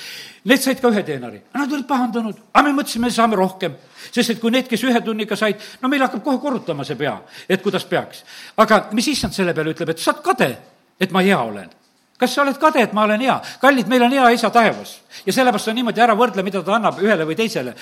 need 0.49 0.63
said 0.63 0.81
ka 0.81 0.91
ühe 0.93 1.03
teenari. 1.05 1.41
Nad 1.55 1.73
olid 1.73 1.87
pahandanud, 1.87 2.43
aga 2.53 2.65
me 2.67 2.75
mõtlesime, 2.81 3.11
saame 3.13 3.39
rohkem. 3.39 3.77
sest 4.11 4.29
et 4.29 4.39
kui 4.39 4.51
need, 4.51 4.67
kes 4.67 4.83
ühe 4.83 5.01
tunniga 5.05 5.35
said, 5.35 5.59
no 5.81 5.89
meil 5.89 6.01
hakkab 6.01 6.23
kohe 6.23 6.39
korrutama 6.39 6.83
see 6.87 6.95
pea, 6.95 7.17
et 7.49 7.61
kuidas 7.61 7.85
peaks. 7.85 8.23
aga 8.57 8.87
mis 8.93 9.07
issand 9.07 9.33
selle 9.33 9.53
peale 9.53 9.75
ütleb, 9.75 9.89
et 9.89 9.99
sa 9.99 10.11
oled 10.13 10.23
kade, 10.23 10.57
et 10.99 11.11
ma 11.11 11.21
hea 11.21 11.39
olen 11.39 11.69
kas 12.19 12.33
sa 12.35 12.43
oled 12.43 12.57
kade, 12.59 12.83
et 12.83 12.93
ma 12.93 13.03
olen 13.07 13.21
hea? 13.21 13.41
kallid, 13.61 13.87
meil 13.87 14.03
on 14.03 14.11
hea 14.11 14.29
isa 14.35 14.49
taevas 14.49 14.97
ja 15.25 15.33
sellepärast 15.33 15.71
on 15.71 15.79
niimoodi, 15.79 16.01
ära 16.01 16.15
võrdle, 16.17 16.43
mida 16.45 16.63
ta 16.63 16.75
annab 16.75 16.99
ühele 17.03 17.25
või 17.25 17.37
teisele. 17.39 17.75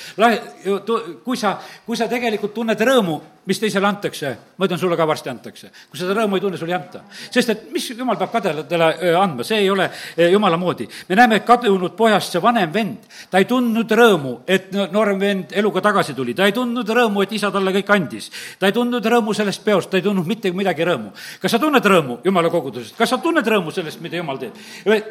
kui 1.23 1.37
sa, 1.37 1.57
kui 1.85 1.97
sa 1.97 2.07
tegelikult 2.07 2.53
tunned 2.53 2.79
rõõmu, 2.79 3.21
mis 3.47 3.59
teisele 3.59 3.87
antakse, 3.87 4.31
ma 4.57 4.67
ütlen, 4.67 4.79
sulle 4.79 4.97
ka 4.99 5.05
varsti 5.07 5.29
antakse. 5.31 5.69
kui 5.89 5.99
seda 5.99 6.15
rõõmu 6.17 6.35
ei 6.35 6.41
tunne, 6.43 6.57
sulle 6.59 6.73
ei 6.73 6.77
anta. 6.77 7.01
sest 7.31 7.49
et 7.49 7.61
mis 7.71 7.89
jumal 7.89 8.17
peab 8.19 8.31
kadelatele 8.31 9.15
andma, 9.15 9.43
see 9.47 9.61
ei 9.63 9.69
ole 9.69 9.89
jumala 10.31 10.57
moodi. 10.57 10.87
me 11.09 11.15
näeme 11.15 11.39
kadunud 11.39 11.95
pojast 11.95 12.31
see 12.31 12.41
vanem 12.43 12.73
vend, 12.73 13.07
ta 13.31 13.39
ei 13.39 13.45
tundnud 13.45 13.91
rõõmu, 13.91 14.33
et 14.47 14.71
noorem 14.91 15.19
vend 15.19 15.55
eluga 15.55 15.81
tagasi 15.81 16.13
tuli, 16.13 16.35
ta 16.35 16.45
ei 16.45 16.51
tundnud 16.51 16.89
rõõmu, 16.89 17.23
et 17.23 17.31
isa 17.31 17.51
talle 17.51 17.71
kõik 17.79 17.93
andis. 17.95 18.31
ta 18.59 18.67
ei 18.67 18.75
tundnud 18.75 19.05
rõõmu 19.05 19.35
sellest 19.35 19.63
peost, 19.63 19.89
ta 19.89 19.97
ei 19.97 20.03
tundnud 20.03 20.27
mitte 20.27 20.51
midagi 20.51 20.83
rõõmu. 20.83 21.13
kas 21.41 21.51
sa 21.51 21.59
tunned 21.59 21.83
rõõmu 21.83 22.19
jumala 22.25 22.49
kogudusest, 22.49 22.97
kas 22.97 23.09
sa 23.09 23.17
tunned 23.17 23.47
rõõmu 23.47 23.71
sellest, 23.71 24.01
mida 24.01 24.17
jumal 24.17 24.37
teeb? 24.37 24.53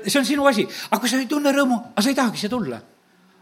see 0.07 0.19
on 0.19 0.29
sinu 0.29 0.47
asi, 0.47 0.69
aga 0.91 1.01
kui 1.01 1.09
sa 1.09 1.17
ei 1.17 1.27
tunne 1.27 1.53
rõõmu, 1.53 1.81
sa 2.07 2.14
ei 2.14 2.19
tahagi 2.19 2.45
siia 2.45 2.53
tulla 2.53 2.79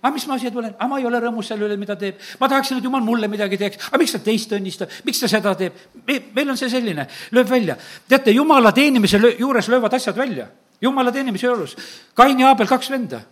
aga 0.05 0.13
mis 0.13 0.27
ma 0.29 0.37
siia 0.37 0.53
tulen, 0.53 0.75
aga 0.77 0.89
ma 0.89 0.99
ei 1.01 1.07
ole 1.09 1.21
rõõmus 1.23 1.49
selle 1.49 1.65
üle, 1.65 1.79
mida 1.81 1.97
teeb. 1.97 2.19
ma 2.41 2.49
tahaksin, 2.53 2.79
et 2.79 2.85
jumal 2.85 3.01
mulle 3.05 3.29
midagi 3.33 3.57
teeks, 3.61 3.87
aga 3.89 4.01
miks 4.03 4.13
ta 4.13 4.21
teist 4.21 4.53
õnnistab, 4.53 4.99
miks 5.09 5.23
ta 5.23 5.31
seda 5.33 5.55
teeb? 5.57 5.79
me, 6.05 6.19
meil 6.37 6.51
on 6.53 6.61
see 6.61 6.69
selline, 6.73 7.07
lööb 7.33 7.49
välja. 7.49 7.79
teate, 8.09 8.35
jumala 8.37 8.75
teenimise 8.77 9.21
löö, 9.21 9.33
juures 9.41 9.71
löövad 9.73 9.97
asjad 9.97 10.17
välja. 10.17 10.51
jumala 10.85 11.13
teenimise 11.13 11.49
juures. 11.49 11.73
Kain 12.13 12.41
ja 12.41 12.53
Aabel, 12.53 12.69
kaks 12.69 12.93
venda 12.93 13.23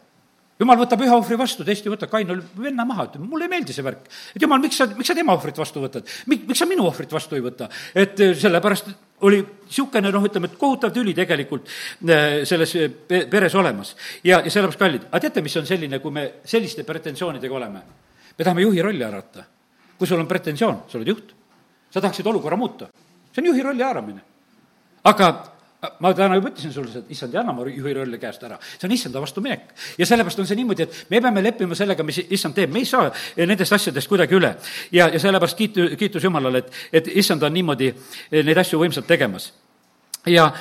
jumal 0.62 0.78
võtab 0.80 1.04
ühe 1.04 1.12
ohvri 1.12 1.36
vastu, 1.36 1.64
teist 1.66 1.84
ei 1.86 1.92
võta, 1.92 2.08
Kain 2.08 2.30
oli 2.30 2.64
venna 2.64 2.86
maha, 2.88 3.08
ütleb, 3.10 3.24
mulle 3.28 3.48
ei 3.48 3.52
meeldi 3.52 3.74
see 3.76 3.84
värk. 3.84 4.08
et 4.32 4.42
jumal, 4.42 4.62
miks 4.62 4.80
sa, 4.80 4.86
miks 4.96 5.12
sa 5.12 5.16
tema 5.18 5.36
ohvrit 5.36 5.58
vastu 5.58 5.82
võtad? 5.82 6.08
Mik-, 6.30 6.46
miks 6.48 6.62
sa 6.62 6.68
minu 6.70 6.86
ohvrit 6.88 7.12
vastu 7.12 7.36
ei 7.36 7.44
võta? 7.44 7.68
et 7.92 8.16
sellepärast 8.16 8.92
oli 9.22 9.40
niisugune 9.42 10.10
noh, 10.12 10.24
ütleme, 10.26 10.50
et 10.50 10.58
kohutav 10.58 10.92
tüli 10.94 11.14
tegelikult 11.16 11.68
äh, 11.68 12.42
selles 12.48 12.74
äh, 12.76 13.26
peres 13.30 13.54
olemas. 13.54 13.94
ja, 14.24 14.40
ja 14.40 14.50
sellepärast 14.50 14.78
kallid, 14.78 15.06
aga 15.10 15.20
teate, 15.26 15.42
mis 15.42 15.56
on 15.60 15.66
selline, 15.66 16.00
kui 16.02 16.14
me 16.14 16.26
selliste 16.44 16.84
pretensioonidega 16.88 17.54
oleme? 17.54 17.82
me 18.38 18.44
tahame 18.44 18.66
juhi 18.66 18.82
rolli 18.82 19.04
haarata. 19.04 19.44
kui 19.98 20.06
sul 20.06 20.20
on 20.20 20.28
pretensioon, 20.28 20.84
sa 20.88 20.98
oled 20.98 21.08
juht, 21.08 21.32
sa 21.90 22.00
tahaksid 22.00 22.26
olukorra 22.26 22.56
muuta. 22.56 22.90
see 23.32 23.42
on 23.42 23.50
juhi 23.52 23.62
rolli 23.62 23.82
haaramine. 23.82 24.20
aga 25.04 25.51
ma 25.82 26.12
täna 26.14 26.36
juba 26.38 26.52
ütlesin 26.52 26.70
sulle, 26.74 26.92
et 27.00 27.10
issand 27.10 27.32
ei 27.34 27.40
anna 27.40 27.50
oma 27.50 27.64
juhi 27.66 27.94
rolli 27.96 28.18
käest 28.22 28.44
ära, 28.46 28.58
see 28.62 28.86
on 28.86 28.92
issanda 28.94 29.20
vastu 29.22 29.42
minek. 29.42 29.72
ja 29.98 30.06
sellepärast 30.06 30.38
on 30.38 30.46
see 30.46 30.58
niimoodi, 30.60 30.86
et 30.86 31.10
me 31.10 31.20
peame 31.24 31.42
leppima 31.42 31.74
sellega, 31.78 32.06
mis 32.06 32.20
issand 32.28 32.54
teeb, 32.54 32.70
me 32.70 32.84
ei 32.84 32.86
saa 32.86 33.08
nendest 33.40 33.74
asjadest 33.74 34.10
kuidagi 34.10 34.38
üle. 34.38 34.54
ja, 34.92 35.08
ja 35.10 35.18
sellepärast 35.18 35.58
kiitu, 35.58 35.88
kiitus 35.98 36.22
Jumalale, 36.24 36.62
et, 36.62 36.78
et 36.92 37.10
issand 37.24 37.42
on 37.42 37.54
niimoodi 37.54 37.90
neid 38.30 38.62
asju 38.62 38.78
võimsalt 38.78 39.08
tegemas. 39.10 39.50
ja 40.26 40.52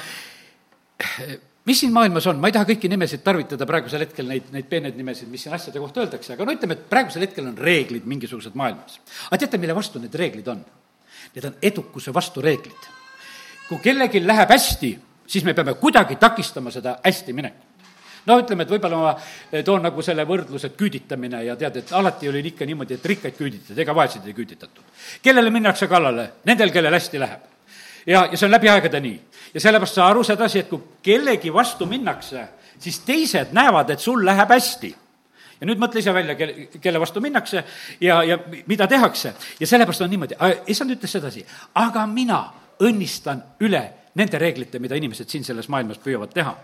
mis 1.65 1.79
siin 1.79 1.93
maailmas 1.93 2.25
on, 2.27 2.41
ma 2.41 2.49
ei 2.49 2.55
taha 2.55 2.65
kõiki 2.71 2.89
nimesid 2.89 3.21
tarvitada 3.25 3.67
praegusel 3.69 4.07
hetkel, 4.07 4.25
neid, 4.25 4.49
neid 4.55 4.65
peeneid 4.71 4.97
nimesid, 4.97 5.29
mis 5.29 5.45
siin 5.45 5.53
asjade 5.53 5.79
kohta 5.83 6.01
öeldakse, 6.01 6.33
aga 6.33 6.49
no 6.49 6.57
ütleme, 6.57 6.79
et 6.79 6.89
praegusel 6.89 7.27
hetkel 7.27 7.45
on 7.45 7.57
reeglid 7.57 8.09
mingisugused 8.09 8.57
maailmas. 8.57 8.97
aga 9.29 9.43
teate, 9.43 9.61
mille 9.61 9.77
vastu 9.77 10.01
need 10.01 10.17
reeglid 10.17 10.49
on? 10.49 10.65
Need 11.35 11.45
on 11.45 11.61
edukuse 11.61 12.13
vastu 12.13 12.41
reeglid. 12.41 12.89
kui 13.69 13.77
kellelgi 13.85 14.25
läheb 14.25 14.49
hästi, 14.49 14.91
siis 15.31 15.45
me 15.47 15.53
peame 15.55 15.73
kuidagi 15.79 16.15
takistama 16.19 16.71
seda 16.71 16.97
hästi 17.03 17.33
minekut 17.33 17.71
no 18.25 18.37
ütleme, 18.41 18.65
et 18.65 18.71
võib-olla 18.71 18.99
ma 19.01 19.11
eh, 19.15 19.63
toon 19.65 19.83
nagu 19.87 20.03
selle 20.05 20.25
võrdluse, 20.29 20.71
et 20.71 20.77
küüditamine 20.77 21.43
ja 21.47 21.55
tead, 21.59 21.81
et 21.81 21.93
alati 21.97 22.29
oli 22.29 22.43
ikka 22.51 22.67
niimoodi, 22.69 22.97
et 22.99 23.05
rikkaid 23.13 23.37
küüditati, 23.37 23.79
ega 23.81 23.95
vaeseid 23.97 24.27
ei 24.27 24.35
küüditatud. 24.37 24.83
kellele 25.21 25.49
minnakse 25.49 25.87
kallale? 25.87 26.31
Nendel, 26.45 26.71
kellel 26.71 26.93
hästi 26.93 27.19
läheb. 27.19 27.45
ja, 28.05 28.25
ja 28.31 28.37
see 28.37 28.45
on 28.45 28.51
läbi 28.51 28.69
aegade 28.69 28.99
nii. 28.99 29.21
ja 29.53 29.61
sellepärast 29.61 29.99
sa 29.99 30.07
aru 30.07 30.23
sedasi, 30.23 30.59
et 30.59 30.69
kui 30.69 30.81
kellegi 31.03 31.53
vastu 31.53 31.85
minnakse, 31.85 32.47
siis 32.79 32.99
teised 33.05 33.55
näevad, 33.57 33.89
et 33.89 33.99
sul 33.99 34.25
läheb 34.25 34.53
hästi 34.53 34.95
ja 35.61 35.69
nüüd 35.69 35.81
mõtle 35.81 36.01
ise 36.01 36.13
välja, 36.13 36.35
kelle, 36.35 36.67
kelle 36.81 36.99
vastu 36.99 37.21
minnakse 37.21 37.63
ja, 38.01 38.23
ja 38.23 38.37
mida 38.67 38.87
tehakse. 38.87 39.33
ja 39.59 39.67
sellepärast 39.67 40.01
on 40.01 40.13
niimoodi, 40.13 40.37
issand 40.67 40.93
ütles 40.93 41.17
sedasi, 41.17 41.45
aga 41.75 42.05
mina 42.07 42.43
õnnistan 42.81 43.41
üle 43.61 43.83
nende 44.15 44.39
reeglite, 44.39 44.79
mida 44.79 44.97
inimesed 44.99 45.29
siin 45.29 45.43
selles 45.47 45.69
maailmas 45.69 46.01
püüavad 46.03 46.33
teha. 46.33 46.55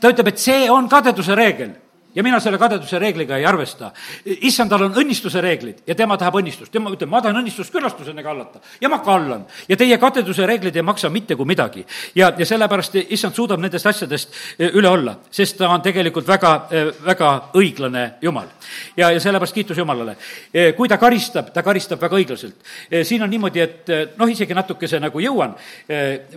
ta 0.00 0.10
ütleb, 0.12 0.28
et 0.28 0.38
see 0.38 0.70
on 0.70 0.88
kadeduse 0.88 1.34
reegel 1.34 1.74
ja 2.16 2.22
mina 2.22 2.40
selle 2.40 2.58
kadeduse 2.58 2.98
reegliga 2.98 3.36
ei 3.36 3.44
arvesta. 3.46 3.90
issandal 4.24 4.86
on 4.86 4.94
õnnistuse 4.96 5.40
reeglid 5.44 5.82
ja 5.86 5.94
tema 5.94 6.16
tahab 6.16 6.38
õnnistust, 6.40 6.72
tema 6.72 6.90
ütleb, 6.90 7.10
ma 7.12 7.20
tahan 7.22 7.42
õnnistust 7.42 7.72
külastuseni 7.72 8.22
kallata 8.24 8.60
ja 8.80 8.88
ma 8.88 8.98
kallan. 9.04 9.44
ja 9.68 9.76
teie 9.76 9.98
kadeduse 10.00 10.46
reeglid 10.46 10.76
ei 10.76 10.82
maksa 10.82 11.10
mitte 11.12 11.36
kui 11.36 11.46
midagi. 11.46 11.84
ja, 12.14 12.32
ja 12.38 12.46
sellepärast 12.46 12.96
issand 13.04 13.34
suudab 13.36 13.60
nendest 13.60 13.86
asjadest 13.86 14.32
e, 14.58 14.70
üle 14.72 14.88
olla, 14.88 15.16
sest 15.30 15.58
ta 15.58 15.68
on 15.68 15.82
tegelikult 15.84 16.28
väga, 16.28 16.52
e, 16.70 16.84
väga 17.04 17.32
õiglane 17.54 18.06
jumal. 18.22 18.48
ja, 18.96 19.10
ja 19.10 19.20
sellepärast 19.20 19.54
kiitus 19.54 19.76
Jumalale. 19.76 20.16
E, 20.52 20.72
kui 20.72 20.88
ta 20.88 20.96
karistab, 20.98 21.52
ta 21.52 21.62
karistab 21.62 22.00
väga 22.00 22.16
õiglaselt. 22.16 22.56
siin 23.04 23.22
on 23.22 23.30
niimoodi, 23.30 23.60
et 23.60 23.92
noh, 24.16 24.28
isegi 24.28 24.54
natukese 24.54 25.00
nagu 25.00 25.20
jõuan, 25.20 25.52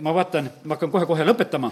ma 0.00 0.14
vaatan, 0.14 0.50
ma 0.64 0.76
hakkan 0.76 0.90
kohe-kohe 0.92 1.24
lõpetama, 1.24 1.70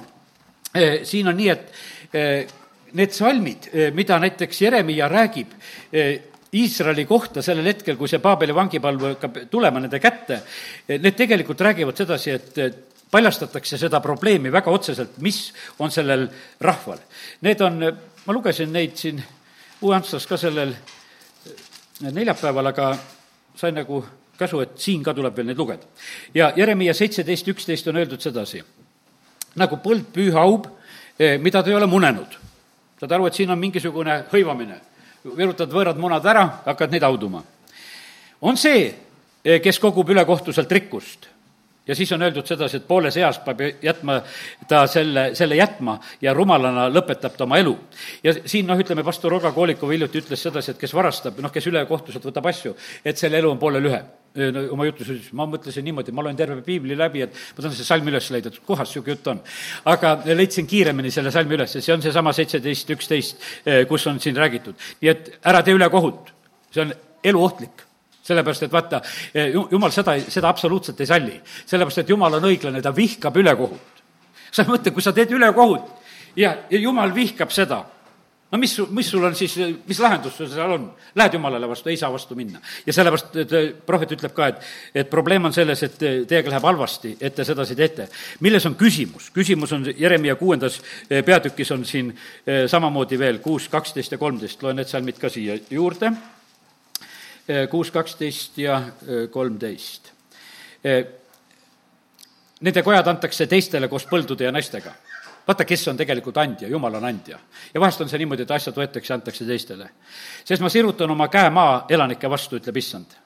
siin 1.04 1.28
on 1.28 1.36
nii, 1.36 1.48
et 1.52 2.56
need 2.92 3.12
salmid, 3.12 3.68
eh, 3.72 3.90
mida 3.94 4.18
näiteks 4.18 4.62
Jeremiah 4.62 5.10
räägib 5.10 5.52
eh, 5.92 6.20
Iisraeli 6.52 7.04
kohta 7.04 7.42
sellel 7.44 7.66
hetkel, 7.68 7.96
kui 7.96 8.08
see 8.08 8.22
Paabeli 8.24 8.54
vangipalv 8.56 9.02
hakkab 9.10 9.40
tulema 9.52 9.82
nende 9.82 10.00
kätte, 10.00 10.40
eh, 10.88 10.96
need 11.00 11.16
tegelikult 11.16 11.60
räägivad 11.60 11.96
sedasi, 11.96 12.30
et 12.30 12.78
paljastatakse 13.10 13.78
seda 13.80 14.00
probleemi 14.04 14.52
väga 14.52 14.70
otseselt, 14.72 15.18
mis 15.24 15.52
on 15.78 15.90
sellel 15.90 16.26
rahval. 16.60 17.00
Need 17.44 17.60
on, 17.64 17.84
ma 18.24 18.36
lugesin 18.36 18.72
neid 18.72 18.96
siin 18.96 19.22
Uue 19.80 19.94
Antslas 19.94 20.26
ka 20.26 20.36
sellel 20.36 20.72
neljapäeval, 22.02 22.66
aga 22.72 22.88
sain 23.56 23.76
nagu 23.78 24.00
käsu, 24.38 24.60
et 24.62 24.74
siin 24.80 25.04
ka 25.06 25.14
tuleb 25.14 25.36
veel 25.36 25.46
neid 25.46 25.58
lugeda. 25.58 25.86
ja 26.34 26.52
Jeremiah 26.56 26.94
seitseteist 26.94 27.48
üksteist 27.48 27.88
on 27.88 27.96
öeldud 27.96 28.20
sedasi, 28.20 28.62
nagu 29.56 29.78
põld 29.82 30.10
püühaub, 30.14 30.66
mida 31.38 31.62
ta 31.62 31.70
ei 31.70 31.76
ole 31.78 31.86
munenud 31.86 32.47
saad 33.00 33.12
aru, 33.12 33.26
et 33.26 33.34
siin 33.34 33.50
on 33.50 33.58
mingisugune 33.58 34.24
hõivamine. 34.32 34.80
virutad 35.36 35.70
võõrad 35.70 35.98
munad 35.98 36.24
ära, 36.26 36.44
hakkad 36.64 36.90
neid 36.90 37.02
hauduma. 37.02 37.42
on 38.40 38.56
see, 38.56 38.94
eh, 39.44 39.60
kes 39.60 39.78
kogub 39.78 40.08
ülekohtuselt 40.08 40.72
rikkust 40.72 41.28
ja 41.88 41.94
siis 41.94 42.12
on 42.12 42.22
öeldud 42.22 42.46
sedasi, 42.46 42.76
et 42.76 42.88
pooles 42.88 43.16
eas 43.16 43.38
peab 43.38 43.60
jätma 43.82 44.20
ta 44.68 44.86
selle, 44.86 45.34
selle 45.34 45.56
jätma 45.56 45.98
ja 46.20 46.34
rumalana 46.34 46.88
lõpetab 46.88 47.36
ta 47.36 47.44
oma 47.44 47.58
elu. 47.58 47.78
ja 48.22 48.34
siin 48.44 48.66
noh, 48.66 48.78
ütleme, 48.78 49.04
pastor 49.04 49.34
Olga 49.34 49.52
Koolikov 49.52 49.90
hiljuti 49.90 50.18
ütles 50.22 50.42
sedasi, 50.42 50.70
et 50.70 50.78
kes 50.78 50.94
varastab, 50.94 51.40
noh, 51.40 51.52
kes 51.52 51.66
ülekohtuselt 51.66 52.24
võtab 52.24 52.48
asju, 52.48 52.76
et 53.04 53.18
selle 53.18 53.38
elu 53.38 53.50
on 53.50 53.58
poole 53.58 53.80
lühem 53.80 54.04
oma 54.72 54.86
jutus 54.86 55.30
ma 55.36 55.46
mõtlesin 55.48 55.84
niimoodi, 55.86 56.12
ma 56.14 56.22
loen 56.22 56.36
terve 56.36 56.60
piibli 56.66 56.96
läbi, 56.98 57.24
et 57.24 57.34
ma 57.34 57.62
tahan 57.62 57.74
selle 57.74 57.88
salmi 57.88 58.12
üles 58.12 58.30
leida, 58.34 58.52
et 58.52 58.60
kohas 58.66 58.90
niisugune 58.90 59.16
jutt 59.16 59.30
on. 59.32 59.42
aga 59.92 60.14
leidsin 60.28 60.68
kiiremini 60.68 61.10
selle 61.14 61.32
salmi 61.34 61.56
üles, 61.56 61.74
see 61.78 61.94
on 61.94 62.04
seesama 62.04 62.32
seitseteist, 62.36 62.94
üksteist, 62.94 63.44
kus 63.88 64.06
on 64.06 64.20
siin 64.20 64.36
räägitud. 64.36 64.74
nii 65.02 65.10
et 65.10 65.30
ära 65.42 65.62
tee 65.62 65.74
ülekohut, 65.74 66.32
see 66.70 66.84
on 66.86 66.94
eluohtlik 67.24 67.84
sellepärast, 68.28 68.66
et 68.66 68.72
vaata, 68.72 69.00
jumal 69.70 69.92
seda, 69.94 70.18
seda 70.28 70.50
absoluutselt 70.52 71.00
ei 71.00 71.08
salli. 71.08 71.36
sellepärast, 71.66 72.02
et 72.04 72.10
jumal 72.12 72.34
on 72.38 72.48
õiglane, 72.50 72.82
ta 72.84 72.92
vihkab 72.94 73.36
ülekohut. 73.36 74.02
sa 74.52 74.64
mõtle, 74.68 74.92
kui 74.92 75.02
sa 75.02 75.12
teed 75.12 75.32
ülekohut 75.32 75.88
ja, 76.36 76.54
ja 76.70 76.78
jumal 76.78 77.14
vihkab 77.14 77.52
seda 77.52 77.84
no 78.50 78.58
mis, 78.58 78.74
mis 78.90 79.10
sul 79.10 79.24
on 79.24 79.34
siis, 79.36 79.54
mis 79.86 79.98
lahendus 80.00 80.36
sul 80.36 80.48
seal 80.50 80.72
on? 80.72 80.86
Lähed 81.18 81.34
Jumalale 81.36 81.68
vastu, 81.68 81.90
ei 81.92 81.96
saa 81.96 82.12
vastu 82.12 82.34
minna. 82.34 82.60
ja 82.86 82.92
sellepärast 82.92 83.36
et 83.42 83.84
prohvet 83.86 84.14
ütleb 84.16 84.32
ka, 84.34 84.48
et, 84.48 84.68
et 85.02 85.10
probleem 85.10 85.44
on 85.44 85.52
selles, 85.52 85.82
et 85.84 85.98
teiega 85.98 86.50
läheb 86.50 86.68
halvasti, 86.70 87.16
et 87.20 87.34
te 87.34 87.44
sedasi 87.44 87.76
teete. 87.76 88.08
milles 88.40 88.66
on 88.66 88.76
küsimus? 88.80 89.30
küsimus 89.34 89.72
on 89.76 89.84
Jeremiah 89.96 90.38
kuuendas 90.38 90.80
eh, 91.10 91.24
peatükis 91.24 91.72
on 91.76 91.84
siin 91.84 92.12
eh, 92.12 92.64
samamoodi 92.68 93.18
veel 93.18 93.38
kuus, 93.44 93.68
kaksteist 93.68 94.12
ja 94.12 94.18
kolmteist, 94.18 94.62
loen 94.62 94.80
need 94.80 94.88
salmid 94.88 95.20
ka 95.20 95.28
siia 95.28 95.58
juurde. 95.70 96.12
Eh, 97.48 97.66
kuus, 97.68 97.90
kaksteist 97.90 98.58
ja 98.58 98.82
kolmteist. 99.32 100.12
Nende 102.60 102.82
kojad 102.82 103.06
antakse 103.10 103.46
teistele 103.50 103.88
koos 103.90 104.04
põldude 104.06 104.46
ja 104.46 104.52
naistega 104.54 104.92
vaata, 105.48 105.64
kes 105.64 105.86
on 105.88 105.96
tegelikult 105.96 106.36
andja, 106.42 106.68
jumal 106.68 106.98
on 107.00 107.04
andja. 107.08 107.38
ja 107.74 107.80
vahest 107.80 108.00
on 108.00 108.10
see 108.10 108.20
niimoodi, 108.20 108.44
et 108.44 108.50
asjad 108.50 108.76
võetakse 108.76 109.12
ja 109.12 109.16
antakse 109.16 109.46
teistele. 109.48 109.88
sest 110.44 110.62
ma 110.62 110.68
sirutan 110.68 111.10
oma 111.10 111.28
käe 111.32 111.50
maa 111.50 111.86
elanike 111.88 112.30
vastu, 112.30 112.60
ütleb 112.60 112.76
issand. 112.76 113.16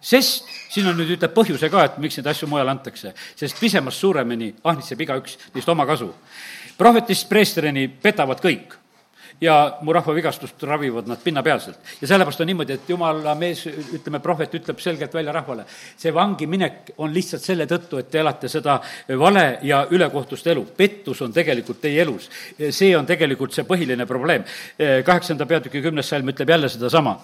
sest, 0.00 0.48
siin 0.72 0.88
on 0.88 0.96
nüüd, 0.96 1.16
ütleb 1.18 1.34
põhjuse 1.36 1.70
ka, 1.70 1.84
et 1.84 1.98
miks 1.98 2.16
neid 2.18 2.32
asju 2.32 2.48
mujale 2.48 2.72
antakse, 2.72 3.12
sest 3.36 3.60
pisemast 3.60 4.00
suuremini 4.00 4.54
ahnitseb 4.64 5.00
igaüks 5.00 5.38
neist 5.54 5.68
oma 5.68 5.86
kasu. 5.86 6.14
prohvetist 6.78 7.28
preestrini 7.28 7.88
petavad 7.88 8.40
kõik 8.40 8.76
ja 9.40 9.78
mu 9.82 9.92
rahva 9.92 10.14
vigastust 10.14 10.62
ravivad 10.62 11.08
nad 11.08 11.20
pinnapealselt. 11.24 11.78
ja 12.00 12.08
sellepärast 12.08 12.40
on 12.40 12.46
niimoodi, 12.46 12.72
et 12.72 12.88
jumala 12.88 13.34
mees, 13.34 13.66
ütleme, 13.66 14.20
prohvet 14.20 14.54
ütleb 14.54 14.80
selgelt 14.80 15.14
välja 15.14 15.32
rahvale, 15.32 15.66
see 15.96 16.14
vangi 16.14 16.46
minek 16.46 16.92
on 16.98 17.12
lihtsalt 17.14 17.42
selle 17.42 17.66
tõttu, 17.66 17.98
et 18.00 18.10
te 18.10 18.20
elate 18.20 18.48
seda 18.48 18.78
vale 19.18 19.58
ja 19.62 19.86
ülekohtust 19.90 20.46
elu. 20.46 20.64
pettus 20.76 21.22
on 21.22 21.32
tegelikult 21.32 21.80
teie 21.80 22.02
elus. 22.02 22.30
see 22.70 22.96
on 22.96 23.06
tegelikult 23.06 23.52
see 23.52 23.64
põhiline 23.64 24.06
probleem. 24.06 24.44
kaheksanda 25.04 25.46
peatüki 25.46 25.82
kümnes 25.82 26.08
salm 26.08 26.28
ütleb 26.28 26.48
jälle 26.48 26.68
sedasama, 26.68 27.18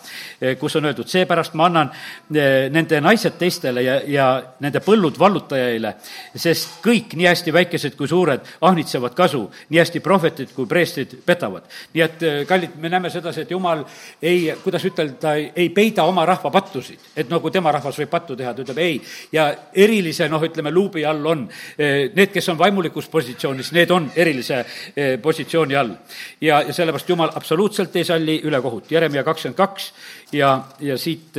kus 0.58 0.76
on 0.76 0.84
öeldud, 0.84 1.08
seepärast 1.08 1.54
ma 1.54 1.66
annan 1.66 1.90
eh, 2.34 2.68
nende 2.72 3.00
naised 3.00 3.38
teistele 3.38 3.82
ja, 3.82 3.96
ja 4.06 4.28
nende 4.60 4.82
põllud 4.84 5.18
vallutajaile, 5.18 5.94
sest 6.36 6.80
kõik, 6.84 7.16
nii 7.16 7.28
hästi 7.30 7.54
väikesed 7.54 7.96
kui 7.96 8.08
suured, 8.08 8.44
ahnitsevad 8.60 9.16
kasu, 9.16 9.46
nii 9.70 9.80
hästi 9.80 10.02
prohvetid 10.04 10.54
kui 10.56 10.68
preestrid 10.70 11.16
petavad. 11.26 11.68
nii 11.94 12.01
nii 12.02 12.08
et 12.10 12.22
äh, 12.22 12.46
kallid, 12.46 12.76
me 12.80 12.88
näeme 12.90 13.10
sedasi, 13.10 13.42
et 13.42 13.50
jumal 13.50 13.82
ei, 14.22 14.52
kuidas 14.62 14.84
ütelda, 14.86 15.34
ei 15.36 15.68
peida 15.74 16.04
oma 16.08 16.24
rahva 16.26 16.50
pattusid, 16.50 17.10
et 17.16 17.30
nagu 17.30 17.50
tema 17.50 17.72
rahvas 17.72 17.98
võib 18.00 18.10
pattu 18.10 18.36
teha, 18.36 18.54
ta 18.54 18.64
ütleb 18.64 18.80
ei. 18.82 19.00
ja 19.32 19.48
erilise, 19.74 20.28
noh, 20.32 20.42
ütleme, 20.42 20.72
luubi 20.74 21.04
all 21.06 21.26
on 21.26 21.44
äh, 21.48 22.10
need, 22.14 22.32
kes 22.34 22.48
on 22.52 22.58
vaimulikus 22.58 23.08
positsioonis, 23.12 23.72
need 23.76 23.90
on 23.90 24.10
erilise 24.16 24.62
äh, 24.62 25.18
positsiooni 25.22 25.76
all. 25.78 25.94
ja, 26.40 26.62
ja 26.62 26.72
sellepärast 26.72 27.08
jumal 27.08 27.34
absoluutselt 27.34 27.96
ei 27.96 28.04
salli 28.04 28.40
ülekohut. 28.44 28.90
Jeremia 28.90 29.24
kakskümmend 29.24 29.58
kaks 29.58 29.92
ja, 30.32 30.56
ja 30.80 30.98
siit 30.98 31.38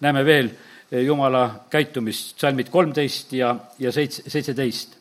näeme 0.00 0.24
veel 0.24 0.50
jumala 1.04 1.66
käitumist, 1.70 2.38
salmid 2.40 2.70
kolmteist 2.72 3.32
ja, 3.36 3.54
ja 3.78 3.92
seitse, 3.92 4.24
seitseteist 4.30 4.97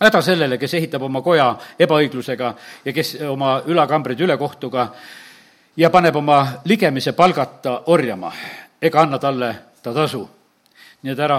häda 0.00 0.22
sellele, 0.22 0.58
kes 0.58 0.74
ehitab 0.74 1.02
oma 1.06 1.22
koja 1.22 1.50
ebaõiglusega 1.78 2.54
ja 2.84 2.92
kes 2.92 3.16
oma 3.28 3.56
ülakambrid 3.66 4.20
ülekohtuga 4.20 4.88
ja 5.76 5.90
paneb 5.90 6.16
oma 6.16 6.40
ligemise 6.64 7.12
palgata 7.12 7.80
orjama. 7.86 8.32
Ega 8.82 9.02
anna 9.02 9.18
talle 9.18 9.54
ta 9.82 9.94
tasu. 9.94 10.28
nii 11.04 11.12
et 11.12 11.18
ära, 11.20 11.38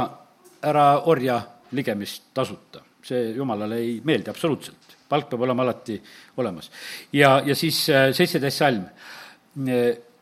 ära 0.61 0.87
orja 1.09 1.39
ligemist 1.71 2.27
tasuta, 2.33 2.83
see 3.01 3.31
jumalale 3.33 3.79
ei 3.81 3.95
meeldi 4.05 4.29
absoluutselt, 4.29 4.97
palk 5.09 5.29
peab 5.29 5.41
olema 5.41 5.63
alati 5.63 6.01
olemas. 6.37 6.71
ja, 7.13 7.41
ja 7.45 7.55
siis 7.55 7.89
äh, 7.89 8.11
seitseteist 8.13 8.57
salm. 8.57 8.85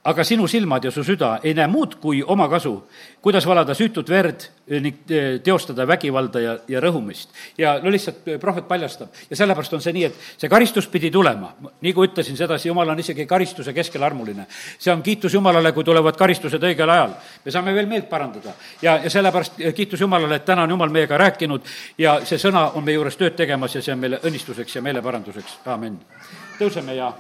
Aga 0.04 0.24
sinu 0.24 0.48
silmad 0.48 0.84
ja 0.84 0.92
su 0.92 1.04
süda 1.04 1.40
ei 1.44 1.54
näe 1.54 1.68
muud 1.68 1.96
kui 1.96 2.24
omakasu, 2.24 2.74
kuidas 3.22 3.46
valada 3.48 3.74
süütut 3.74 4.10
verd 4.10 4.50
ning 4.68 5.12
eh, 5.12 5.40
teostada 5.44 5.84
vägivalda 5.88 6.40
ja, 6.40 6.54
ja 6.68 6.80
rõhumist. 6.80 7.34
ja 7.58 7.76
no 7.84 7.92
lihtsalt 7.92 8.28
eh, 8.28 8.38
prohvet 8.40 8.68
paljastab 8.68 9.10
ja 9.30 9.36
sellepärast 9.36 9.74
on 9.76 9.82
see 9.84 9.92
nii, 9.94 10.06
et 10.08 10.22
see 10.40 10.50
karistus 10.50 10.88
pidi 10.88 11.12
tulema. 11.12 11.52
nagu 11.82 12.06
ütlesin 12.06 12.38
sedasi, 12.40 12.70
jumal 12.70 12.90
on 12.90 13.00
isegi 13.00 13.26
karistuse 13.28 13.74
keskel 13.74 14.04
armuline. 14.04 14.46
see 14.80 14.94
on 14.94 15.04
kiitus 15.04 15.34
Jumalale, 15.34 15.72
kui 15.72 15.84
tulevad 15.84 16.16
karistused 16.16 16.64
õigel 16.64 16.90
ajal. 16.90 17.12
me 17.46 17.52
saame 17.52 17.74
veel 17.76 17.92
meelt 17.92 18.10
parandada 18.10 18.56
ja, 18.82 18.98
ja 19.04 19.10
sellepärast 19.10 19.60
eh, 19.60 19.74
kiitus 19.74 20.00
Jumalale, 20.00 20.40
et 20.40 20.46
täna 20.46 20.64
on 20.64 20.70
Jumal 20.70 20.90
meiega 20.90 21.18
rääkinud 21.18 21.68
ja 21.98 22.22
see 22.24 22.40
sõna 22.40 22.70
on 22.72 22.88
meie 22.88 22.96
juures 22.96 23.20
tööd 23.20 23.36
tegemas 23.36 23.76
ja 23.76 23.82
see 23.82 23.94
on 23.94 24.00
meile 24.00 24.22
õnnistuseks 24.24 24.80
ja 24.80 24.82
meeleparanduseks, 24.82 25.60
aamen. 25.66 26.00
tõuseme 26.60 26.96
ja 26.96 27.12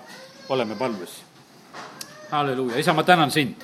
oleme 0.49 0.79
palves 0.79 1.32
halleluuja, 2.33 2.79
isa, 2.79 2.93
ma 2.93 3.03
tänan 3.03 3.31
sind. 3.31 3.55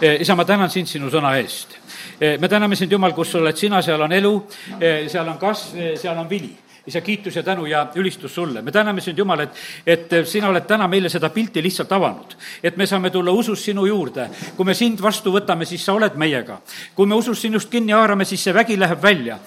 Eh, 0.00 0.20
isa, 0.20 0.36
ma 0.36 0.44
tänan 0.44 0.70
sind 0.70 0.88
sinu 0.88 1.10
sõna 1.12 1.36
eest. 1.38 1.78
Eh, 2.20 2.38
me 2.40 2.48
täname 2.48 2.76
sind, 2.76 2.92
Jumal, 2.92 3.12
kus 3.12 3.34
oled 3.34 3.56
sina, 3.56 3.82
seal 3.82 4.02
on 4.02 4.12
elu, 4.12 4.34
eh, 4.80 5.08
seal 5.08 5.28
on 5.28 5.38
kasv, 5.38 5.96
seal 6.00 6.18
on 6.18 6.30
vili 6.30 6.52
isa, 6.86 7.00
kiitus 7.00 7.36
ja 7.36 7.42
tänu 7.42 7.66
ja 7.66 7.86
ülistus 7.94 8.34
sulle. 8.34 8.62
me 8.62 8.72
täname 8.72 9.00
sind, 9.00 9.18
Jumal, 9.18 9.40
et, 9.40 9.50
et 9.86 10.10
sina 10.28 10.48
oled 10.48 10.66
täna 10.68 10.88
meile 10.88 11.08
seda 11.08 11.30
pilti 11.30 11.62
lihtsalt 11.62 11.92
avanud. 11.92 12.34
et 12.62 12.76
me 12.76 12.86
saame 12.86 13.10
tulla 13.10 13.30
usus 13.30 13.64
sinu 13.64 13.86
juurde. 13.86 14.28
kui 14.56 14.64
me 14.64 14.74
sind 14.74 15.00
vastu 15.02 15.32
võtame, 15.32 15.64
siis 15.64 15.84
sa 15.84 15.92
oled 15.92 16.14
meiega. 16.14 16.58
kui 16.94 17.06
me 17.06 17.14
usus 17.14 17.40
sinust 17.40 17.70
kinni 17.70 17.92
haarame, 17.92 18.24
siis 18.24 18.44
see 18.44 18.54
vägi 18.54 18.76
läheb 18.76 19.02
välja. 19.02 19.38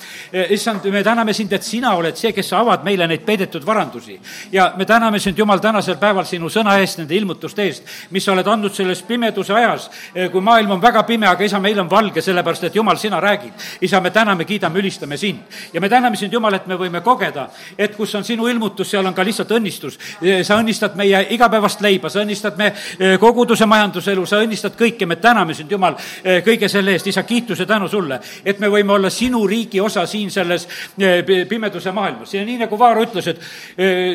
issand, 0.49 0.85
me 0.91 1.03
täname 1.03 1.33
sind, 1.33 1.53
et 1.53 1.63
sina 1.63 1.93
oled 1.93 2.15
see, 2.17 2.33
kes 2.33 2.49
sa 2.49 2.59
avad 2.59 2.83
meile 2.83 3.07
neid 3.07 3.21
peidetud 3.25 3.65
varandusi. 3.65 4.19
ja 4.51 4.73
me 4.77 4.85
täname 4.85 5.19
sind, 5.19 5.37
Jumal, 5.37 5.59
tänasel 5.59 5.97
päeval 5.97 6.25
sinu 6.25 6.49
sõna 6.49 6.79
eest, 6.79 6.97
nende 6.97 7.15
ilmutuste 7.15 7.63
eest, 7.63 7.83
mis 8.11 8.25
sa 8.25 8.31
oled 8.33 8.47
andnud 8.47 8.73
selles 8.73 9.03
pimeduse 9.03 9.53
ajas, 9.53 9.91
kui 10.31 10.41
maailm 10.41 10.71
on 10.71 10.81
väga 10.81 11.03
pime, 11.03 11.27
aga 11.27 11.45
isa, 11.45 11.59
meil 11.59 11.79
on 11.79 11.89
valge, 11.89 12.21
sellepärast 12.21 12.63
et 12.63 12.75
Jumal, 12.75 12.97
sina 12.97 13.21
räägid. 13.21 13.53
isa, 13.81 14.01
me 14.01 14.09
täname, 14.09 14.45
kiidame, 14.45 14.79
ülistame 14.79 15.17
sind. 15.17 15.39
ja 15.73 15.81
me 15.81 15.89
täname 15.89 16.17
sind, 16.17 16.33
Jumal, 16.33 16.53
et 16.53 16.67
me 16.67 16.75
võime 16.75 17.01
kogeda 17.01 17.26
kogeda, 17.27 17.49
et 17.77 17.95
kus 17.95 18.15
on 18.15 18.23
sinu 18.23 18.47
ilmutus, 18.47 18.89
seal 18.91 19.05
on 19.05 19.13
ka 19.13 19.23
lihtsalt 19.25 19.51
õnnistus. 19.51 19.97
sa 20.43 20.57
õnnistad 20.57 20.95
meie 20.95 21.27
igapäevast 21.31 21.81
leiba, 21.81 22.09
sa 22.09 22.21
õnnistad 22.21 22.57
me 22.57 22.71
eh, 22.99 23.17
koguduse 23.19 23.65
majanduselu, 23.65 24.25
sa 24.25 24.41
õnnistad 24.41 24.75
kõike, 24.77 25.05
me 25.05 25.15
täname 25.15 25.53
sind, 25.53 25.71
Jumal, 25.71 25.95
eh, 26.23 26.41
kõige 26.43 26.69
selle 26.69 26.91
eest, 26.91 27.07
isa, 27.07 27.23
kiituse 27.23 27.65
tänu 27.65 27.87
sulle, 27.87 28.19
et 28.45 28.59
me 28.59 28.67
võime 28.67 28.93
olla 28.93 29.09
sinu 29.09 29.45
riigi 29.47 29.79
osa 29.81 30.05
siin 30.05 30.31
selles 30.31 30.67
eh, 30.99 31.23
pimeduse 31.49 31.91
maailmas. 31.91 32.33
ja 32.33 32.45
nii, 32.45 32.57
nagu 32.57 32.79
Vaaro 32.79 33.03
ütles, 33.03 33.27
et 33.27 33.39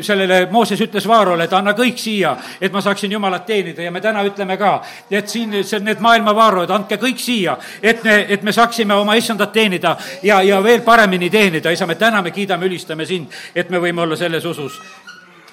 sellele, 0.05 0.47
Mooses 0.51 0.81
ütles 0.81 1.07
Vaarole, 1.09 1.45
et 1.45 1.53
anna 1.53 1.73
kõik 1.73 1.99
siia, 1.99 2.37
et 2.61 2.73
ma 2.73 2.81
saaksin 2.81 3.13
Jumalat 3.13 3.47
teenida 3.47 3.83
ja 3.83 3.91
me 3.91 4.01
täna 4.01 4.23
ütleme 4.25 4.57
ka, 4.57 4.73
et 5.11 5.29
siin, 5.29 5.63
see, 5.65 5.81
need 5.81 6.01
maailma 6.01 6.35
Vaarod, 6.35 6.71
andke 6.71 6.97
kõik 7.01 7.21
siia, 7.21 7.57
et 7.83 8.03
me, 8.05 8.19
et 8.29 8.43
me 8.43 8.53
saaksime 8.53 8.95
oma 8.95 9.15
issandat 9.19 9.53
teenida 9.53 9.97
ja, 10.23 10.43
ja 10.43 10.63
veel 10.63 10.83
paremini 10.83 11.31
teenida, 11.31 11.71
isa, 11.71 11.87
me 11.87 11.95
täname, 11.95 12.31
kiidame, 12.31 12.67
ülistame 12.67 13.02
täname 13.03 13.07
sind, 13.07 13.33
et 13.55 13.71
me 13.71 13.81
võime 13.81 14.03
olla 14.03 14.17
selles 14.17 14.45
usus 14.45 14.79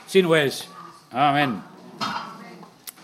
sinu 0.08 0.34
ees, 0.38 0.68
amin 1.12 1.60